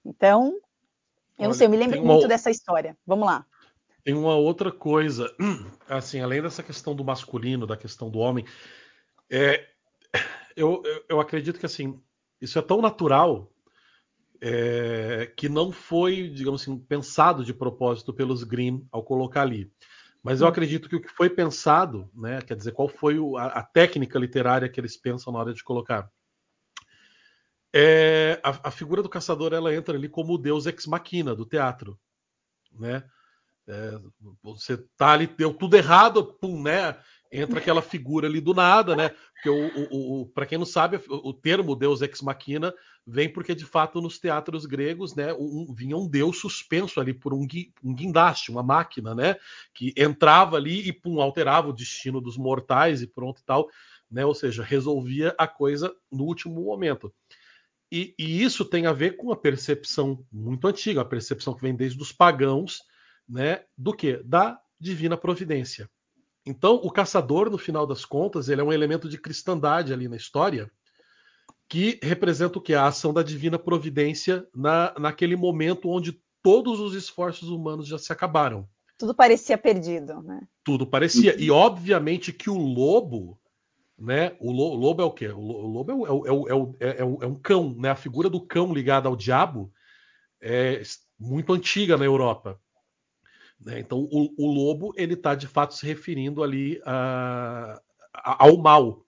[0.04, 0.60] Então, eu
[1.38, 2.28] Olha, não sei, eu me lembro muito uma...
[2.28, 2.96] dessa história.
[3.06, 3.44] Vamos lá.
[4.04, 5.34] Tem uma outra coisa,
[5.88, 8.44] assim, além dessa questão do masculino, da questão do homem,
[9.30, 9.68] é,
[10.56, 12.00] eu, eu acredito que assim
[12.40, 13.52] isso é tão natural
[14.40, 19.70] é, que não foi, digamos assim, pensado de propósito pelos Grimm ao colocar ali.
[20.22, 20.50] Mas eu hum.
[20.50, 24.18] acredito que o que foi pensado, né, quer dizer, qual foi o, a, a, técnica
[24.18, 26.10] literária que eles pensam na hora de colocar,
[27.72, 31.44] é, a, a, figura do caçador ela entra ali como o deus ex machina do
[31.44, 31.98] teatro,
[32.72, 33.04] né?
[33.66, 34.00] É,
[34.42, 36.98] você tá ali, deu tudo errado, pum, né?
[37.30, 39.10] Entra aquela figura ali do nada, né?
[39.34, 42.74] Porque o, o, o para quem não sabe, o, termo Deus ex machina
[43.06, 47.32] vem porque de fato nos teatros gregos, né, um, vinha um deus suspenso ali por
[47.32, 47.46] um,
[47.84, 49.36] um guindaste, uma máquina, né,
[49.72, 53.68] que entrava ali e pum, alterava o destino dos mortais e pronto e tal,
[54.10, 54.24] né?
[54.24, 57.12] Ou seja, resolvia a coisa no último momento.
[57.90, 61.74] E, e isso tem a ver com a percepção muito antiga, a percepção que vem
[61.74, 62.82] desde os pagãos
[63.28, 64.18] né, do que?
[64.24, 65.88] Da divina providência.
[66.48, 70.16] Então, o caçador, no final das contas, ele é um elemento de cristandade ali na
[70.16, 70.70] história,
[71.68, 72.72] que representa o que?
[72.72, 78.10] A ação da divina providência na, naquele momento onde todos os esforços humanos já se
[78.10, 78.66] acabaram.
[78.96, 80.40] Tudo parecia perdido, né?
[80.64, 81.38] Tudo parecia.
[81.38, 83.38] E obviamente que o lobo,
[83.98, 84.34] né?
[84.40, 85.28] O lobo é o quê?
[85.28, 86.06] O lobo
[86.80, 87.90] é, é, é, é um cão, né?
[87.90, 89.70] A figura do cão ligada ao diabo
[90.40, 90.80] é
[91.20, 92.58] muito antiga na Europa.
[93.60, 93.80] Né?
[93.80, 97.80] Então, o, o, lobo ele está de fato se referindo ali a,
[98.14, 99.04] a, ao mal.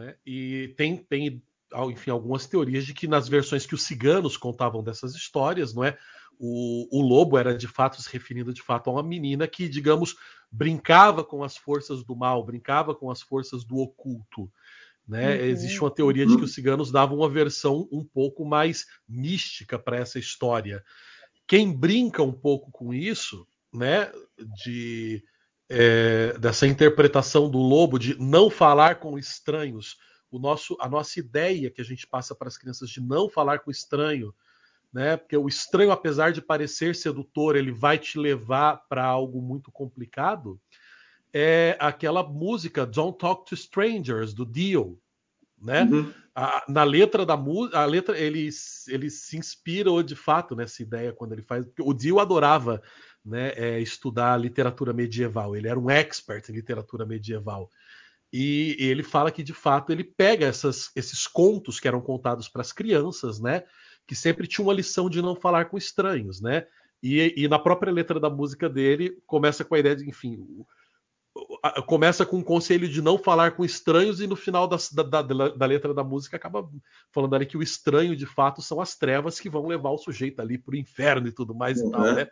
[0.00, 0.16] É?
[0.26, 1.42] E tem, tem,
[1.90, 5.96] enfim, algumas teorias de que nas versões que os ciganos contavam dessas histórias, não é?
[6.38, 10.16] O, o, lobo era de fato se referindo de fato a uma menina que, digamos,
[10.50, 14.50] brincava com as forças do mal, brincava com as forças do oculto.
[15.06, 15.36] Né?
[15.36, 15.44] Uhum.
[15.44, 19.98] Existe uma teoria de que os ciganos davam uma versão um pouco mais mística para
[19.98, 20.82] essa história.
[21.46, 24.10] Quem brinca um pouco com isso né,
[24.62, 25.22] de
[25.68, 29.96] é, dessa interpretação do lobo de não falar com estranhos,
[30.30, 33.58] o nosso, a nossa ideia que a gente passa para as crianças de não falar
[33.60, 34.34] com estranho,
[34.92, 39.72] né, porque o estranho, apesar de parecer sedutor, ele vai te levar para algo muito
[39.72, 40.60] complicado.
[41.32, 45.00] É aquela música Don't Talk to Strangers do Dio,
[45.60, 45.82] né?
[45.82, 46.12] Uhum.
[46.32, 48.48] A, na letra da música, a letra ele,
[48.88, 51.66] ele se inspirou de fato nessa ideia quando ele faz.
[51.80, 52.80] O Dio adorava
[53.24, 55.56] né, é, estudar literatura medieval.
[55.56, 57.70] Ele era um expert em literatura medieval.
[58.32, 62.62] E, ele fala que, de fato, ele pega essas, esses contos que eram contados para
[62.62, 63.62] as crianças, né,
[64.06, 66.66] que sempre tinha uma lição de não falar com estranhos, né?
[67.02, 70.64] E, e, na própria letra da música dele começa com a ideia de, enfim,
[71.86, 75.48] começa com um conselho de não falar com estranhos e no final da, da, da,
[75.48, 76.68] da, letra da música acaba
[77.10, 80.40] falando ali que o estranho de fato são as trevas que vão levar o sujeito
[80.40, 81.88] ali para o inferno e tudo mais uhum.
[81.88, 82.28] e tal, né?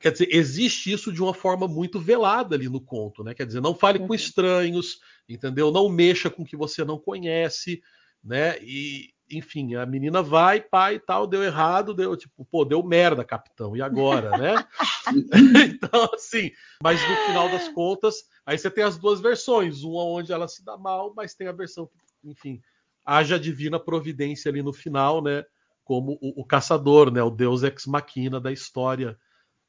[0.00, 3.34] Quer dizer, existe isso de uma forma muito velada ali no conto, né?
[3.34, 4.14] Quer dizer, não fale com uhum.
[4.14, 5.70] estranhos, entendeu?
[5.70, 7.82] Não mexa com o que você não conhece,
[8.22, 8.58] né?
[8.60, 13.24] E, enfim, a menina vai, pai e tal, deu errado, deu tipo, pô, deu merda,
[13.24, 14.64] capitão, e agora, né?
[15.68, 16.50] então, assim,
[16.82, 20.64] mas no final das contas, aí você tem as duas versões, uma onde ela se
[20.64, 22.60] dá mal, mas tem a versão que, enfim,
[23.04, 25.44] haja divina providência ali no final, né?
[25.88, 27.22] como o, o caçador, né?
[27.22, 29.18] O deus ex machina da história?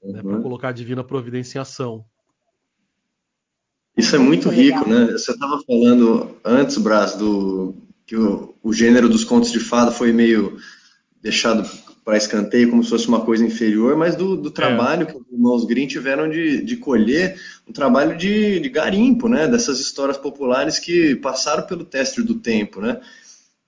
[0.01, 0.11] Uhum.
[0.11, 0.21] né?
[0.21, 2.05] para colocar a divina providência em ação.
[3.97, 5.11] Isso é muito rico, né?
[5.11, 7.75] Você estava falando antes, Brás, do
[8.05, 10.57] que o, o gênero dos contos de fada foi meio
[11.21, 11.69] deixado
[12.03, 15.05] para escanteio como se fosse uma coisa inferior, mas do, do trabalho é.
[15.05, 19.47] que os irmãos Green tiveram de, de colher, um trabalho de, de, garimpo, né?
[19.47, 22.99] Dessas histórias populares que passaram pelo teste do tempo, né?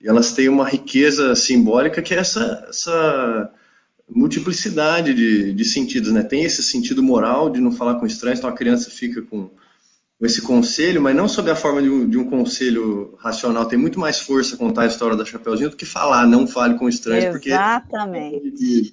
[0.00, 3.52] E elas têm uma riqueza simbólica que é essa, essa
[4.14, 6.22] multiplicidade de, de sentidos, né?
[6.22, 9.50] Tem esse sentido moral de não falar com estranhos, então a criança fica com
[10.20, 13.66] esse conselho, mas não sob a forma de um, de um, conselho racional.
[13.66, 16.88] Tem muito mais força contar a história da Chapeuzinho do que falar, não fale com
[16.88, 18.40] estranhos, Exatamente.
[18.40, 18.92] porque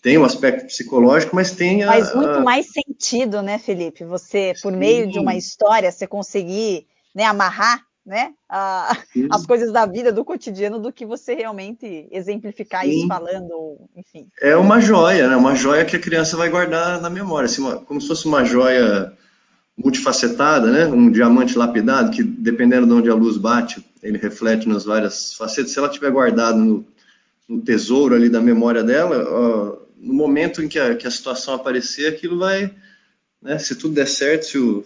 [0.00, 4.04] tem o um aspecto psicológico, mas tem a, Faz muito mais sentido, né, Felipe?
[4.04, 4.78] Você, por Sim.
[4.78, 8.96] meio de uma história, você conseguir né, amarrar né, a,
[9.30, 12.90] as coisas da vida, do cotidiano, do que você realmente exemplificar Sim.
[12.90, 14.26] isso falando, enfim.
[14.40, 15.36] É uma joia, né?
[15.36, 18.44] Uma joia que a criança vai guardar na memória, assim, uma, como se fosse uma
[18.44, 19.16] joia
[19.76, 20.86] multifacetada, né?
[20.86, 25.72] um diamante lapidado, que dependendo de onde a luz bate, ele reflete nas várias facetas.
[25.72, 26.86] Se ela tiver guardado no,
[27.48, 31.54] no tesouro ali da memória dela, ó, no momento em que a, que a, situação
[31.54, 32.74] aparecer, aquilo vai,
[33.40, 33.58] né?
[33.58, 34.84] se tudo der certo, se o,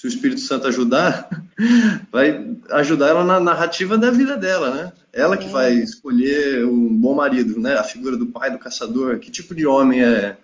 [0.00, 1.28] se o Espírito Santo ajudar,
[2.10, 4.92] vai ajudar ela na narrativa da vida dela, né?
[5.12, 7.74] Ela que vai escolher um bom marido, né?
[7.74, 10.38] A figura do pai do caçador, que tipo de homem é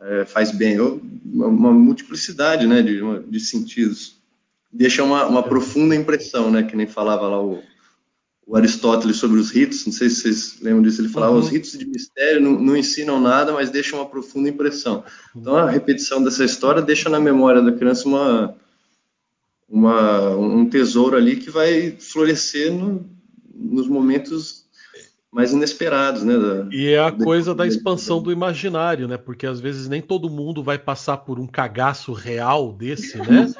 [0.00, 4.16] é, faz bem, uma, uma multiplicidade né, de, de sentidos.
[4.72, 7.62] Deixa uma, uma, profunda impressão, né, que nem falava lá o,
[8.48, 11.40] o, Aristóteles sobre os ritos, não sei se vocês lembram disso, ele falava, uhum.
[11.40, 15.04] os ritos de mistério não, não, ensinam nada, mas deixam uma profunda impressão.
[15.36, 18.54] Então a repetição dessa história deixa na memória da criança uma,
[19.68, 23.08] uma um tesouro ali que vai florescer no,
[23.54, 24.66] nos momentos
[25.30, 26.38] mais inesperados, né?
[26.38, 29.18] Da, e é a coisa da expansão do imaginário, né?
[29.18, 33.52] Porque às vezes nem todo mundo vai passar por um cagaço real desse, né?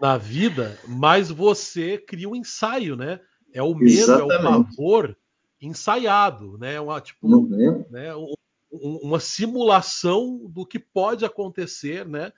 [0.00, 3.20] na vida, mas você cria um ensaio, né?
[3.56, 4.32] É o medo, Exatamente.
[4.32, 5.16] é o pavor
[5.60, 6.78] ensaiado, né?
[6.78, 7.86] Uma, tipo, uhum.
[7.90, 8.14] né?
[8.14, 8.34] Um,
[9.02, 12.34] uma simulação do que pode acontecer, né?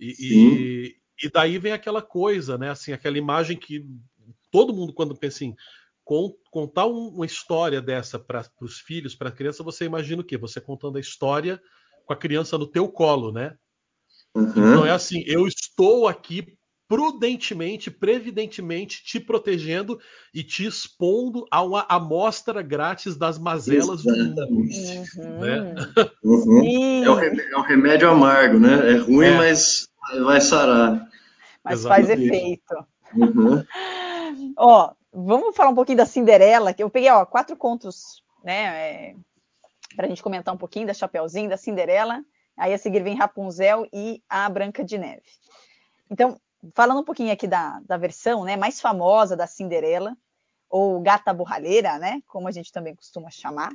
[0.00, 0.96] E, e,
[1.26, 2.70] e, daí vem aquela coisa, né?
[2.70, 3.86] Assim, aquela imagem que
[4.50, 5.54] todo mundo quando pensa em
[6.50, 10.38] contar uma história dessa para os filhos, para a criança, você imagina o quê?
[10.38, 11.60] Você contando a história
[12.06, 13.56] com a criança no teu colo, né?
[14.34, 14.48] Uhum.
[14.48, 16.56] Então é assim, eu estou aqui
[16.92, 19.98] prudentemente, previdentemente te protegendo
[20.34, 24.34] e te expondo a uma amostra grátis das mazelas Exatamente.
[24.34, 25.06] do mundo.
[25.16, 25.40] Uhum.
[25.40, 25.74] Né?
[26.22, 27.04] Uhum.
[27.06, 28.92] É, um remédio, é, um remédio, amargo, né?
[28.92, 29.36] É ruim, é.
[29.38, 29.88] mas
[30.22, 31.08] vai sarar.
[31.64, 32.08] Mas Exatamente.
[32.08, 32.74] faz efeito.
[33.14, 33.64] Uhum.
[34.58, 39.14] Ó, Vamos falar um pouquinho da Cinderela, que eu peguei ó, quatro contos, né, é,
[39.94, 42.24] para a gente comentar um pouquinho da Chapeuzinho, da Cinderela.
[42.56, 45.22] Aí a seguir vem Rapunzel e a Branca de Neve.
[46.10, 46.38] Então,
[46.74, 50.16] falando um pouquinho aqui da, da versão né, mais famosa da Cinderela,
[50.68, 53.70] ou Gata Borralheira, né, como a gente também costuma chamar,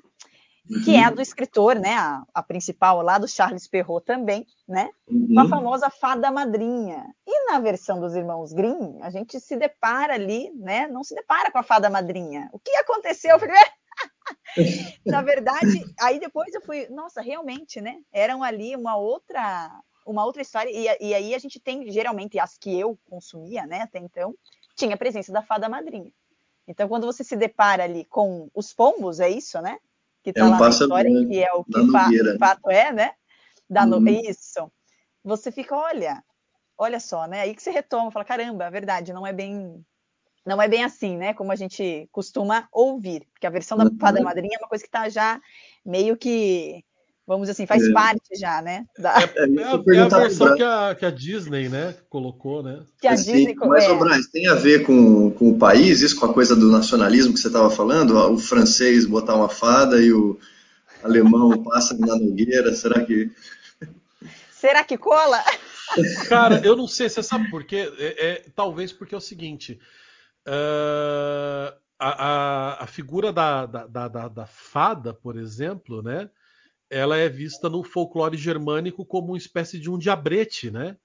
[0.83, 4.89] que é a do escritor, né, a, a, principal lá do Charles Perrault também, né,
[5.07, 5.39] uhum.
[5.39, 7.05] a famosa Fada Madrinha.
[7.25, 11.51] E na versão dos Irmãos Grimm, a gente se depara ali, né, não se depara
[11.51, 12.49] com a Fada Madrinha.
[12.51, 13.37] O que aconteceu?
[15.05, 19.71] Na verdade, aí depois eu fui, nossa, realmente, né, eram ali uma outra
[20.07, 23.81] uma outra história, e, e aí a gente tem, geralmente, as que eu consumia, né,
[23.81, 24.33] até então,
[24.75, 26.11] tinha a presença da Fada Madrinha.
[26.67, 29.77] Então, quando você se depara ali com os pombos, é isso, né?
[30.27, 32.91] que está é um lá na história, que é o que fa de fato é,
[32.91, 33.11] né?
[33.69, 33.97] Da no...
[33.97, 34.07] Uhum.
[34.07, 34.69] Isso.
[35.23, 36.21] Você fica, olha,
[36.77, 37.41] olha só, né?
[37.41, 39.85] Aí que você retoma, fala, caramba, é verdade, não é bem
[40.45, 41.33] não é bem assim, né?
[41.33, 43.97] Como a gente costuma ouvir, porque a versão da uhum.
[43.99, 45.41] Fada Madrinha é uma coisa que está já
[45.85, 46.83] meio que
[47.27, 47.91] vamos dizer assim, faz é.
[47.91, 48.85] parte já, né?
[48.97, 49.19] Da...
[49.19, 52.83] É, é, é, a, é a versão que a, que a, Disney, né, colocou, né?
[53.01, 53.95] Que a Disney, mas, é.
[53.95, 57.39] Braz, tem a ver com, com o país, isso com a coisa do nacionalismo que
[57.39, 58.15] você estava falando?
[58.15, 60.39] O francês botar uma fada e o
[61.03, 63.29] alemão passa na nogueira, será que...
[64.49, 65.43] Será que cola?
[66.29, 67.93] Cara, eu não sei, você sabe por quê?
[67.99, 69.79] É, é talvez porque é o seguinte...
[70.47, 76.29] Uh, a, a, a, figura da, da, da, da, fada, por exemplo, né?
[76.89, 80.97] Ela é vista no folclore germânico como uma espécie de um diabrete, né?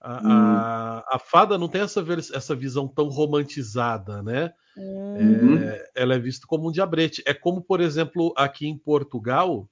[0.00, 0.30] A, hum.
[0.30, 2.04] a, a fada não tem essa,
[2.34, 4.52] essa visão tão romantizada, né?
[4.76, 5.58] Uhum.
[5.58, 7.22] É, ela é vista como um diabrete.
[7.26, 9.68] É como, por exemplo, aqui em Portugal,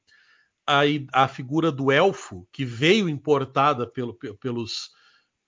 [0.66, 0.80] a,
[1.12, 4.90] a figura do elfo, que veio importada pelo, pelos,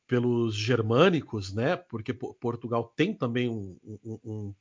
[0.06, 1.76] pelos germânicos, né?
[1.76, 3.76] Porque Portugal tem também um,
[4.24, 4.54] um,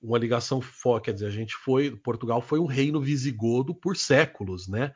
[0.00, 4.68] uma ligação forte, quer dizer, a gente foi, Portugal foi um reino visigodo por séculos,
[4.68, 4.92] né?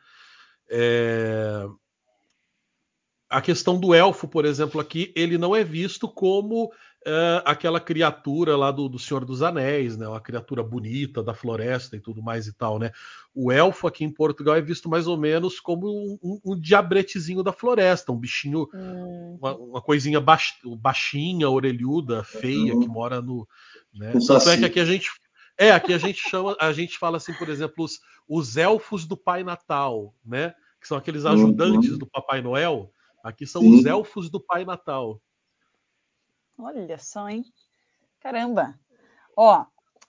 [0.68, 1.66] É...
[3.28, 6.72] A questão do elfo, por exemplo, aqui, ele não é visto como
[7.07, 10.07] é, aquela criatura lá do, do, Senhor dos Anéis, né?
[10.07, 12.90] Uma criatura bonita da floresta e tudo mais e tal, né?
[13.34, 17.42] O elfo aqui em Portugal é visto mais ou menos como um, um, um diabretezinho
[17.42, 19.38] da floresta, um bichinho, hum.
[19.40, 22.80] uma, uma, coisinha baix, baixinha, orelhuda, feia, uhum.
[22.80, 23.48] que mora no.
[23.93, 24.12] Né?
[24.26, 25.11] Tanto é que aqui a gente.
[25.59, 29.16] É, aqui a gente chama, a gente fala assim, por exemplo, os, os elfos do
[29.16, 30.55] Pai Natal, né?
[30.80, 31.99] Que são aqueles ajudantes uhum.
[31.99, 32.91] do Papai Noel.
[33.22, 33.78] Aqui são Sim.
[33.78, 35.20] os elfos do Pai Natal.
[36.59, 37.45] Olha só, hein?
[38.20, 38.78] Caramba!
[39.36, 39.64] Ó,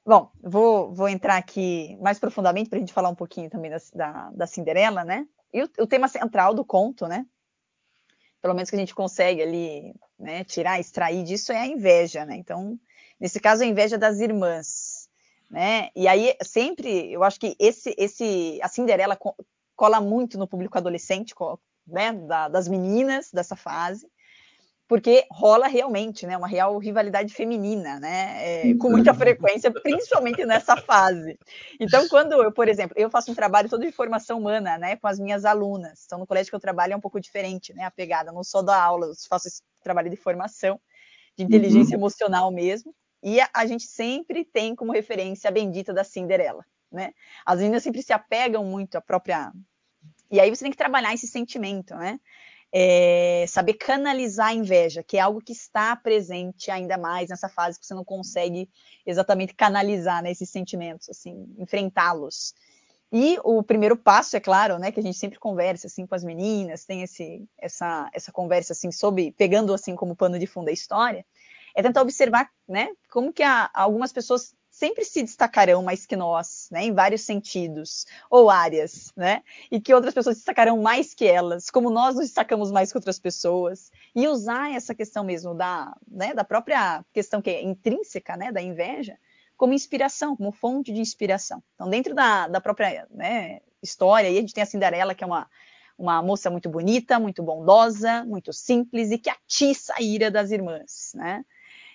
[0.05, 3.77] bom, vou, vou entrar aqui mais profundamente para a gente falar um pouquinho também da,
[3.93, 5.27] da, da Cinderela, né?
[5.53, 7.25] E o, o, tema central do conto, né?
[8.41, 12.36] Pelo menos que a gente consegue ali né, tirar, extrair disso é a inveja, né?
[12.36, 12.79] Então,
[13.22, 15.07] nesse caso, a inveja das irmãs,
[15.49, 15.89] né?
[15.95, 19.17] E aí, sempre, eu acho que esse, esse a Cinderela
[19.76, 21.34] cola muito no público adolescente,
[21.88, 22.11] né?
[22.11, 24.09] Da, das meninas dessa fase
[24.91, 30.76] porque rola realmente, né, uma real rivalidade feminina, né, é, com muita frequência, principalmente nessa
[30.76, 31.39] fase.
[31.80, 35.07] Então, quando eu, por exemplo, eu faço um trabalho todo de formação humana, né, com
[35.07, 36.03] as minhas alunas.
[36.05, 38.34] Então, no colégio que eu trabalho é um pouco diferente, né, a pegada.
[38.34, 40.78] Não só da aula, eu faço esse trabalho de formação,
[41.38, 42.01] de inteligência uhum.
[42.01, 42.93] emocional mesmo.
[43.24, 47.13] E a, gente sempre tem como referência a bendita da Cinderela, né?
[47.45, 49.51] As meninas sempre se apegam muito à própria
[50.32, 52.19] e aí você tem que trabalhar esse sentimento, né?
[52.72, 57.80] é, saber canalizar a inveja, que é algo que está presente ainda mais nessa fase
[57.80, 58.69] que você não consegue
[59.05, 62.53] exatamente canalizar né, esses sentimentos, assim, enfrentá-los.
[63.11, 66.24] E o primeiro passo, é claro, né, que a gente sempre conversa assim com as
[66.24, 70.72] meninas, tem esse, essa, essa conversa assim sobre pegando assim como pano de fundo a
[70.72, 71.26] história,
[71.76, 76.69] é tentar observar, né, como que a, algumas pessoas sempre se destacarão mais que nós,
[76.72, 81.69] né, em vários sentidos ou áreas, né, e que outras pessoas destacarão mais que elas,
[81.69, 86.34] como nós nos destacamos mais que outras pessoas, e usar essa questão mesmo da, né,
[86.34, 89.17] da própria questão que é intrínseca, né, da inveja,
[89.57, 91.61] como inspiração, como fonte de inspiração.
[91.76, 95.47] Então, dentro da, da própria né, história, a gente tem a Cinderela, que é uma,
[95.97, 101.11] uma moça muito bonita, muito bondosa, muito simples e que atiça a ira das irmãs,
[101.13, 101.45] né?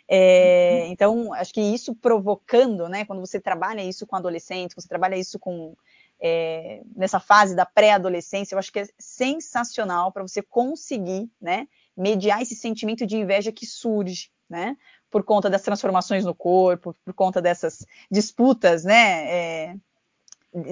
[0.09, 5.17] É, então, acho que isso provocando, né, quando você trabalha isso com adolescentes, você trabalha
[5.17, 5.75] isso com
[6.21, 12.41] é, nessa fase da pré-adolescência, eu acho que é sensacional para você conseguir, né, mediar
[12.41, 14.77] esse sentimento de inveja que surge, né,
[15.11, 19.77] por conta das transformações no corpo, por conta dessas disputas, né, é,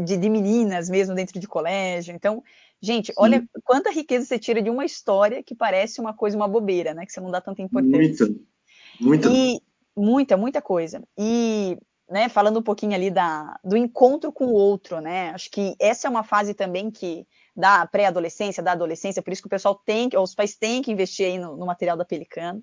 [0.03, 2.15] de, de, meninas mesmo dentro de colégio.
[2.15, 2.43] Então,
[2.81, 3.15] gente, Sim.
[3.17, 7.05] olha quanta riqueza você tira de uma história que parece uma coisa, uma bobeira, né,
[7.05, 8.27] que você não dá tanta importância.
[8.27, 8.54] Muito.
[9.01, 9.29] Muita.
[9.29, 9.61] E
[9.97, 11.03] muita, muita coisa.
[11.19, 11.79] E
[12.09, 15.31] né, falando um pouquinho ali da, do encontro com o outro, né?
[15.31, 17.27] Acho que essa é uma fase também que
[17.57, 21.27] da pré-adolescência, da adolescência, por isso que o pessoal tem, os pais têm que investir
[21.27, 22.63] aí no, no material da Pelicano,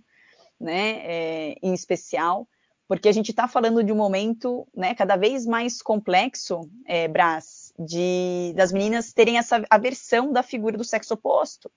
[0.59, 1.01] né?
[1.03, 2.47] É, em especial,
[2.87, 7.73] porque a gente está falando de um momento, né, cada vez mais complexo, é, Brás,
[7.79, 11.71] de das meninas terem essa aversão da figura do sexo oposto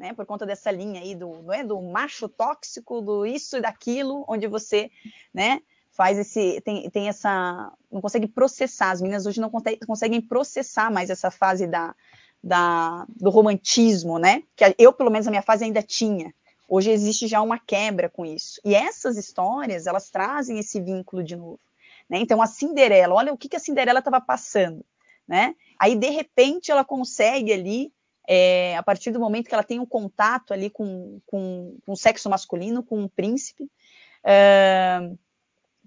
[0.00, 3.60] né, por conta dessa linha aí do, não é, do macho tóxico, do isso e
[3.60, 4.90] daquilo, onde você,
[5.32, 9.50] né, faz esse, tem, tem essa, não consegue processar, as meninas hoje não
[9.86, 11.94] conseguem processar mais essa fase da,
[12.42, 16.32] da, do romantismo, né, que eu, pelo menos, a minha fase ainda tinha,
[16.66, 21.36] hoje existe já uma quebra com isso, e essas histórias, elas trazem esse vínculo de
[21.36, 21.60] novo,
[22.08, 24.82] né, então a Cinderela, olha o que, que a Cinderela estava passando,
[25.28, 27.92] né, aí de repente ela consegue ali
[28.32, 31.96] é, a partir do momento que ela tem um contato ali com, com, com o
[31.96, 33.68] sexo masculino, com um príncipe,
[34.22, 35.10] é,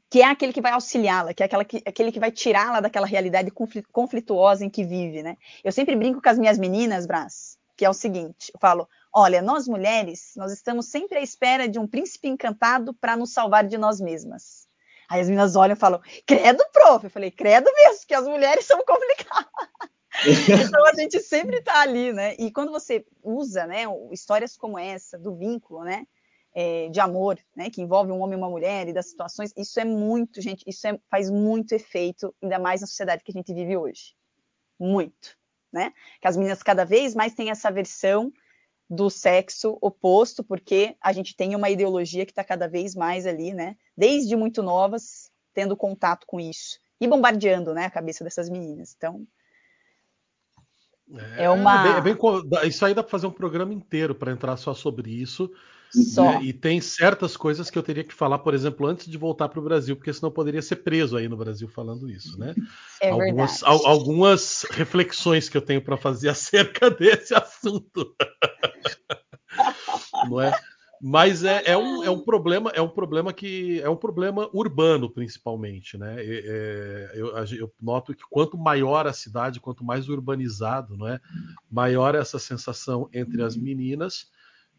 [0.09, 3.07] que é aquele que vai auxiliá-la, que é aquela que, aquele que vai tirá-la daquela
[3.07, 3.49] realidade
[3.93, 5.37] conflituosa em que vive, né?
[5.63, 9.41] Eu sempre brinco com as minhas meninas, Brás, que é o seguinte, eu falo, olha,
[9.41, 13.77] nós mulheres, nós estamos sempre à espera de um príncipe encantado para nos salvar de
[13.77, 14.67] nós mesmas.
[15.07, 17.05] Aí as meninas olham e falam, credo, prof.
[17.05, 19.47] Eu falei, credo mesmo, que as mulheres são complicadas.
[20.25, 22.35] então a gente sempre está ali, né?
[22.37, 26.05] E quando você usa, né, histórias como essa do vínculo, né,
[26.53, 29.79] é, de amor, né, que envolve um homem e uma mulher e das situações, isso
[29.79, 33.53] é muito, gente, isso é, faz muito efeito, ainda mais na sociedade que a gente
[33.53, 34.15] vive hoje,
[34.79, 35.37] muito,
[35.71, 35.91] né?
[36.21, 38.31] Que as meninas cada vez mais têm essa versão
[38.89, 43.53] do sexo oposto, porque a gente tem uma ideologia que está cada vez mais ali,
[43.53, 43.75] né?
[43.97, 48.93] Desde muito novas, tendo contato com isso e bombardeando, né, a cabeça dessas meninas.
[48.95, 49.27] Então,
[51.11, 51.97] É, é uma.
[51.97, 54.73] É bem, é bem, isso aí dá para fazer um programa inteiro para entrar só
[54.73, 55.51] sobre isso.
[55.91, 56.39] Só.
[56.39, 56.45] Né?
[56.45, 59.59] E tem certas coisas que eu teria que falar, por exemplo, antes de voltar para
[59.59, 62.53] o Brasil, porque senão eu poderia ser preso aí no Brasil falando isso, né?
[63.01, 68.15] É algumas, al, algumas reflexões que eu tenho para fazer acerca desse assunto.
[70.29, 70.51] Não é?
[71.05, 75.09] Mas é, é, um, é um problema, é um problema que é um problema urbano
[75.09, 76.15] principalmente, né?
[76.17, 81.19] É, eu, eu, noto que quanto maior a cidade, quanto mais urbanizado, não é?
[81.69, 84.27] Maior essa sensação entre as meninas,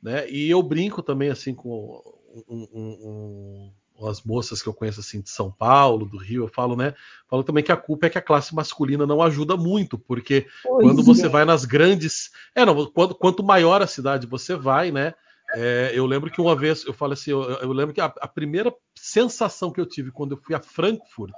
[0.03, 0.27] né?
[0.31, 2.03] E eu brinco também assim com
[2.49, 3.71] um, um,
[4.01, 6.95] um, as moças que eu conheço assim de São Paulo, do Rio, eu falo, né?
[7.29, 10.87] Falo também que a culpa é que a classe masculina não ajuda muito, porque pois
[10.87, 11.05] quando é.
[11.05, 15.13] você vai nas grandes, é não, quando, quanto maior a cidade você vai, né?
[15.57, 18.29] É, eu lembro que uma vez eu falei assim, eu, eu lembro que a, a,
[18.29, 21.35] primeira sensação que eu tive quando eu fui a Frankfurt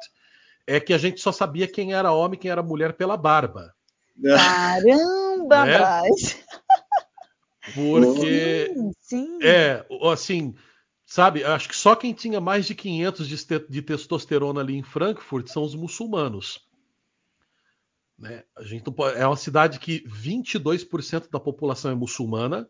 [0.66, 3.74] é que a gente só sabia quem era homem e quem era mulher pela barba.
[4.22, 6.02] Caramba, né?
[7.74, 9.38] Porque sim, sim.
[9.42, 10.54] é assim,
[11.04, 11.44] sabe?
[11.44, 15.64] Acho que só quem tinha mais de 500 de, de testosterona ali em Frankfurt são
[15.64, 16.66] os muçulmanos.
[18.18, 18.44] Né?
[18.56, 22.68] A gente pode, é uma cidade que 22% da população é muçulmana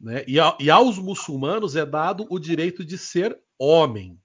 [0.00, 0.24] né?
[0.26, 4.20] E, a, e, aos muçulmanos é dado o direito de ser homem.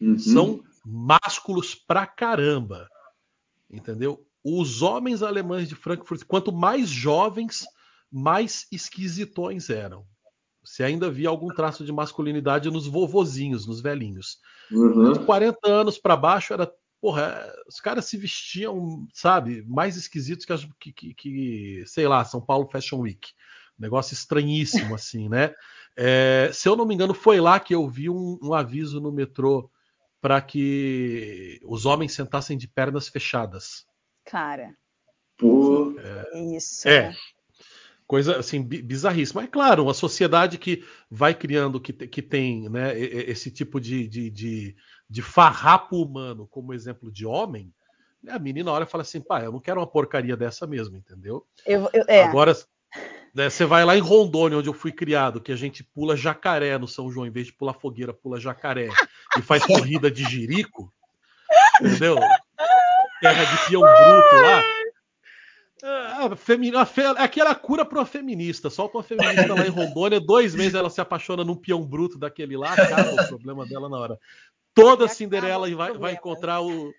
[0.00, 0.18] Uhum.
[0.18, 2.88] São másculos pra caramba.
[3.70, 4.26] Entendeu?
[4.42, 7.64] Os homens alemães de Frankfurt, quanto mais jovens,
[8.10, 10.04] mais esquisitões eram.
[10.62, 14.38] Você ainda via algum traço de masculinidade nos vovozinhos, nos velhinhos.
[14.70, 15.12] Uhum.
[15.12, 16.70] De 40 anos para baixo era.
[17.00, 20.46] Porra, os caras se vestiam, sabe, mais esquisitos
[20.80, 23.28] que, que, que, sei lá, São Paulo Fashion Week.
[23.78, 25.54] Negócio estranhíssimo, assim, né?
[25.96, 29.12] É, se eu não me engano, foi lá que eu vi um, um aviso no
[29.12, 29.70] metrô
[30.20, 33.86] para que os homens sentassem de pernas fechadas.
[34.24, 34.74] Cara.
[35.36, 35.94] Pô.
[35.98, 36.88] É, isso.
[36.88, 37.10] É.
[37.10, 37.16] Né?
[38.06, 39.44] Coisa assim, bizarríssima.
[39.44, 44.30] É claro, uma sociedade que vai criando, que, que tem né, esse tipo de, de,
[44.30, 44.76] de,
[45.08, 47.72] de farrapo humano como exemplo de homem,
[48.28, 51.46] a menina olha e fala assim, pá, eu não quero uma porcaria dessa mesmo, entendeu?
[51.66, 52.24] Eu, eu, é.
[52.24, 52.54] Agora,
[53.34, 56.78] né, você vai lá em Rondônia, onde eu fui criado, que a gente pula jacaré
[56.78, 58.88] no São João, em vez de pular fogueira, pula jacaré
[59.36, 60.92] e faz corrida de jirico,
[61.80, 62.16] entendeu?
[63.20, 64.62] Terra de peão bruto lá.
[65.86, 66.28] Ah,
[67.18, 68.70] aquela cura para uma feminista.
[68.70, 72.56] Solta uma feminista lá em Rondônia, dois meses ela se apaixona num peão bruto daquele
[72.56, 74.18] lá, acaba o problema dela na hora.
[74.72, 76.92] Toda Cinderela vai, vai encontrar o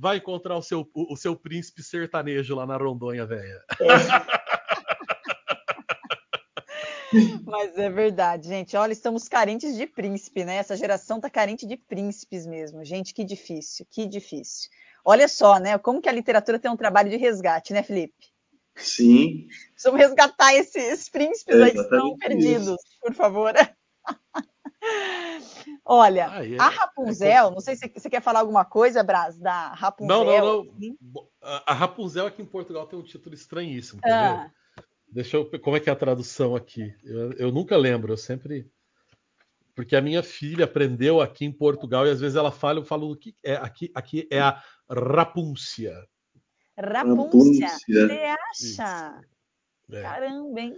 [0.00, 3.60] vai encontrar o seu, o, o seu príncipe sertanejo lá na Rondônia, velha.
[3.80, 4.67] É.
[7.44, 8.76] Mas é verdade, gente.
[8.76, 10.56] Olha, estamos carentes de príncipe, né?
[10.56, 12.84] Essa geração tá carente de príncipes mesmo.
[12.84, 14.70] Gente, que difícil, que difícil.
[15.04, 15.78] Olha só, né?
[15.78, 18.26] Como que a literatura tem um trabalho de resgate, né, Felipe?
[18.76, 19.48] Sim.
[19.72, 23.52] Precisamos resgatar esses príncipes é aí que estão perdidos, por favor.
[25.84, 27.50] Olha, ah, é, a Rapunzel, é...
[27.50, 30.24] não sei se você quer falar alguma coisa, Braz, da Rapunzel.
[30.24, 31.28] Não, não, não.
[31.66, 34.18] A Rapunzel aqui em Portugal tem um título estranhíssimo, entendeu?
[34.18, 34.50] Ah.
[35.10, 35.50] Deixa eu.
[35.60, 36.94] Como é que é a tradução aqui?
[37.02, 38.70] Eu, eu, nunca lembro, eu sempre.
[39.74, 43.12] Porque a minha filha aprendeu aqui em Portugal e às vezes ela fala, eu falo
[43.12, 46.06] o que é aqui, aqui é a rapúncia.
[46.76, 47.68] Rapúncia.
[47.68, 49.20] Você acha?
[49.90, 50.02] É.
[50.02, 50.76] Caramba, hein?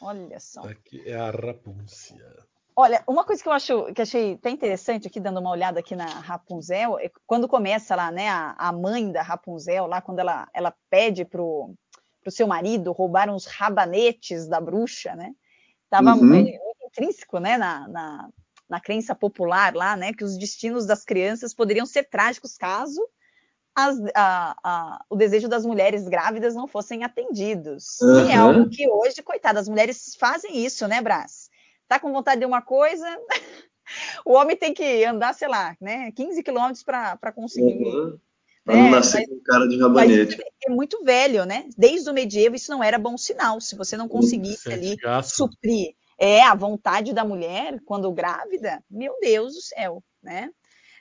[0.00, 0.62] Olha só.
[0.62, 2.46] Aqui é a rapúncia.
[2.74, 5.94] Olha, uma coisa que eu acho que achei até interessante aqui, dando uma olhada aqui
[5.94, 10.48] na Rapunzel, é quando começa lá, né, a, a mãe da Rapunzel, lá quando ela,
[10.54, 11.74] ela pede pro,
[12.22, 15.34] para o seu marido, roubaram os rabanetes da bruxa, né?
[15.84, 16.24] Estava uhum.
[16.24, 16.50] muito
[16.86, 18.28] intrínseco, né, na, na,
[18.68, 23.02] na, crença popular lá, né, que os destinos das crianças poderiam ser trágicos caso
[23.74, 28.00] as, a, a, o desejo das mulheres grávidas não fossem atendidos.
[28.00, 28.28] Uhum.
[28.28, 31.50] E é algo que hoje, coitadas, as mulheres fazem isso, né, Brás?
[31.88, 33.06] Tá com vontade de uma coisa,
[34.24, 38.18] o homem tem que andar, sei lá, né, 15 quilômetros para conseguir uhum.
[38.64, 40.40] Pra não é, nascer com cara de rabanete.
[40.64, 41.68] É muito velho, né?
[41.76, 43.60] Desde o medievo isso não era bom sinal.
[43.60, 49.54] Se você não conseguisse ali suprir é, a vontade da mulher quando grávida, meu Deus
[49.54, 50.50] do céu, né?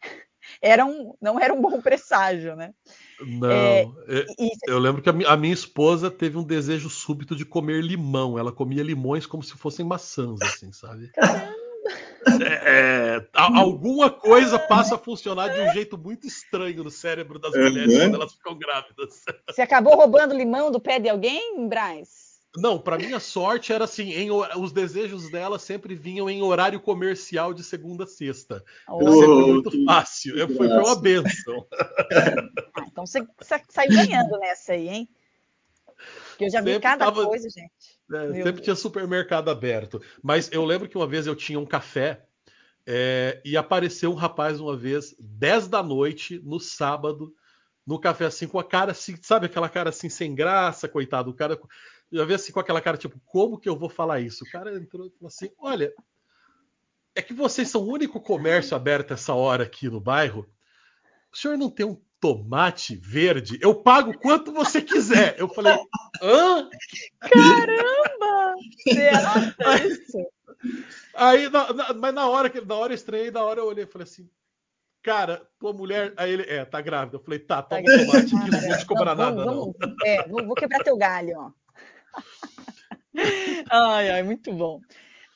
[0.60, 2.74] Era um, não era um bom presságio, né?
[3.20, 7.36] Não, é, e, eu lembro que a minha, a minha, esposa teve um desejo súbito
[7.36, 8.40] de comer limão.
[8.40, 11.12] Ela comia limões como se fossem maçãs, assim, sabe?
[11.12, 11.61] Caramba.
[12.44, 17.52] É, é alguma coisa passa a funcionar de um jeito muito estranho no cérebro das
[17.52, 18.00] mulheres uhum.
[18.00, 19.24] quando elas ficam grávidas.
[19.50, 22.32] Você acabou roubando limão do pé de alguém, Braz?
[22.58, 27.54] Não, para minha sorte era assim, em, os desejos dela sempre vinham em horário comercial
[27.54, 28.62] de segunda a sexta.
[28.90, 30.36] Oh, era sempre muito fácil.
[30.48, 31.66] Foi, foi, uma benção.
[32.76, 35.10] Ah, então você, você saiu ganhando nessa aí, hein?
[36.46, 37.72] Eu já vi cada tava, coisa, gente.
[38.14, 38.62] É, sempre Deus.
[38.62, 40.02] tinha supermercado aberto.
[40.22, 42.26] Mas eu lembro que uma vez eu tinha um café
[42.86, 47.34] é, e apareceu um rapaz uma vez, 10 da noite, no sábado,
[47.86, 51.30] no café assim, com a cara assim, sabe aquela cara assim, sem graça, coitado.
[51.30, 51.60] O cara
[52.12, 54.44] já vi assim com aquela cara, tipo, como que eu vou falar isso?
[54.44, 55.94] O cara entrou e falou assim: olha,
[57.16, 60.50] é que vocês são o único comércio aberto essa hora aqui no bairro.
[61.32, 63.58] O senhor não tem um tomate verde?
[63.60, 65.36] Eu pago quanto você quiser.
[65.40, 65.74] Eu falei,
[66.22, 66.70] hã?
[67.20, 68.56] Caramba!
[68.88, 69.10] Você
[69.90, 70.18] isso?
[71.16, 73.84] Aí, na, na, mas na hora que na hora eu estranhei, na hora eu olhei
[73.84, 74.30] e falei assim,
[75.02, 76.14] cara, tua mulher.
[76.16, 77.18] Aí ele, é, tá grávida.
[77.18, 79.96] Eu falei, tá, toma tá tomate aqui, não vou te cobrar não, nada, vamos, não.
[80.06, 81.52] É, vou quebrar teu galho, ó.
[83.72, 84.80] ai, ai, muito bom.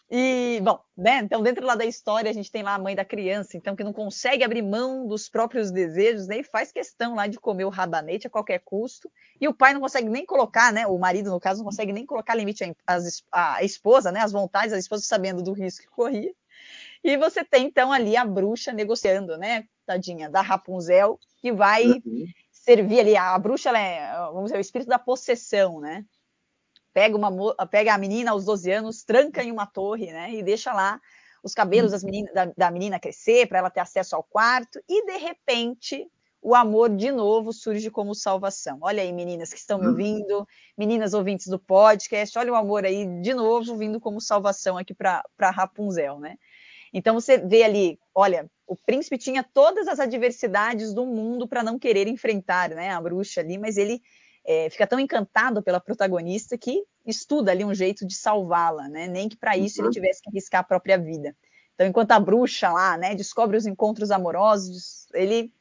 [0.09, 1.17] E, bom, né?
[1.17, 3.83] Então, dentro lá da história, a gente tem lá a mãe da criança, então, que
[3.83, 6.39] não consegue abrir mão dos próprios desejos, né?
[6.39, 9.11] E faz questão lá de comer o rabanete a qualquer custo.
[9.41, 10.85] E o pai não consegue nem colocar, né?
[10.85, 12.63] O marido, no caso, não consegue nem colocar limite
[13.31, 14.19] à, esposa, né?
[14.19, 16.33] As vontades da esposa sabendo do risco que corria.
[17.03, 19.65] E você tem, então, ali a bruxa negociando, né?
[19.87, 22.25] Tadinha, da Rapunzel, que vai uhum.
[22.51, 23.17] servir ali.
[23.17, 26.05] A bruxa, ela é, vamos dizer, o espírito da possessão, né?
[26.95, 30.33] Pega, uma, pega a menina aos 12 anos, tranca em uma torre, né?
[30.33, 31.01] E deixa lá
[31.43, 34.81] os cabelos menina, da, da menina crescer para ela ter acesso ao quarto.
[34.87, 36.09] E de repente
[36.41, 38.77] o amor de novo surge como salvação.
[38.81, 43.05] Olha aí, meninas que estão me ouvindo, meninas ouvintes do podcast, olha o amor aí
[43.21, 46.37] de novo vindo como salvação aqui para Rapunzel, né?
[46.93, 51.77] Então você vê ali, olha, o príncipe tinha todas as adversidades do mundo para não
[51.77, 54.01] querer enfrentar, né, a bruxa ali, mas ele
[54.45, 59.07] é, fica tão encantado pela protagonista que estuda ali um jeito de salvá-la, né?
[59.07, 59.93] Nem que para isso ele uhum.
[59.93, 61.35] tivesse que arriscar a própria vida.
[61.73, 65.51] Então, enquanto a bruxa lá, né, descobre os encontros amorosos, ele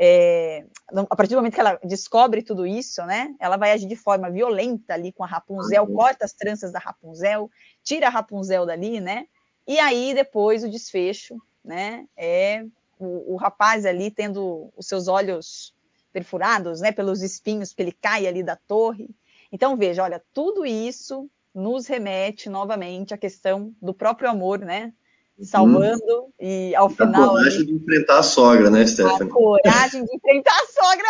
[0.00, 0.64] é,
[1.10, 4.30] a partir do momento que ela descobre tudo isso, né, ela vai agir de forma
[4.30, 5.94] violenta ali com a Rapunzel, uhum.
[5.94, 7.50] corta as tranças da Rapunzel,
[7.82, 9.26] tira a Rapunzel dali, né,
[9.66, 12.64] e aí depois o desfecho, né, é
[12.98, 15.74] o, o rapaz ali tendo os seus olhos
[16.12, 19.08] perfurados, né, pelos espinhos, que ele cai ali da torre.
[19.52, 24.92] Então veja, olha, tudo isso nos remete novamente à questão do próprio amor, né?
[25.40, 26.32] Salvando hum.
[26.40, 27.24] e ao final.
[27.24, 29.30] A coragem ali, de enfrentar a sogra, né, Stephanie?
[29.30, 31.08] A coragem de enfrentar a sogra!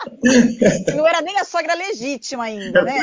[0.96, 2.96] não era nem a sogra legítima ainda, né?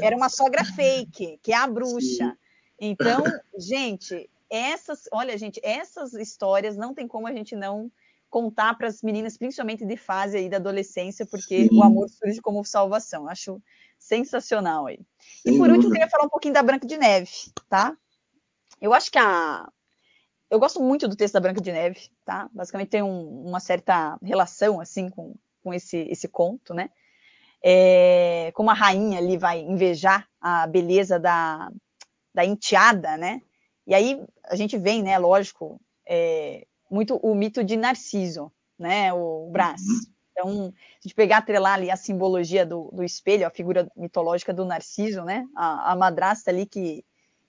[0.00, 0.06] É.
[0.06, 2.00] Era uma sogra fake, que é a bruxa.
[2.00, 2.32] Sim.
[2.80, 3.24] Então,
[3.58, 7.90] gente, essas, olha, gente, essas histórias não tem como a gente não
[8.30, 11.76] contar para as meninas, principalmente de fase aí da adolescência, porque Sim.
[11.76, 13.28] o amor surge como salvação.
[13.28, 13.60] Acho
[13.98, 15.00] sensacional aí.
[15.44, 17.30] E por último, eu queria falar um pouquinho da Branca de Neve,
[17.68, 17.96] tá?
[18.80, 19.68] Eu acho que a.
[20.50, 22.48] Eu gosto muito do texto da Branca de Neve, tá?
[22.52, 26.90] Basicamente tem um, uma certa relação, assim, com, com esse, esse conto, né?
[27.62, 31.70] É, como a rainha ali vai invejar a beleza da,
[32.34, 33.42] da enteada, né?
[33.86, 39.48] E aí a gente vem, né, lógico, é, muito o mito de Narciso, né, o
[39.50, 39.80] Brás.
[39.82, 40.18] Uhum.
[40.38, 44.52] Então, se a gente pegar, atrelar ali a simbologia do, do espelho, a figura mitológica
[44.54, 47.04] do Narciso, né, a, a madrasta ali que,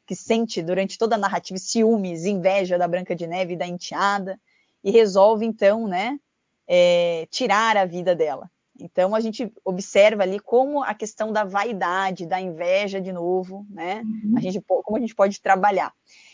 [0.07, 4.39] que sente durante toda a narrativa ciúmes, inveja da Branca de Neve e da enteada,
[4.83, 6.19] e resolve, então, né,
[6.67, 8.49] é, tirar a vida dela.
[8.79, 14.01] Então, a gente observa ali como a questão da vaidade, da inveja, de novo, né,
[14.03, 14.37] uhum.
[14.37, 15.93] a gente, como a gente pode trabalhar.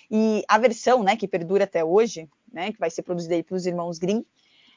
[0.10, 3.66] E a versão, né, que perdura até hoje, né, que vai ser produzida aí pelos
[3.66, 4.24] irmãos Grimm,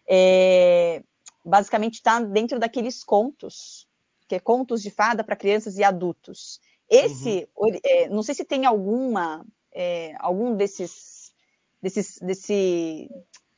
[0.06, 1.00] é,
[1.44, 3.86] basicamente está dentro daqueles contos,
[4.26, 6.60] que é contos de fada para crianças e adultos.
[6.90, 7.78] Esse, uhum.
[7.84, 11.32] é, não sei se tem alguma, é, algum desses,
[11.80, 13.08] desses, desse,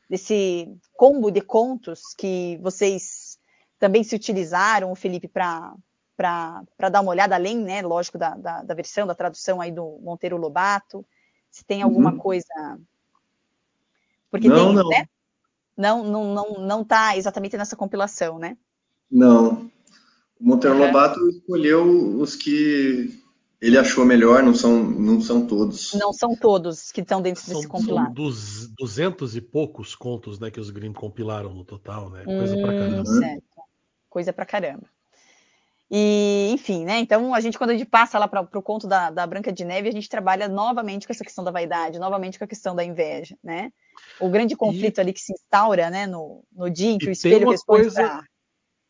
[0.08, 3.38] desse combo de contos que vocês
[3.78, 5.74] também se utilizaram, Felipe, para
[6.76, 9.98] para dar uma olhada além, né, lógico, da, da, da, versão, da tradução aí do
[10.02, 11.02] Monteiro Lobato,
[11.50, 12.18] se tem alguma uhum.
[12.18, 12.78] coisa
[14.30, 14.88] porque não, tem, não.
[14.88, 15.06] Né?
[15.76, 18.56] Não, não, não, não tá exatamente nessa compilação, né?
[19.10, 19.70] Não.
[20.38, 20.86] O Monteiro uhum.
[20.86, 23.20] Lobato escolheu os que
[23.60, 25.92] ele achou melhor, não são, não são todos.
[25.94, 28.06] Não são todos que estão dentro são, desse compilado.
[28.06, 32.24] São dos duzentos e poucos contos né, que os Grimm compilaram no total, né?
[32.24, 33.04] Coisa hum, pra caramba.
[33.04, 33.44] Certo.
[34.08, 34.86] Coisa pra caramba.
[35.90, 37.00] E, enfim, né?
[37.00, 39.64] Então, a gente, quando a gente passa lá para o conto da, da Branca de
[39.64, 42.84] Neve, a gente trabalha novamente com essa questão da vaidade, novamente com a questão da
[42.84, 43.72] inveja, né?
[44.20, 47.10] O grande conflito e, ali que se instaura, né, no, no dia em que o
[47.10, 48.02] espelho responde coisa...
[48.02, 48.24] pra...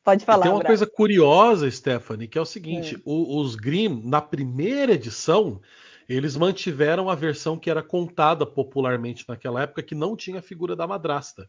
[0.03, 0.41] Pode falar.
[0.41, 3.39] E tem uma coisa curiosa, Stephanie, que é o seguinte: hum.
[3.39, 5.61] os Grimm, na primeira edição,
[6.09, 10.75] eles mantiveram a versão que era contada popularmente naquela época, que não tinha a figura
[10.75, 11.49] da madrasta.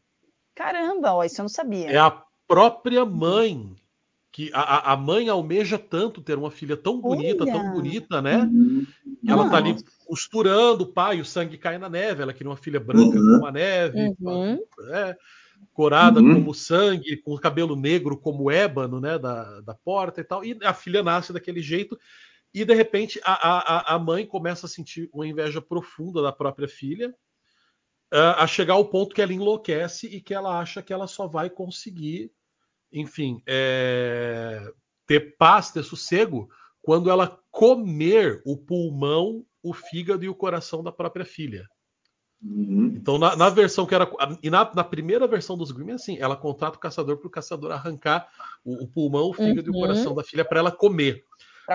[0.54, 1.90] Caramba, ó, isso eu não sabia.
[1.90, 3.74] É a própria mãe
[4.32, 7.52] que a, a mãe almeja tanto ter uma filha tão bonita, Olha.
[7.52, 8.38] tão bonita, né?
[8.38, 8.88] Uhum.
[9.24, 9.76] Que ela tá ali
[10.06, 13.34] costurando o pai, o sangue cai na neve, ela queria uma filha branca uhum.
[13.34, 14.58] como a neve, uhum.
[14.94, 15.18] é,
[15.74, 16.36] corada uhum.
[16.36, 20.58] como sangue, com o cabelo negro como ébano, né, da, da porta e tal, e
[20.64, 22.00] a filha nasce daquele jeito,
[22.54, 26.70] e de repente a, a, a mãe começa a sentir uma inveja profunda da própria
[26.70, 27.14] filha,
[28.14, 31.50] a chegar ao ponto que ela enlouquece e que ela acha que ela só vai
[31.50, 32.30] conseguir
[32.92, 34.72] enfim, é,
[35.08, 36.50] ter paz, ter sossego,
[36.82, 41.68] quando ela comer o pulmão, o fígado e o coração da própria filha.
[42.44, 42.94] Uhum.
[42.96, 44.10] Então, na, na, versão que era.
[44.42, 47.32] E na, na, primeira versão dos Grimm é assim: ela contrata o caçador para o
[47.32, 48.28] caçador arrancar
[48.66, 49.76] o, o pulmão, o fígado uhum.
[49.76, 50.16] e o coração uhum.
[50.16, 51.24] da filha para ela comer.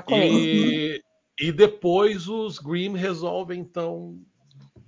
[0.04, 0.28] comer.
[0.28, 1.02] E,
[1.38, 4.18] e depois os Grimm resolvem, então,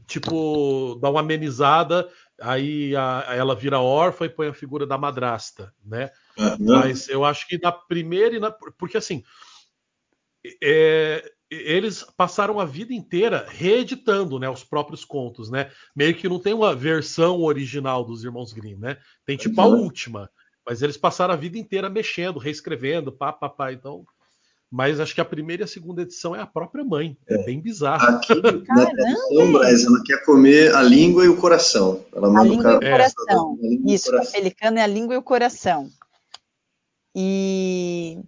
[0.06, 2.08] tipo, dar uma amenizada
[2.40, 6.10] aí a, ela vira órfã e põe a figura da madrasta, né?
[6.38, 6.56] Uhum.
[6.60, 8.50] Mas eu acho que na primeira e na.
[8.50, 9.22] Porque assim.
[10.62, 15.70] É, eles passaram a vida inteira reeditando né, os próprios contos, né?
[15.96, 18.98] Meio que não tem uma versão original dos Irmãos Grimm, né?
[19.24, 19.66] Tem tipo uhum.
[19.66, 20.30] a última,
[20.66, 23.72] mas eles passaram a vida inteira mexendo, reescrevendo, pá, pá, pá.
[23.72, 24.04] Então,
[24.70, 27.16] mas acho que a primeira e a segunda edição é a própria mãe.
[27.26, 28.16] É, é bem bizarro.
[28.16, 32.04] Aqui na tradução, Braz, ela quer comer a língua e o coração.
[32.14, 32.84] Ela manda a língua o, cara...
[32.84, 33.58] e o coração.
[33.62, 33.92] É.
[33.92, 35.88] Isso, o pelicano é a língua e o coração.
[37.14, 38.20] E,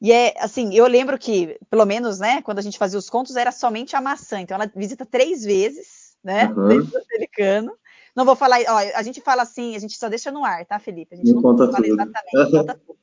[0.00, 3.36] e é assim, eu lembro que, pelo menos, né, quando a gente fazia os contos,
[3.36, 4.40] era somente a maçã.
[4.40, 6.46] Então ela visita três vezes, né?
[6.46, 6.68] Uhum.
[6.68, 7.72] Dentro do pelicano.
[8.14, 10.78] Não vou falar, ó, a gente fala assim, a gente só deixa no ar, tá,
[10.78, 11.14] Felipe?
[11.14, 11.86] A gente não, não fala tudo.
[11.86, 12.98] exatamente, conta tudo.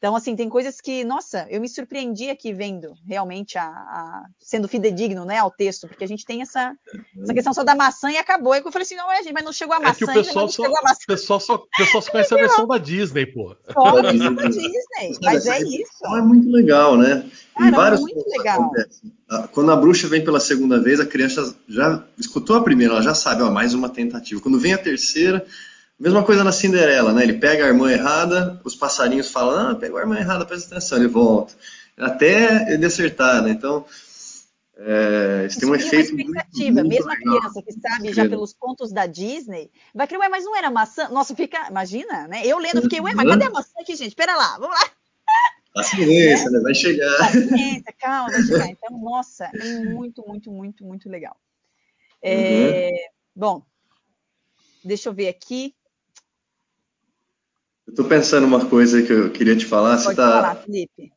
[0.00, 4.66] Então, assim, tem coisas que, nossa, eu me surpreendi aqui vendo realmente a, a, sendo
[4.66, 6.74] fidedigno, né, ao texto, porque a gente tem essa,
[7.22, 8.54] essa questão só da maçã e acabou.
[8.54, 9.92] Aí eu falei assim, não, é, gente, mas não chegou a maçã.
[9.92, 13.26] É que o pessoal, só, o pessoal só, pessoal só conhece a versão da Disney,
[13.26, 13.54] pô.
[13.74, 16.16] Só a versão da Disney, mas é isso.
[16.16, 17.30] É muito legal, né?
[17.54, 18.72] Cara, vários muito legal.
[19.28, 23.02] Ah, quando a bruxa vem pela segunda vez, a criança já escutou a primeira, ela
[23.02, 24.40] já sabe, ó, mais uma tentativa.
[24.40, 25.46] Quando vem a terceira,
[26.00, 27.22] Mesma coisa na Cinderela, né?
[27.22, 30.96] Ele pega a irmã errada, os passarinhos falam, ah, pegou a irmã errada, presta atenção,
[30.96, 31.52] ele volta.
[31.98, 33.50] Até ele acertar, né?
[33.50, 33.84] Então,
[34.78, 36.82] é, isso tem um efeito uma expectativa.
[36.82, 37.34] Muito, muito Mesmo legal.
[37.34, 40.70] a criança que sabe já pelos contos da Disney, vai criar, ué, mas não era
[40.70, 41.06] maçã?
[41.10, 42.46] Nossa, fica, imagina, né?
[42.46, 44.16] Eu lendo, fiquei, ué, mas cadê a maçã aqui, gente?
[44.16, 44.90] Pera lá, vamos lá.
[45.74, 46.60] Paciência, né?
[46.60, 47.18] Vai chegar.
[47.18, 48.68] Paciência, calma, vai chegar.
[48.68, 51.36] Então, nossa, é muito, muito, muito, muito legal.
[52.22, 52.96] É, uhum.
[53.36, 53.62] Bom,
[54.82, 55.74] deixa eu ver aqui.
[57.90, 59.96] Eu tô pensando uma coisa que eu queria te falar.
[59.96, 61.12] Pode Você tá, falar, Felipe.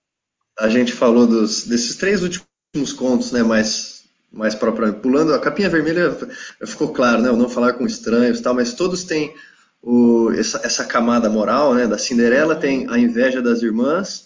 [0.60, 3.44] A gente falou dos, desses três últimos contos, né?
[3.44, 5.00] Mais, mais propriamente.
[5.00, 6.18] Pulando, a capinha vermelha
[6.66, 7.30] ficou claro, né?
[7.30, 9.36] O não falar com estranhos tal, mas todos têm
[9.84, 11.86] o, essa, essa camada moral, né?
[11.86, 14.26] Da Cinderela tem a inveja das irmãs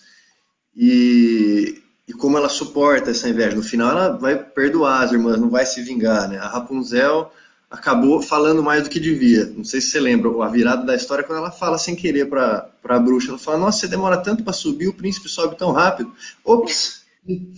[0.73, 3.57] e, e como ela suporta essa inveja.
[3.57, 6.37] No final ela vai perdoar as irmãs, não vai se vingar, né?
[6.37, 7.29] A Rapunzel
[7.69, 9.45] acabou falando mais do que devia.
[9.45, 12.69] Não sei se você lembra, a virada da história quando ela fala sem querer para
[12.83, 13.29] a bruxa.
[13.29, 16.11] Ela fala: Nossa, você demora tanto para subir, o príncipe sobe tão rápido.
[16.43, 17.01] Ops,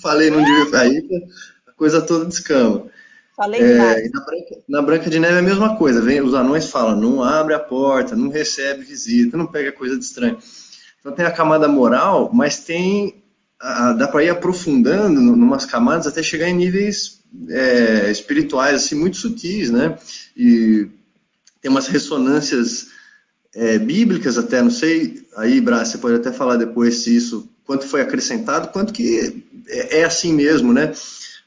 [0.02, 0.80] falei, não devia.
[0.80, 1.08] Aí
[1.68, 2.88] a coisa toda descama.
[3.36, 6.02] Falei é, na, Branca, na Branca de Neve é a mesma coisa.
[6.02, 10.04] Vem, os anões falam: Não abre a porta, não recebe visita, não pega coisa de
[10.04, 10.38] estranho.
[11.00, 13.24] Então tem a camada moral, mas tem.
[13.62, 17.19] A, dá para ir aprofundando em umas camadas até chegar em níveis
[17.50, 19.98] é, espirituais assim muito sutis, né?
[20.36, 20.88] E
[21.62, 22.88] tem umas ressonâncias
[23.54, 27.88] é, bíblicas até, não sei, aí, Brás, você pode até falar depois se isso, quanto
[27.88, 30.94] foi acrescentado, quanto que é, é assim mesmo, né?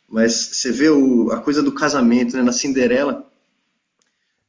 [0.09, 2.43] Mas você vê o, a coisa do casamento, né?
[2.43, 3.27] Na Cinderela,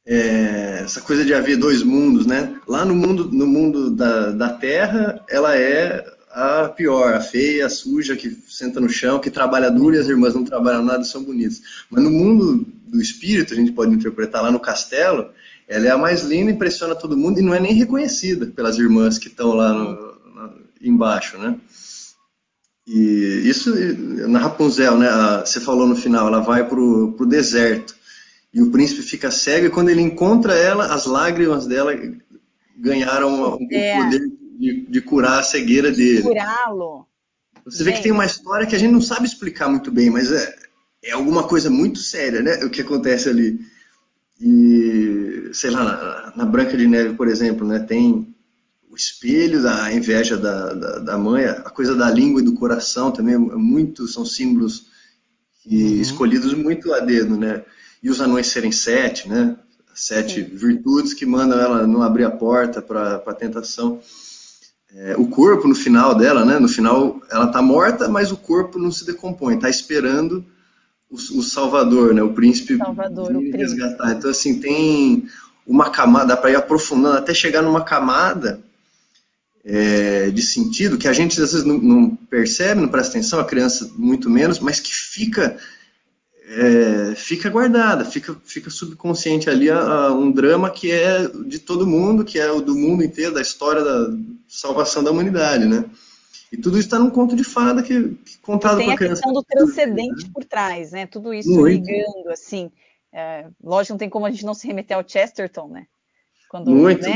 [0.06, 2.60] é, essa coisa de haver dois mundos, né?
[2.68, 6.04] Lá no mundo, no mundo da, da Terra, ela é
[6.34, 10.08] a pior, a feia, a suja, que senta no chão, que trabalha duro e as
[10.08, 11.62] irmãs não trabalham nada são bonitas.
[11.88, 15.30] Mas no mundo do espírito, a gente pode interpretar lá no castelo,
[15.68, 19.16] ela é a mais linda, impressiona todo mundo e não é nem reconhecida pelas irmãs
[19.16, 20.52] que estão lá no, no,
[20.82, 21.56] embaixo, né?
[22.84, 23.72] E isso
[24.28, 25.08] na Rapunzel, né?
[25.44, 27.94] Você falou no final, ela vai pro, pro deserto
[28.52, 31.92] e o príncipe fica cego e quando ele encontra ela, as lágrimas dela
[32.76, 34.02] ganharam um é.
[34.02, 36.22] poder de, de curar a cegueira dele.
[36.22, 37.06] Curá-lo.
[37.64, 40.30] Você vê que tem uma história que a gente não sabe explicar muito bem, mas
[40.30, 40.54] é,
[41.02, 42.64] é alguma coisa muito séria, né?
[42.64, 43.58] O que acontece ali.
[44.40, 47.78] E, sei lá, na, na Branca de Neve, por exemplo, né?
[47.78, 48.34] Tem
[48.90, 53.10] o espelho da inveja da, da, da, mãe, a coisa da língua e do coração
[53.10, 54.86] também, é muito, são símbolos
[55.66, 56.00] uhum.
[56.00, 57.64] escolhidos muito a dedo, né?
[58.02, 59.56] E os anões serem sete, né?
[59.94, 60.56] Sete Sim.
[60.56, 64.00] virtudes que mandam ela não abrir a porta para a tentação.
[64.96, 66.58] É, o corpo no final dela, né?
[66.58, 70.44] No final ela tá morta, mas o corpo não se decompõe, tá esperando
[71.10, 72.22] o, o Salvador, né?
[72.22, 73.56] O príncipe Salvador, o príncipe.
[73.56, 74.12] resgatar.
[74.12, 75.26] Então assim tem
[75.66, 78.60] uma camada, dá para ir aprofundando até chegar numa camada
[79.64, 83.44] é, de sentido que a gente às vezes não, não, percebe, não presta atenção, a
[83.44, 85.56] criança muito menos, mas que fica
[86.46, 91.86] é, fica guardada, fica, fica subconsciente ali a, a, um drama que é de todo
[91.86, 94.08] mundo, que é o do mundo inteiro, da história da
[94.54, 95.84] salvação da humanidade, né?
[96.52, 98.98] E tudo isso está num conto de fada que, que contado para criança.
[98.98, 101.06] Tem a questão do transcendente por trás, né?
[101.06, 101.84] Tudo isso Muito.
[101.84, 102.70] ligando, assim.
[103.12, 105.86] É, lógico, não tem como a gente não se remeter ao Chesterton, né?
[106.48, 107.12] Quando, Muito, né,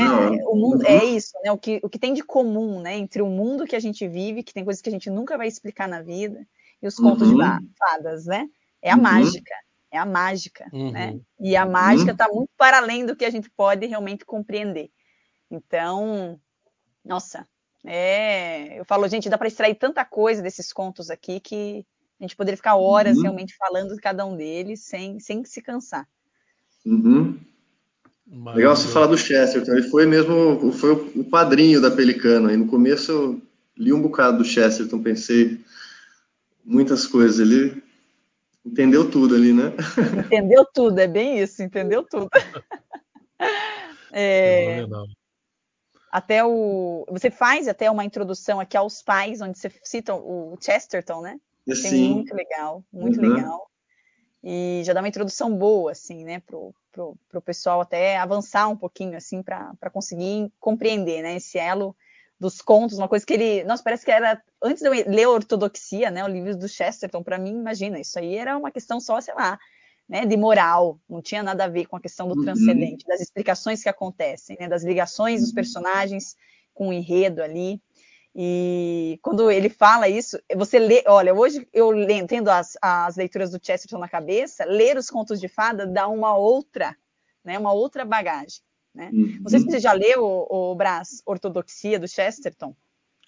[0.47, 1.51] o mundo é isso, né?
[1.51, 2.97] O que, o que tem de comum, né?
[2.97, 5.47] Entre o mundo que a gente vive, que tem coisas que a gente nunca vai
[5.47, 6.45] explicar na vida,
[6.81, 7.37] e os contos uhum.
[7.37, 8.49] de fadas, né?
[8.81, 9.01] É a uhum.
[9.01, 9.55] mágica,
[9.91, 10.91] é a mágica, uhum.
[10.91, 11.19] né?
[11.39, 14.89] E a mágica está muito para além do que a gente pode realmente compreender.
[15.49, 16.37] Então,
[17.09, 17.45] nossa,
[17.85, 21.85] é, eu falo, gente, dá para extrair tanta coisa desses contos aqui que
[22.19, 23.23] a gente poderia ficar horas uhum.
[23.23, 26.07] realmente falando de cada um deles sem, sem se cansar.
[26.85, 27.37] Uhum.
[28.53, 32.47] Legal você falar do Chesterton, ele foi mesmo foi o padrinho da Pelicano.
[32.47, 33.41] Aí no começo eu
[33.75, 35.59] li um bocado do Chesterton, pensei
[36.63, 37.39] muitas coisas.
[37.39, 37.81] Ele
[38.65, 39.73] Entendeu tudo ali, né?
[40.25, 42.29] Entendeu tudo, é bem isso, entendeu tudo.
[44.11, 44.87] É,
[46.11, 47.05] até o.
[47.09, 51.39] Você faz até uma introdução aqui aos pais, onde você cita o Chesterton, né?
[51.75, 52.15] Sim.
[52.15, 53.33] muito legal, muito uhum.
[53.33, 53.69] legal.
[54.43, 58.77] E já dá uma introdução boa, assim, né, pro, pro, pro pessoal até avançar um
[58.77, 61.93] pouquinho, assim, para conseguir compreender, né, esse elo
[62.39, 63.63] dos contos, uma coisa que ele.
[63.65, 64.41] Nossa, parece que era.
[64.63, 66.23] Antes de eu ler Ortodoxia, né?
[66.23, 69.59] O livro do Chesterton, para mim, imagina, isso aí era uma questão só, sei lá,
[70.09, 72.43] né, de moral, não tinha nada a ver com a questão do uhum.
[72.43, 76.35] transcendente, das explicações que acontecem, né, das ligações dos personagens
[76.73, 77.79] com o enredo ali.
[78.35, 83.51] E quando ele fala isso, você lê, olha, hoje eu lendo, tendo as, as leituras
[83.51, 86.97] do Chesterton na cabeça, ler os contos de fada dá uma outra,
[87.43, 88.61] né, uma outra bagagem.
[88.93, 89.11] Né?
[89.13, 89.39] Uhum.
[89.41, 92.75] Não sei se você já leu o, o Brás Ortodoxia do Chesterton.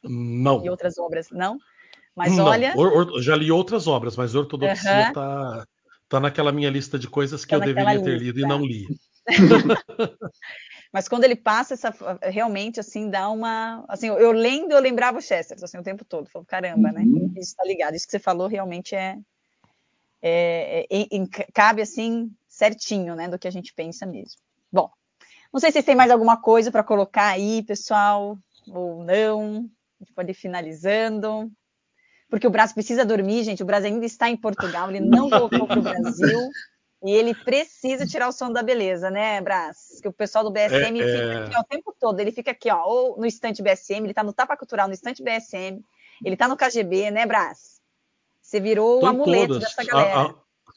[0.03, 0.65] Não.
[0.65, 1.59] E outras obras, não?
[2.15, 2.45] Mas não.
[2.45, 2.73] olha.
[2.75, 5.63] Or, or, já li outras obras, mas Ortodoxia está uhum.
[6.11, 8.05] Tá naquela minha lista de coisas que tá eu deveria lista.
[8.05, 8.87] ter lido e não li.
[10.93, 11.93] mas quando ele passa essa
[12.23, 16.27] realmente assim dá uma assim eu lendo eu lembrava o Chesterton assim o tempo todo
[16.27, 17.01] falou caramba né?
[17.01, 17.29] uhum.
[17.29, 19.15] né isso está ligado isso que você falou realmente é,
[20.23, 24.89] é, é, é, cabe assim certinho né do que a gente pensa mesmo bom
[25.51, 29.69] não sei se vocês têm mais alguma coisa para colocar aí, pessoal, ou não.
[29.99, 31.51] A gente pode ir finalizando.
[32.31, 33.61] Porque o Brasil precisa dormir, gente.
[33.61, 36.49] O Brasil ainda está em Portugal, ele não voltou para o Brasil.
[37.03, 39.99] E ele precisa tirar o som da beleza, né, Brás?
[40.01, 41.43] Que o pessoal do BSM é, fica é...
[41.43, 42.17] aqui ó, o tempo todo.
[42.21, 45.21] Ele fica aqui, ó, ou no estante BSM, ele está no Tapa Cultural, no estante
[45.21, 45.83] BSM,
[46.23, 47.81] ele está no KGB, né, Brás?
[48.41, 50.13] Você virou Tô o amuleto dessa galera.
[50.13, 50.33] A, a,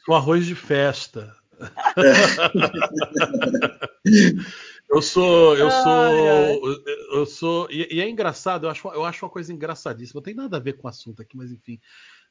[0.08, 1.32] o arroz de festa.
[4.94, 9.30] eu sou, eu sou, eu sou, e, e, é engraçado, eu acho, eu acho uma
[9.30, 11.80] coisa engraçadíssima, não tem nada a ver com o assunto aqui, mas enfim.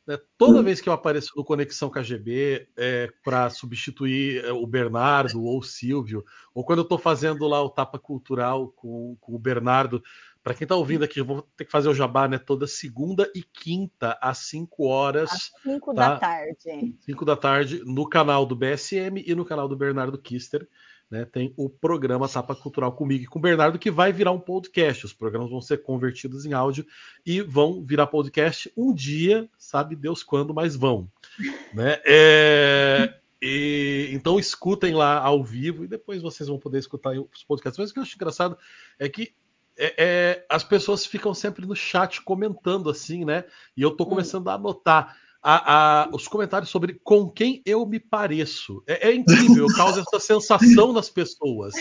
[0.05, 5.41] Né, toda vez que eu apareço no Conexão KGB é, para substituir é, o Bernardo
[5.41, 9.39] ou o Silvio, ou quando eu estou fazendo lá o Tapa Cultural com, com o
[9.39, 10.03] Bernardo,
[10.43, 12.37] para quem está ouvindo aqui, eu vou ter que fazer o jabá, né?
[12.37, 15.31] Toda segunda e quinta, às 5 horas.
[15.31, 16.09] Às 5 tá?
[16.09, 16.95] da tarde.
[16.99, 20.67] 5 da tarde, no canal do BSM e no canal do Bernardo Kister.
[21.11, 24.39] Né, tem o programa Tapa Cultural comigo e com o Bernardo, que vai virar um
[24.39, 25.05] podcast.
[25.05, 26.85] Os programas vão ser convertidos em áudio
[27.23, 31.07] e vão virar podcast um dia, sabe Deus quando, mas vão.
[31.71, 32.01] né?
[32.03, 37.77] É, e, então escutem lá ao vivo e depois vocês vão poder escutar os podcasts.
[37.77, 38.57] Mas o que eu acho engraçado
[38.97, 39.35] é que
[39.77, 43.43] é, é, as pessoas ficam sempre no chat comentando assim, né?
[43.75, 44.09] E eu tô hum.
[44.09, 48.81] começando a anotar a, a, os comentários sobre com quem eu me pareço.
[48.87, 51.73] É, é incrível, causa essa sensação nas pessoas.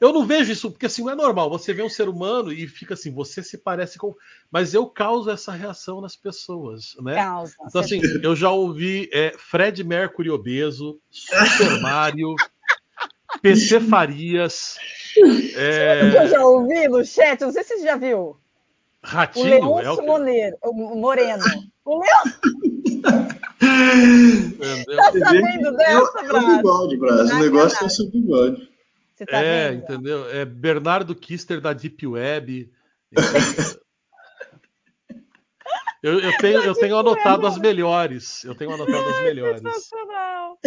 [0.00, 1.50] Eu não vejo isso, porque assim, não é normal.
[1.50, 4.14] Você vê um ser humano e fica assim, você se parece com.
[4.50, 7.16] Mas eu causo essa reação nas pessoas, né?
[7.16, 12.34] Causa, então, assim, eu já ouvi é, Fred Mercury obeso, Super Mario,
[13.42, 14.76] PC Farias.
[15.56, 16.16] É...
[16.16, 18.38] Eu já ouvi no chat, não sei se você já viu.
[19.02, 19.46] Ratinho?
[19.46, 20.06] O Leôncio é o que...
[20.72, 21.42] Moreno.
[21.84, 22.22] O Leão.
[24.96, 26.18] Tá sabendo dessa?
[26.20, 26.96] É o bigode.
[26.96, 28.68] O negócio é o seu bigode.
[29.28, 29.82] Tá é, vendo?
[29.82, 30.30] entendeu?
[30.30, 32.72] É Bernardo Kister da Deep Web.
[36.02, 38.42] Eu, eu, tenho, eu tenho anotado as melhores.
[38.44, 39.60] Eu tenho anotado as melhores.
[39.60, 40.58] Sensacional.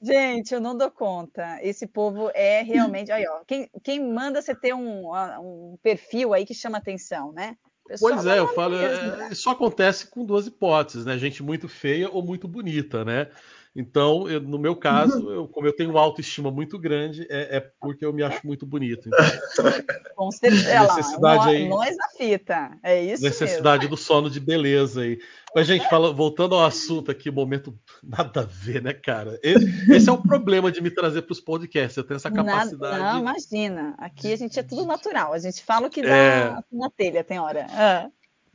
[0.00, 1.58] Gente, eu não dou conta.
[1.62, 3.12] Esse povo é realmente.
[3.12, 7.56] Aí, ó, quem, quem manda você ter um, um perfil aí que chama atenção, né?
[7.98, 9.28] Pois é, eu falo, né?
[9.30, 11.18] isso acontece com duas hipóteses, né?
[11.18, 13.28] Gente muito feia ou muito bonita, né?
[13.74, 18.04] Então, eu, no meu caso, eu, como eu tenho autoestima muito grande, é, é, porque
[18.04, 19.08] eu me acho muito bonito.
[19.08, 19.16] Então,
[20.14, 20.94] Com certeza.
[20.94, 22.78] Necessidade aí, nós na fita.
[22.82, 23.96] É isso Necessidade mesmo.
[23.96, 25.18] do sono de beleza aí.
[25.54, 29.40] Mas, gente, fala, voltando ao assunto aqui, momento nada a ver, né, cara?
[29.42, 31.96] Esse, esse é o problema de me trazer para os podcasts.
[31.96, 33.00] Eu tenho essa capacidade.
[33.00, 33.94] Nada, não, imagina.
[33.96, 35.32] Aqui a gente é tudo natural.
[35.32, 36.56] A gente fala o que dá é...
[36.70, 37.66] na telha, tem hora.
[37.70, 38.10] Ah.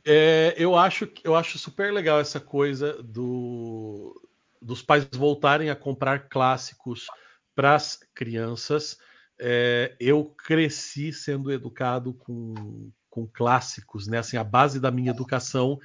[0.06, 4.14] É, eu acho eu acho super legal essa coisa do
[4.60, 7.06] dos pais voltarem a comprar clássicos
[7.54, 8.96] para as crianças.
[9.40, 14.18] É, eu cresci sendo educado com, com clássicos, né?
[14.18, 15.78] Assim, a base da minha educação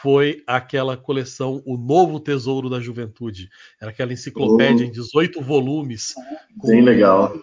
[0.00, 3.48] foi aquela coleção O Novo Tesouro da Juventude.
[3.80, 4.88] Era aquela enciclopédia oh.
[4.88, 6.14] em 18 volumes.
[6.58, 7.34] Com, Bem legal.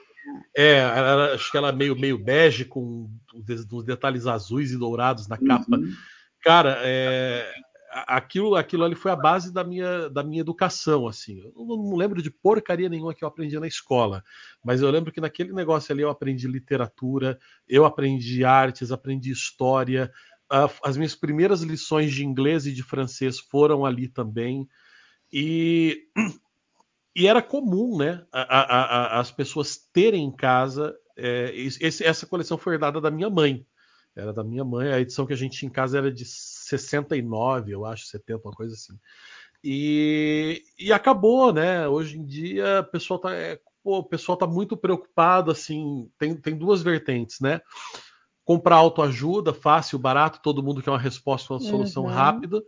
[0.56, 3.10] É, era, acho que ela meio, meio bege, com
[3.72, 5.77] os detalhes azuis e dourados na capa.
[5.77, 5.93] Uhum.
[6.41, 7.49] Cara, é,
[7.91, 11.40] aquilo, aquilo ali foi a base da minha, da minha educação, assim.
[11.40, 14.24] Eu não, não, lembro de porcaria nenhuma que eu aprendi na escola,
[14.64, 20.11] mas eu lembro que naquele negócio ali eu aprendi literatura, eu aprendi artes, aprendi história.
[20.84, 24.68] as minhas primeiras lições de inglês e de francês foram ali também.
[25.32, 26.07] E,
[27.16, 30.95] e era comum, né, a, a, a, as pessoas terem em casa.
[31.18, 33.66] É, esse, essa coleção foi herdada da minha mãe.
[34.16, 34.91] Era da minha mãe.
[34.91, 36.26] A edição que a gente tinha em casa era de
[36.69, 38.93] 69, eu acho, 70, uma coisa assim.
[39.63, 41.87] E, e acabou, né?
[41.87, 46.35] Hoje em dia, o pessoal tá, é, pô, o pessoal tá muito preocupado, assim, tem,
[46.35, 47.61] tem duas vertentes, né?
[48.45, 52.09] Comprar autoajuda, fácil, barato, todo mundo quer uma resposta, uma solução uhum.
[52.09, 52.63] rápida,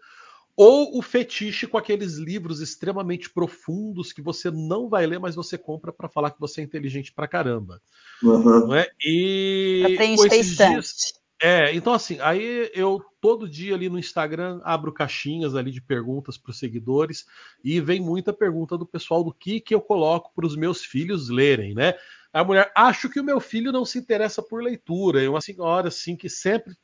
[0.55, 5.57] ou o fetiche com aqueles livros extremamente profundos que você não vai ler, mas você
[5.57, 7.81] compra para falar que você é inteligente pra caramba.
[8.21, 8.67] Uhum.
[8.67, 8.87] Não é?
[9.03, 14.93] E com esses dias, é, então assim, aí eu todo dia ali no Instagram abro
[14.93, 17.25] caixinhas ali de perguntas para os seguidores
[17.63, 21.29] e vem muita pergunta do pessoal do que que eu coloco para os meus filhos
[21.29, 21.95] lerem, né?
[22.31, 25.21] A mulher, acho que o meu filho não se interessa por leitura.
[25.21, 26.75] É uma senhora assim que sempre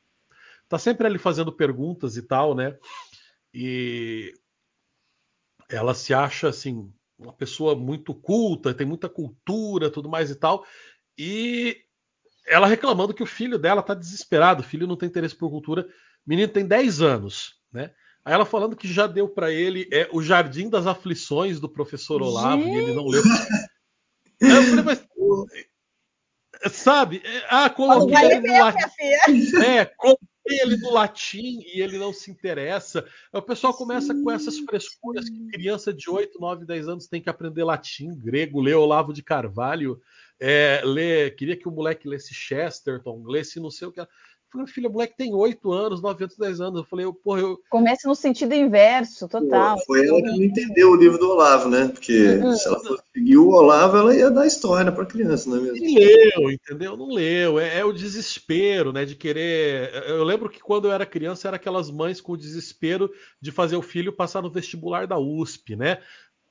[0.68, 2.78] tá sempre ali fazendo perguntas e tal, né?
[3.54, 4.34] E
[5.70, 10.66] ela se acha assim uma pessoa muito culta, tem muita cultura, tudo mais e tal.
[11.18, 11.87] E
[12.48, 15.84] ela reclamando que o filho dela tá desesperado, o filho não tem interesse por cultura.
[15.84, 17.92] O menino tem 10 anos, né?
[18.24, 22.22] Aí ela falando que já deu para ele é o Jardim das Aflições do professor
[22.22, 22.76] Olavo Gente.
[22.76, 23.24] e ele não leu.
[24.42, 25.08] Aí eu falei, mas
[26.72, 27.22] sabe?
[27.24, 28.78] É, ah, coloquei ele no latim.
[29.66, 33.06] É, coloquei ele no latim e ele não se interessa.
[33.32, 37.22] Aí o pessoal começa com essas frescuras que criança de 8, 9, 10 anos tem
[37.22, 40.02] que aprender latim, grego, ler Olavo de Carvalho
[40.40, 44.00] é, ler, queria que o moleque lesse Chesterton, lesse não sei o que.
[44.00, 44.08] Eu
[44.52, 46.80] falei, filha, o moleque tem 8 anos, 9 anos, 10 anos.
[46.80, 47.60] Eu falei, porra, eu.
[47.70, 49.76] Comece no sentido inverso, total.
[49.76, 51.90] Pô, foi ela que não entendeu o livro do Olavo, né?
[51.90, 52.56] Porque uhum.
[52.56, 55.86] se ela fosse seguir o Olavo, ela ia dar história para criança, não é mesmo?
[55.86, 56.98] Não leu, entendeu?
[56.98, 57.60] Não leu.
[57.60, 59.04] É, é, o desespero, né?
[59.04, 59.92] De querer.
[60.08, 63.12] Eu lembro que quando eu era criança, era aquelas mães com o desespero
[63.42, 66.00] de fazer o filho passar no vestibular da USP, né?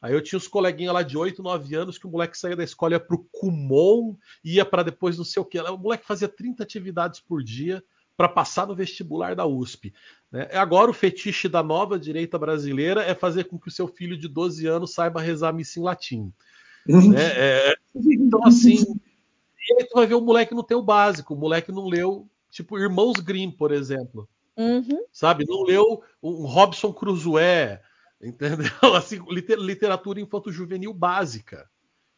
[0.00, 2.64] Aí eu tinha os coleguinhas lá de 8, 9 anos que o moleque saía da
[2.64, 4.14] escola, ia pro Kumon,
[4.44, 5.58] ia para depois não sei o que.
[5.58, 7.82] O moleque fazia 30 atividades por dia
[8.16, 9.92] para passar no vestibular da USP.
[10.30, 10.48] Né?
[10.52, 14.28] Agora o fetiche da nova direita brasileira é fazer com que o seu filho de
[14.28, 16.32] 12 anos saiba rezar missa em latim.
[16.86, 17.16] né?
[17.36, 18.84] é, então, assim,
[19.68, 22.28] e aí tu vai ver o moleque não tem o básico, o moleque não leu,
[22.50, 24.28] tipo, Irmãos Grimm, por exemplo.
[24.56, 25.04] Uhum.
[25.12, 25.44] Sabe?
[25.46, 27.78] Não leu um Robson Crusoe,
[28.22, 28.66] Entendeu?
[28.96, 31.68] Assim, literatura infanto-juvenil básica.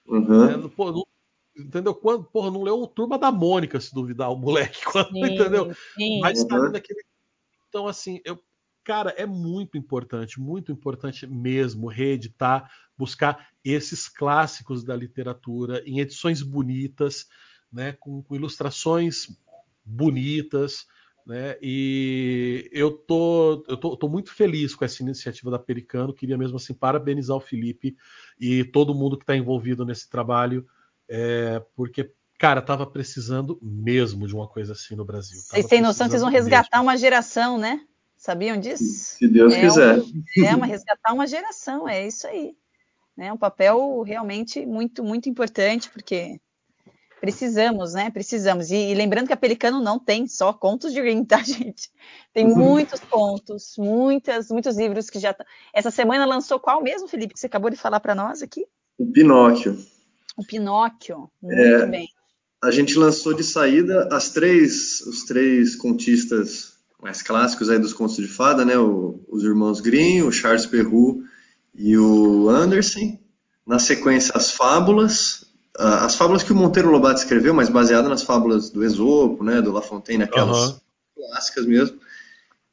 [0.06, 0.44] Uhum.
[0.44, 1.04] É, pô, não,
[1.56, 1.94] entendeu?
[1.94, 4.84] Quando, porra, não leu Turma da Mônica, se duvidar, o moleque.
[4.86, 5.74] Quando, sim, entendeu?
[5.94, 6.20] Sim.
[6.20, 6.70] Mas tá uhum.
[6.70, 7.02] naquele.
[7.68, 8.38] Então, assim, eu,
[8.84, 16.40] cara, é muito importante, muito importante mesmo reeditar, buscar esses clássicos da literatura em edições
[16.40, 17.26] bonitas,
[17.70, 19.26] né, com, com ilustrações
[19.84, 20.86] bonitas,
[21.28, 21.59] né?
[21.60, 26.14] E eu tô, eu tô, tô, muito feliz com essa iniciativa da Pericano.
[26.14, 27.94] Queria mesmo assim parabenizar o Felipe
[28.40, 30.66] e todo mundo que está envolvido nesse trabalho,
[31.06, 35.38] é, porque cara, tava precisando mesmo de uma coisa assim no Brasil.
[35.38, 36.88] Vocês têm noção que vocês vão resgatar mesmo.
[36.88, 37.84] uma geração, né?
[38.16, 38.84] Sabiam disso?
[38.84, 39.98] Se Deus é quiser.
[39.98, 42.56] Um, é uma resgatar uma geração, é isso aí.
[43.18, 46.40] É um papel realmente muito, muito importante, porque
[47.20, 48.11] Precisamos, né?
[48.11, 48.70] Precisamos.
[48.70, 51.90] E, e, lembrando que a Pelicano não tem só contos de Green, tá, gente?
[52.32, 52.57] Tem uhum.
[52.57, 55.35] muitos contos, muitas, muitos livros que já.
[55.74, 58.66] Essa semana lançou qual mesmo, Felipe, que você acabou de falar para nós aqui?
[58.97, 59.78] O Pinóquio.
[60.36, 62.09] O Pinóquio, muito é, bem.
[62.62, 68.16] A gente lançou de saída as três, os três contistas mais clássicos aí dos contos
[68.16, 68.77] de fada, né?
[68.78, 71.24] O, os irmãos Grimm, o Charles Perrault
[71.74, 73.19] e o Anderson.
[73.66, 75.47] Na sequência, as fábulas,
[75.78, 79.62] as fábulas que o Monteiro Lobato escreveu, mas baseada nas fábulas do Esopo, né?
[79.62, 80.80] Do La Fontaine, aquelas uhum.
[81.14, 82.00] clássicas mesmo.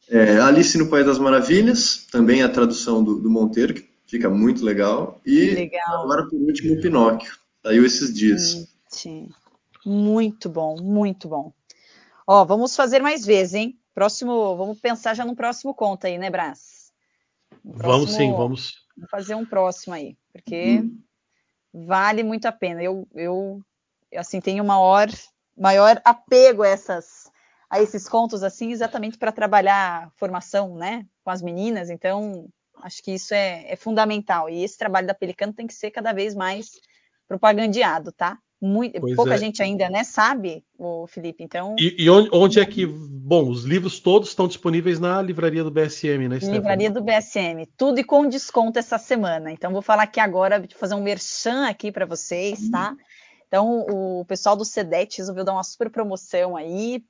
[0.09, 4.63] É, Alice no País das Maravilhas, também a tradução do, do Monteiro, que fica muito
[4.65, 5.21] legal.
[5.25, 6.03] E legal.
[6.03, 7.31] agora, por último, o Pinóquio.
[7.63, 8.67] Saiu esses dias.
[8.89, 9.29] Sim.
[9.85, 11.53] Muito bom, muito bom.
[12.27, 13.79] Ó, vamos fazer mais vezes, hein?
[13.93, 16.91] Próximo, vamos pensar já no próximo conto aí, né, Brás?
[17.63, 18.73] Próximo, vamos sim, vamos.
[18.97, 20.99] Vamos fazer um próximo aí, porque hum.
[21.85, 22.81] Vale muito a pena.
[22.81, 23.61] Eu, eu
[24.15, 25.07] assim, tenho maior,
[25.57, 27.25] maior apego a essas
[27.69, 31.89] a esses contos assim, exatamente para trabalhar formação, né, com as meninas.
[31.89, 32.47] Então,
[32.81, 34.49] acho que isso é, é, fundamental.
[34.49, 36.69] E esse trabalho da Pelicano tem que ser cada vez mais
[37.27, 38.37] propagandeado, tá?
[38.61, 39.37] Muito, pouca é.
[39.37, 41.43] gente ainda né, sabe, o Felipe.
[41.43, 41.75] Então.
[41.77, 42.85] E, e onde, onde, é que.
[42.85, 46.57] Bom, os livros todos estão disponíveis na livraria do BSM, né, Stephanie?
[46.57, 49.51] Livraria do BSM, tudo e com desconto essa semana.
[49.51, 52.95] Então, vou falar aqui agora, vou fazer um merchan aqui para vocês, tá?
[53.47, 57.03] Então, o pessoal do CEDET resolveu dar uma super promoção aí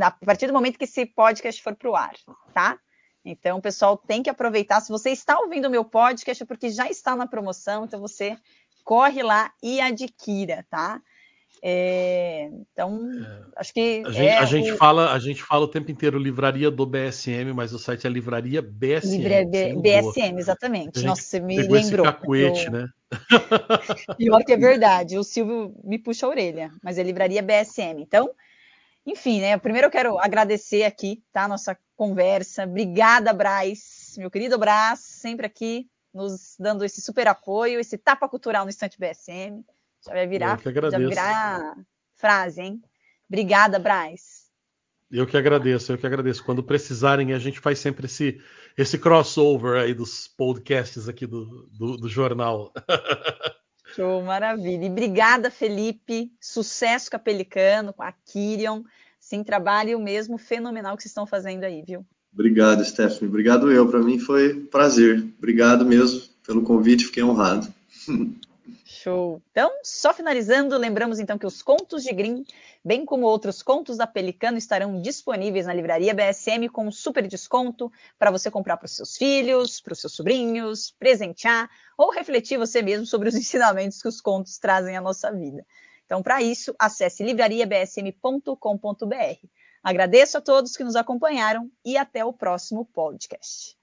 [0.00, 2.14] a partir do momento que esse podcast for para o ar,
[2.54, 2.78] tá?
[3.24, 4.80] Então, o pessoal tem que aproveitar.
[4.80, 8.36] Se você está ouvindo o meu podcast, é porque já está na promoção, então você
[8.86, 11.02] corre lá e adquira, tá?
[11.60, 14.02] É, então, é, acho que.
[14.06, 14.76] A gente, é a gente o...
[14.76, 18.62] fala, a gente fala o tempo inteiro livraria do BSM, mas o site é livraria
[18.62, 19.16] BSM.
[19.16, 21.02] Livraria BSM, exatamente.
[21.02, 21.78] Nossa, você me lembrou.
[21.78, 22.72] Esse cacuete, eu...
[22.72, 22.88] né?
[24.16, 25.18] Pior que é verdade.
[25.18, 28.00] O Silvio me puxa a orelha, mas é livraria BSM.
[28.00, 28.30] Então,
[29.04, 29.56] enfim, né?
[29.56, 31.48] Primeiro eu quero agradecer aqui, tá?
[31.48, 32.62] Nossa conversa.
[32.62, 38.64] Obrigada, Braz, meu querido Braz, sempre aqui nos dando esse super apoio, esse tapa cultural
[38.64, 39.62] no Instante BSM.
[40.04, 40.60] Já vai virar,
[40.90, 41.76] já virar
[42.16, 42.82] frase, hein?
[43.28, 44.46] Obrigada, Braz.
[45.10, 46.44] Eu que agradeço, eu que agradeço.
[46.44, 48.40] Quando precisarem, a gente faz sempre esse,
[48.76, 52.72] esse crossover aí dos podcasts aqui do, do, do jornal.
[53.94, 54.84] Show, maravilha.
[54.84, 56.32] E obrigada, Felipe.
[56.40, 58.82] Sucesso com a Pelicano, com a Kirion.
[59.20, 62.04] Sim, trabalho mesmo fenomenal que vocês estão fazendo aí, viu?
[62.36, 63.28] Obrigado, Stephanie.
[63.28, 63.88] Obrigado eu.
[63.88, 65.26] Para mim foi prazer.
[65.38, 67.06] Obrigado mesmo pelo convite.
[67.06, 67.72] Fiquei honrado.
[68.84, 69.40] Show.
[69.50, 72.44] Então, só finalizando, lembramos então que os contos de Grimm,
[72.84, 77.90] bem como outros contos da Pelicano, estarão disponíveis na livraria BSM com um super desconto
[78.18, 82.82] para você comprar para os seus filhos, para os seus sobrinhos, presentear ou refletir você
[82.82, 85.64] mesmo sobre os ensinamentos que os contos trazem à nossa vida.
[86.04, 89.38] Então, para isso, acesse livrariabsm.com.br.
[89.86, 93.75] Agradeço a todos que nos acompanharam e até o próximo podcast.